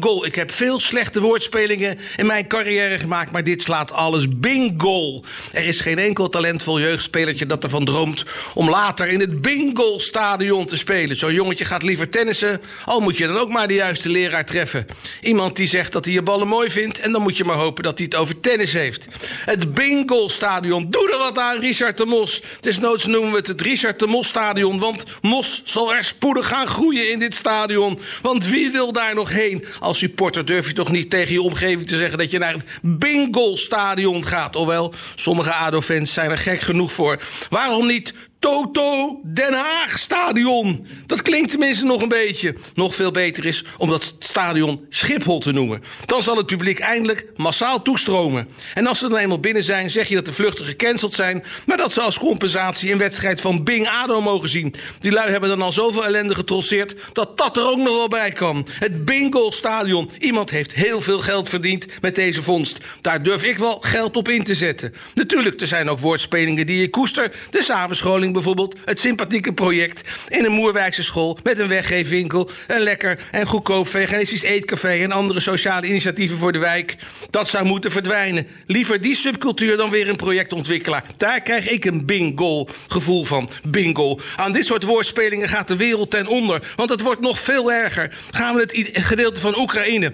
Bingo. 0.00 0.24
Ik 0.24 0.34
heb 0.34 0.52
veel 0.52 0.80
slechte 0.80 1.20
woordspelingen 1.20 1.98
in 2.16 2.26
mijn 2.26 2.46
carrière 2.46 2.98
gemaakt, 2.98 3.30
maar 3.30 3.44
dit 3.44 3.62
slaat 3.62 3.92
alles 3.92 4.24
bingo. 4.28 5.20
Er 5.52 5.66
is 5.66 5.80
geen 5.80 5.98
enkel 5.98 6.28
talentvol 6.28 6.80
jeugdspelertje 6.80 7.46
dat 7.46 7.62
ervan 7.62 7.84
droomt 7.84 8.24
om 8.54 8.70
later 8.70 9.08
in 9.08 9.20
het 9.20 9.40
Bingo-stadion 9.40 10.66
te 10.66 10.76
spelen. 10.76 11.16
Zo'n 11.16 11.32
jongetje 11.32 11.64
gaat 11.64 11.82
liever 11.82 12.08
tennissen, 12.08 12.60
al 12.84 13.00
moet 13.00 13.16
je 13.16 13.26
dan 13.26 13.36
ook 13.38 13.48
maar 13.48 13.68
de 13.68 13.74
juiste 13.74 14.08
leraar 14.08 14.44
treffen. 14.44 14.86
Iemand 15.20 15.56
die 15.56 15.68
zegt 15.68 15.92
dat 15.92 16.04
hij 16.04 16.14
je 16.14 16.22
ballen 16.22 16.48
mooi 16.48 16.70
vindt 16.70 17.00
en 17.00 17.12
dan 17.12 17.22
moet 17.22 17.36
je 17.36 17.44
maar 17.44 17.56
hopen 17.56 17.82
dat 17.82 17.98
hij 17.98 18.06
het 18.10 18.20
over 18.20 18.40
tennis 18.40 18.72
heeft. 18.72 19.06
Het 19.44 19.74
Bingo-stadion. 19.74 20.90
Doe 20.90 21.10
er 21.12 21.18
wat 21.18 21.38
aan, 21.38 21.58
Richard 21.58 21.96
de 21.96 22.06
Mos. 22.06 22.42
Desnoods 22.60 23.06
noemen 23.06 23.30
we 23.30 23.36
het 23.36 23.46
het 23.46 23.60
Richard 23.60 23.98
de 23.98 24.06
Mos-stadion, 24.06 24.78
want 24.78 25.04
Mos 25.22 25.62
zal 25.64 25.94
er 25.94 26.04
spoedig 26.04 26.46
gaan 26.46 26.66
groeien 26.66 27.10
in 27.10 27.18
dit 27.18 27.34
stadion. 27.34 27.98
Want 28.22 28.46
wie 28.46 28.70
wil 28.70 28.92
daar 28.92 29.14
nog 29.14 29.30
heen? 29.30 29.64
Als 29.88 29.98
supporter 29.98 30.44
durf 30.44 30.66
je 30.66 30.72
toch 30.72 30.90
niet 30.90 31.10
tegen 31.10 31.32
je 31.32 31.42
omgeving 31.42 31.86
te 31.86 31.96
zeggen 31.96 32.18
dat 32.18 32.30
je 32.30 32.38
naar 32.38 32.52
het 32.52 32.64
Bingo-stadion 32.82 34.24
gaat. 34.24 34.54
Hoewel, 34.54 34.94
sommige 35.14 35.52
ADO-fans 35.52 36.12
zijn 36.12 36.30
er 36.30 36.38
gek 36.38 36.60
genoeg 36.60 36.92
voor. 36.92 37.22
Waarom 37.48 37.86
niet 37.86 38.14
Toto 38.38 39.20
Den 39.24 39.52
Haag 39.52 39.98
Stadion. 39.98 40.86
Dat 41.06 41.22
klinkt 41.22 41.50
tenminste 41.50 41.84
nog 41.84 42.02
een 42.02 42.08
beetje. 42.08 42.54
Nog 42.74 42.94
veel 42.94 43.10
beter 43.10 43.44
is 43.44 43.64
om 43.78 43.88
dat 43.88 44.14
stadion 44.18 44.86
Schiphol 44.88 45.38
te 45.38 45.52
noemen. 45.52 45.82
Dan 46.06 46.22
zal 46.22 46.36
het 46.36 46.46
publiek 46.46 46.78
eindelijk 46.78 47.26
massaal 47.36 47.82
toestromen. 47.82 48.48
En 48.74 48.86
als 48.86 48.98
ze 48.98 49.08
dan 49.08 49.18
eenmaal 49.18 49.40
binnen 49.40 49.62
zijn, 49.62 49.90
zeg 49.90 50.08
je 50.08 50.14
dat 50.14 50.26
de 50.26 50.32
vluchten 50.32 50.64
gecanceld 50.64 51.14
zijn... 51.14 51.44
maar 51.66 51.76
dat 51.76 51.92
ze 51.92 52.00
als 52.00 52.18
compensatie 52.18 52.92
een 52.92 52.98
wedstrijd 52.98 53.40
van 53.40 53.64
Bing 53.64 53.88
ADO 53.88 54.20
mogen 54.20 54.48
zien. 54.48 54.74
Die 55.00 55.12
lui 55.12 55.30
hebben 55.30 55.48
dan 55.48 55.62
al 55.62 55.72
zoveel 55.72 56.04
ellende 56.04 56.34
getrosseerd... 56.34 56.94
dat 57.12 57.38
dat 57.38 57.56
er 57.56 57.66
ook 57.66 57.78
nog 57.78 57.96
wel 57.96 58.08
bij 58.08 58.32
kan. 58.32 58.66
Het 58.70 59.04
Bingo 59.04 59.50
Stadion. 59.50 60.10
Iemand 60.18 60.50
heeft 60.50 60.72
heel 60.72 61.00
veel 61.00 61.18
geld 61.18 61.48
verdiend 61.48 61.86
met 62.00 62.14
deze 62.14 62.42
vondst. 62.42 62.78
Daar 63.00 63.22
durf 63.22 63.44
ik 63.44 63.58
wel 63.58 63.80
geld 63.80 64.16
op 64.16 64.28
in 64.28 64.44
te 64.44 64.54
zetten. 64.54 64.94
Natuurlijk, 65.14 65.60
er 65.60 65.66
zijn 65.66 65.88
ook 65.88 65.98
woordspelingen 65.98 66.66
die 66.66 66.80
je 66.80 66.90
koester. 66.90 67.32
De 67.50 67.62
samenscholing 67.62 68.27
bijvoorbeeld, 68.32 68.76
het 68.84 69.00
sympathieke 69.00 69.52
project 69.52 70.08
in 70.28 70.44
een 70.44 70.52
Moerwijkse 70.52 71.02
school 71.02 71.38
met 71.42 71.58
een 71.58 71.68
weggeefwinkel, 71.68 72.50
een 72.66 72.80
lekker 72.80 73.18
en 73.30 73.46
goedkoop 73.46 73.88
veganistisch 73.88 74.42
eetcafé 74.42 75.02
en 75.02 75.12
andere 75.12 75.40
sociale 75.40 75.86
initiatieven 75.86 76.36
voor 76.36 76.52
de 76.52 76.58
wijk. 76.58 76.96
Dat 77.30 77.48
zou 77.48 77.64
moeten 77.64 77.90
verdwijnen. 77.90 78.46
Liever 78.66 79.00
die 79.00 79.14
subcultuur 79.14 79.76
dan 79.76 79.90
weer 79.90 80.08
een 80.08 80.16
projectontwikkelaar. 80.16 81.04
Daar 81.16 81.40
krijg 81.40 81.68
ik 81.68 81.84
een 81.84 82.06
bingo 82.06 82.66
gevoel 82.88 83.24
van. 83.24 83.48
Bingo. 83.68 84.18
Aan 84.36 84.52
dit 84.52 84.66
soort 84.66 84.82
woordspelingen 84.84 85.48
gaat 85.48 85.68
de 85.68 85.76
wereld 85.76 86.10
ten 86.10 86.26
onder, 86.26 86.72
want 86.76 86.90
het 86.90 87.00
wordt 87.00 87.20
nog 87.20 87.38
veel 87.38 87.72
erger. 87.72 88.16
Gaan 88.30 88.54
we 88.54 88.60
het 88.60 88.88
gedeelte 88.92 89.40
van 89.40 89.58
Oekraïne 89.58 90.12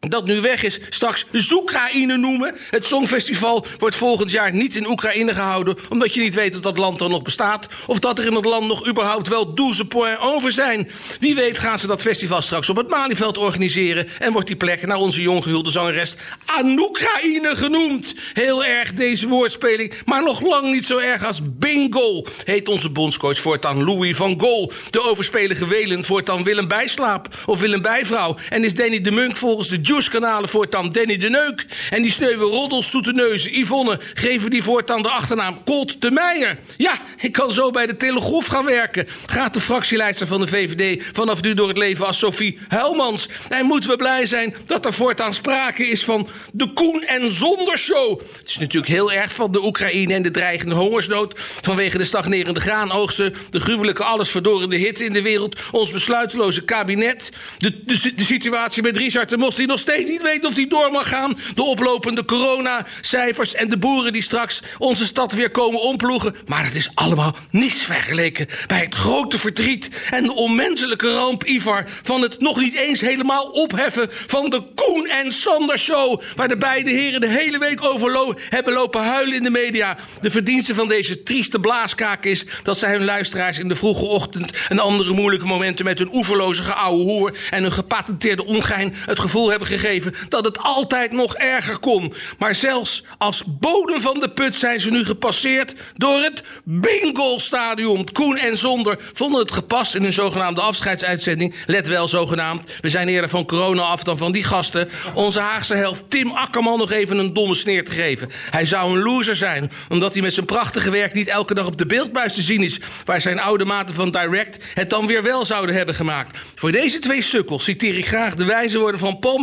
dat 0.00 0.26
nu 0.26 0.40
weg 0.40 0.62
is, 0.62 0.80
straks 0.88 1.26
Zoekraïne 1.32 2.16
noemen. 2.16 2.54
Het 2.70 2.86
Songfestival 2.86 3.66
wordt 3.78 3.96
volgend 3.96 4.30
jaar 4.30 4.52
niet 4.52 4.76
in 4.76 4.88
Oekraïne 4.88 5.34
gehouden... 5.34 5.76
omdat 5.88 6.14
je 6.14 6.20
niet 6.20 6.34
weet 6.34 6.52
dat 6.52 6.62
dat 6.62 6.78
land 6.78 7.00
er 7.00 7.08
nog 7.08 7.22
bestaat... 7.22 7.68
of 7.86 7.98
dat 7.98 8.18
er 8.18 8.26
in 8.26 8.34
het 8.34 8.44
land 8.44 8.66
nog 8.66 8.88
überhaupt 8.88 9.28
wel 9.28 9.52
12 9.52 9.88
points 9.88 10.20
over 10.20 10.52
zijn. 10.52 10.90
Wie 11.20 11.34
weet 11.34 11.58
gaan 11.58 11.78
ze 11.78 11.86
dat 11.86 12.02
festival 12.02 12.42
straks 12.42 12.68
op 12.68 12.76
het 12.76 12.88
Malieveld 12.88 13.38
organiseren... 13.38 14.08
en 14.18 14.32
wordt 14.32 14.46
die 14.46 14.56
plek 14.56 14.86
naar 14.86 14.96
onze 14.96 15.22
jonggehuwde 15.22 15.70
zangeres 15.70 16.14
Anoekraïne 16.44 17.56
genoemd. 17.56 18.14
Heel 18.32 18.64
erg 18.64 18.92
deze 18.92 19.28
woordspeling, 19.28 19.92
maar 20.04 20.22
nog 20.22 20.40
lang 20.40 20.72
niet 20.72 20.86
zo 20.86 20.98
erg 20.98 21.24
als 21.26 21.40
bingo... 21.44 22.24
heet 22.44 22.68
onze 22.68 22.90
bondscoach 22.90 23.40
voortaan 23.40 23.84
Louis 23.84 24.16
van 24.16 24.40
Gol. 24.40 24.72
De 24.90 25.02
overspelige 25.02 25.66
Welen 25.68 26.04
voortaan 26.04 26.44
Willem 26.44 26.68
Bijslaap 26.68 27.28
of 27.46 27.60
Willem 27.60 27.82
Bijvrouw... 27.82 28.36
en 28.48 28.64
is 28.64 28.74
Danny 28.74 29.00
de 29.00 29.10
Munk 29.10 29.36
volgens 29.36 29.68
de 29.68 29.86
Juice-kanalen 29.88 30.48
voortaan 30.48 30.90
Danny 30.90 31.16
de 31.16 31.30
Neuk. 31.30 31.66
En 31.90 32.02
die 32.02 32.12
sneuwe 32.12 32.44
roddels, 32.44 32.92
neuzen, 32.92 33.58
Yvonne 33.58 34.00
geven 34.14 34.50
die 34.50 34.62
voortaan 34.62 35.02
de 35.02 35.08
achternaam 35.08 35.64
Colt 35.64 36.00
de 36.00 36.10
Meijer. 36.10 36.58
Ja, 36.76 36.98
ik 37.20 37.32
kan 37.32 37.52
zo 37.52 37.70
bij 37.70 37.86
de 37.86 37.96
Telegraaf 37.96 38.46
gaan 38.46 38.64
werken. 38.64 39.08
Gaat 39.26 39.54
de 39.54 39.60
fractieleidster 39.60 40.26
van 40.26 40.40
de 40.40 40.46
VVD 40.46 41.02
vanaf 41.12 41.42
nu 41.42 41.54
door 41.54 41.68
het 41.68 41.76
leven 41.78 42.06
als 42.06 42.18
Sophie 42.18 42.58
Huilmans. 42.68 43.28
En 43.48 43.66
moeten 43.66 43.90
we 43.90 43.96
blij 43.96 44.26
zijn 44.26 44.54
dat 44.66 44.84
er 44.84 44.92
voortaan 44.92 45.34
sprake 45.34 45.86
is 45.86 46.04
van 46.04 46.28
de 46.52 46.72
Koen 46.72 47.02
en 47.02 47.32
Zonder 47.32 47.78
show. 47.78 48.20
Het 48.20 48.48
is 48.48 48.58
natuurlijk 48.58 48.92
heel 48.92 49.12
erg 49.12 49.32
van 49.32 49.52
de 49.52 49.64
Oekraïne 49.64 50.14
en 50.14 50.22
de 50.22 50.30
dreigende 50.30 50.74
hongersnood. 50.74 51.34
Vanwege 51.62 51.98
de 51.98 52.04
stagnerende 52.04 52.60
graanoogsten, 52.60 53.34
de 53.50 53.60
gruwelijke 53.60 54.04
allesverdorende 54.04 54.76
hitte 54.76 55.04
in 55.04 55.12
de 55.12 55.22
wereld, 55.22 55.60
ons 55.70 55.92
besluiteloze 55.92 56.64
kabinet, 56.64 57.30
de, 57.58 57.84
de, 57.84 58.14
de 58.14 58.24
situatie 58.24 58.82
met 58.82 58.96
Richard 58.96 59.28
de 59.28 59.36
Mos 59.36 59.54
die 59.54 59.66
nog 59.66 59.77
steeds 59.78 60.10
niet 60.10 60.22
weet 60.22 60.44
of 60.44 60.54
die 60.54 60.66
door 60.66 60.90
mag 60.90 61.08
gaan. 61.08 61.38
De 61.54 61.62
oplopende 61.62 62.24
coronacijfers 62.24 63.54
en 63.54 63.68
de 63.68 63.78
boeren 63.78 64.12
die 64.12 64.22
straks 64.22 64.62
onze 64.78 65.06
stad 65.06 65.32
weer 65.32 65.50
komen 65.50 65.80
omploegen. 65.80 66.34
Maar 66.46 66.64
het 66.64 66.74
is 66.74 66.90
allemaal 66.94 67.36
niets 67.50 67.82
vergeleken 67.82 68.46
bij 68.66 68.80
het 68.80 68.94
grote 68.94 69.38
verdriet 69.38 69.88
en 70.10 70.24
de 70.24 70.34
onmenselijke 70.34 71.12
ramp, 71.12 71.44
Ivar, 71.44 71.84
van 72.02 72.22
het 72.22 72.40
nog 72.40 72.60
niet 72.60 72.74
eens 72.74 73.00
helemaal 73.00 73.44
opheffen 73.44 74.08
van 74.10 74.50
de 74.50 74.62
Koen 74.74 75.06
en 75.06 75.32
Sander 75.32 75.78
show. 75.78 76.20
Waar 76.36 76.48
de 76.48 76.56
beide 76.56 76.90
heren 76.90 77.20
de 77.20 77.28
hele 77.28 77.58
week 77.58 77.84
over 77.84 78.16
hebben 78.48 78.72
lopen 78.72 79.04
huilen 79.04 79.34
in 79.34 79.42
de 79.42 79.50
media. 79.50 79.96
De 80.20 80.30
verdienste 80.30 80.74
van 80.74 80.88
deze 80.88 81.22
trieste 81.22 81.60
blaaskaak 81.60 82.24
is 82.24 82.44
dat 82.62 82.78
zij 82.78 82.92
hun 82.92 83.04
luisteraars 83.04 83.58
in 83.58 83.68
de 83.68 83.76
vroege 83.76 84.04
ochtend 84.04 84.52
en 84.68 84.78
andere 84.78 85.12
moeilijke 85.12 85.46
momenten 85.46 85.84
met 85.84 85.98
hun 85.98 86.14
oeverloze 86.14 86.62
geouwe 86.62 87.02
hoer 87.02 87.36
en 87.50 87.62
hun 87.62 87.72
gepatenteerde 87.72 88.46
ongein 88.46 88.94
het 89.06 89.18
gevoel 89.18 89.50
hebben 89.50 89.67
gegeven 89.68 90.14
dat 90.28 90.44
het 90.44 90.58
altijd 90.58 91.12
nog 91.12 91.34
erger 91.34 91.78
kon. 91.78 92.14
Maar 92.38 92.54
zelfs 92.54 93.04
als 93.18 93.42
bodem 93.46 94.00
van 94.00 94.20
de 94.20 94.30
put 94.30 94.56
zijn 94.56 94.80
ze 94.80 94.90
nu 94.90 95.04
gepasseerd 95.04 95.74
door 95.96 96.22
het 96.22 96.42
Bingo-stadion. 96.64 98.08
Koen 98.12 98.36
en 98.36 98.56
Zonder 98.56 98.98
vonden 99.12 99.40
het 99.40 99.52
gepast 99.52 99.94
in 99.94 100.02
hun 100.02 100.12
zogenaamde 100.12 100.60
afscheidsuitzending. 100.60 101.54
Let 101.66 101.88
wel, 101.88 102.08
zogenaamd. 102.08 102.72
We 102.80 102.88
zijn 102.88 103.08
eerder 103.08 103.30
van 103.30 103.46
corona 103.46 103.82
af 103.82 104.02
dan 104.02 104.18
van 104.18 104.32
die 104.32 104.44
gasten. 104.44 104.88
Onze 105.14 105.40
Haagse 105.40 105.74
helft 105.74 106.10
Tim 106.10 106.30
Akkerman 106.30 106.78
nog 106.78 106.90
even 106.90 107.18
een 107.18 107.32
domme 107.32 107.54
sneer 107.54 107.84
te 107.84 107.90
geven. 107.90 108.30
Hij 108.50 108.66
zou 108.66 108.96
een 108.96 109.02
loser 109.02 109.36
zijn, 109.36 109.70
omdat 109.88 110.12
hij 110.12 110.22
met 110.22 110.32
zijn 110.32 110.46
prachtige 110.46 110.90
werk 110.90 111.12
niet 111.12 111.28
elke 111.28 111.54
dag 111.54 111.66
op 111.66 111.78
de 111.78 111.86
beeldbuis 111.86 112.34
te 112.34 112.42
zien 112.42 112.62
is. 112.62 112.80
Waar 113.04 113.20
zijn 113.20 113.40
oude 113.40 113.64
maten 113.64 113.94
van 113.94 114.10
Direct 114.10 114.64
het 114.74 114.90
dan 114.90 115.06
weer 115.06 115.22
wel 115.22 115.44
zouden 115.44 115.74
hebben 115.74 115.94
gemaakt. 115.94 116.38
Voor 116.54 116.72
deze 116.72 116.98
twee 116.98 117.22
sukkels 117.22 117.64
citeer 117.64 117.98
ik 117.98 118.06
graag 118.06 118.34
de 118.34 118.44
wijze 118.44 118.78
woorden 118.78 119.00
van 119.00 119.18
Paul 119.18 119.38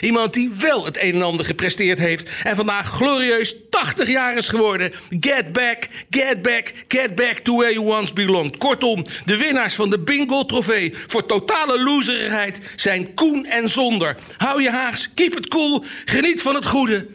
Iemand 0.00 0.32
die 0.32 0.50
wel 0.60 0.84
het 0.84 1.02
een 1.02 1.14
en 1.14 1.22
ander 1.22 1.46
gepresteerd 1.46 1.98
heeft. 1.98 2.30
En 2.44 2.56
vandaag 2.56 2.90
glorieus 2.90 3.54
80 3.70 4.08
jaar 4.08 4.36
is 4.36 4.48
geworden. 4.48 4.92
Get 5.20 5.52
back, 5.52 5.88
get 6.10 6.42
back, 6.42 6.72
get 6.88 7.14
back 7.14 7.38
to 7.38 7.56
where 7.56 7.72
you 7.72 7.86
once 7.86 8.12
belonged. 8.12 8.56
Kortom, 8.56 9.04
de 9.24 9.36
winnaars 9.36 9.74
van 9.74 9.90
de 9.90 9.98
Bingo 9.98 10.44
Trofee 10.44 10.94
voor 11.06 11.26
totale 11.26 11.82
loserigheid 11.82 12.58
zijn 12.76 13.14
Koen 13.14 13.46
en 13.46 13.68
Zonder. 13.68 14.16
Hou 14.36 14.62
je 14.62 14.70
haags, 14.70 15.10
keep 15.14 15.36
it 15.36 15.48
cool, 15.48 15.84
geniet 16.04 16.42
van 16.42 16.54
het 16.54 16.66
goede 16.66 17.06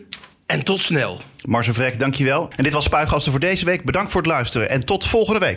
en 0.45 0.63
tot 0.63 0.79
snel. 0.79 1.21
Marcel 1.45 1.73
Vrek, 1.73 1.99
dankjewel. 1.99 2.49
En 2.55 2.63
dit 2.63 2.73
was 2.73 2.83
Spuigasten 2.83 3.31
voor 3.31 3.41
deze 3.41 3.65
week. 3.65 3.83
Bedankt 3.83 4.11
voor 4.11 4.21
het 4.21 4.29
luisteren 4.29 4.69
en 4.69 4.85
tot 4.85 5.05
volgende 5.05 5.39
week. 5.39 5.53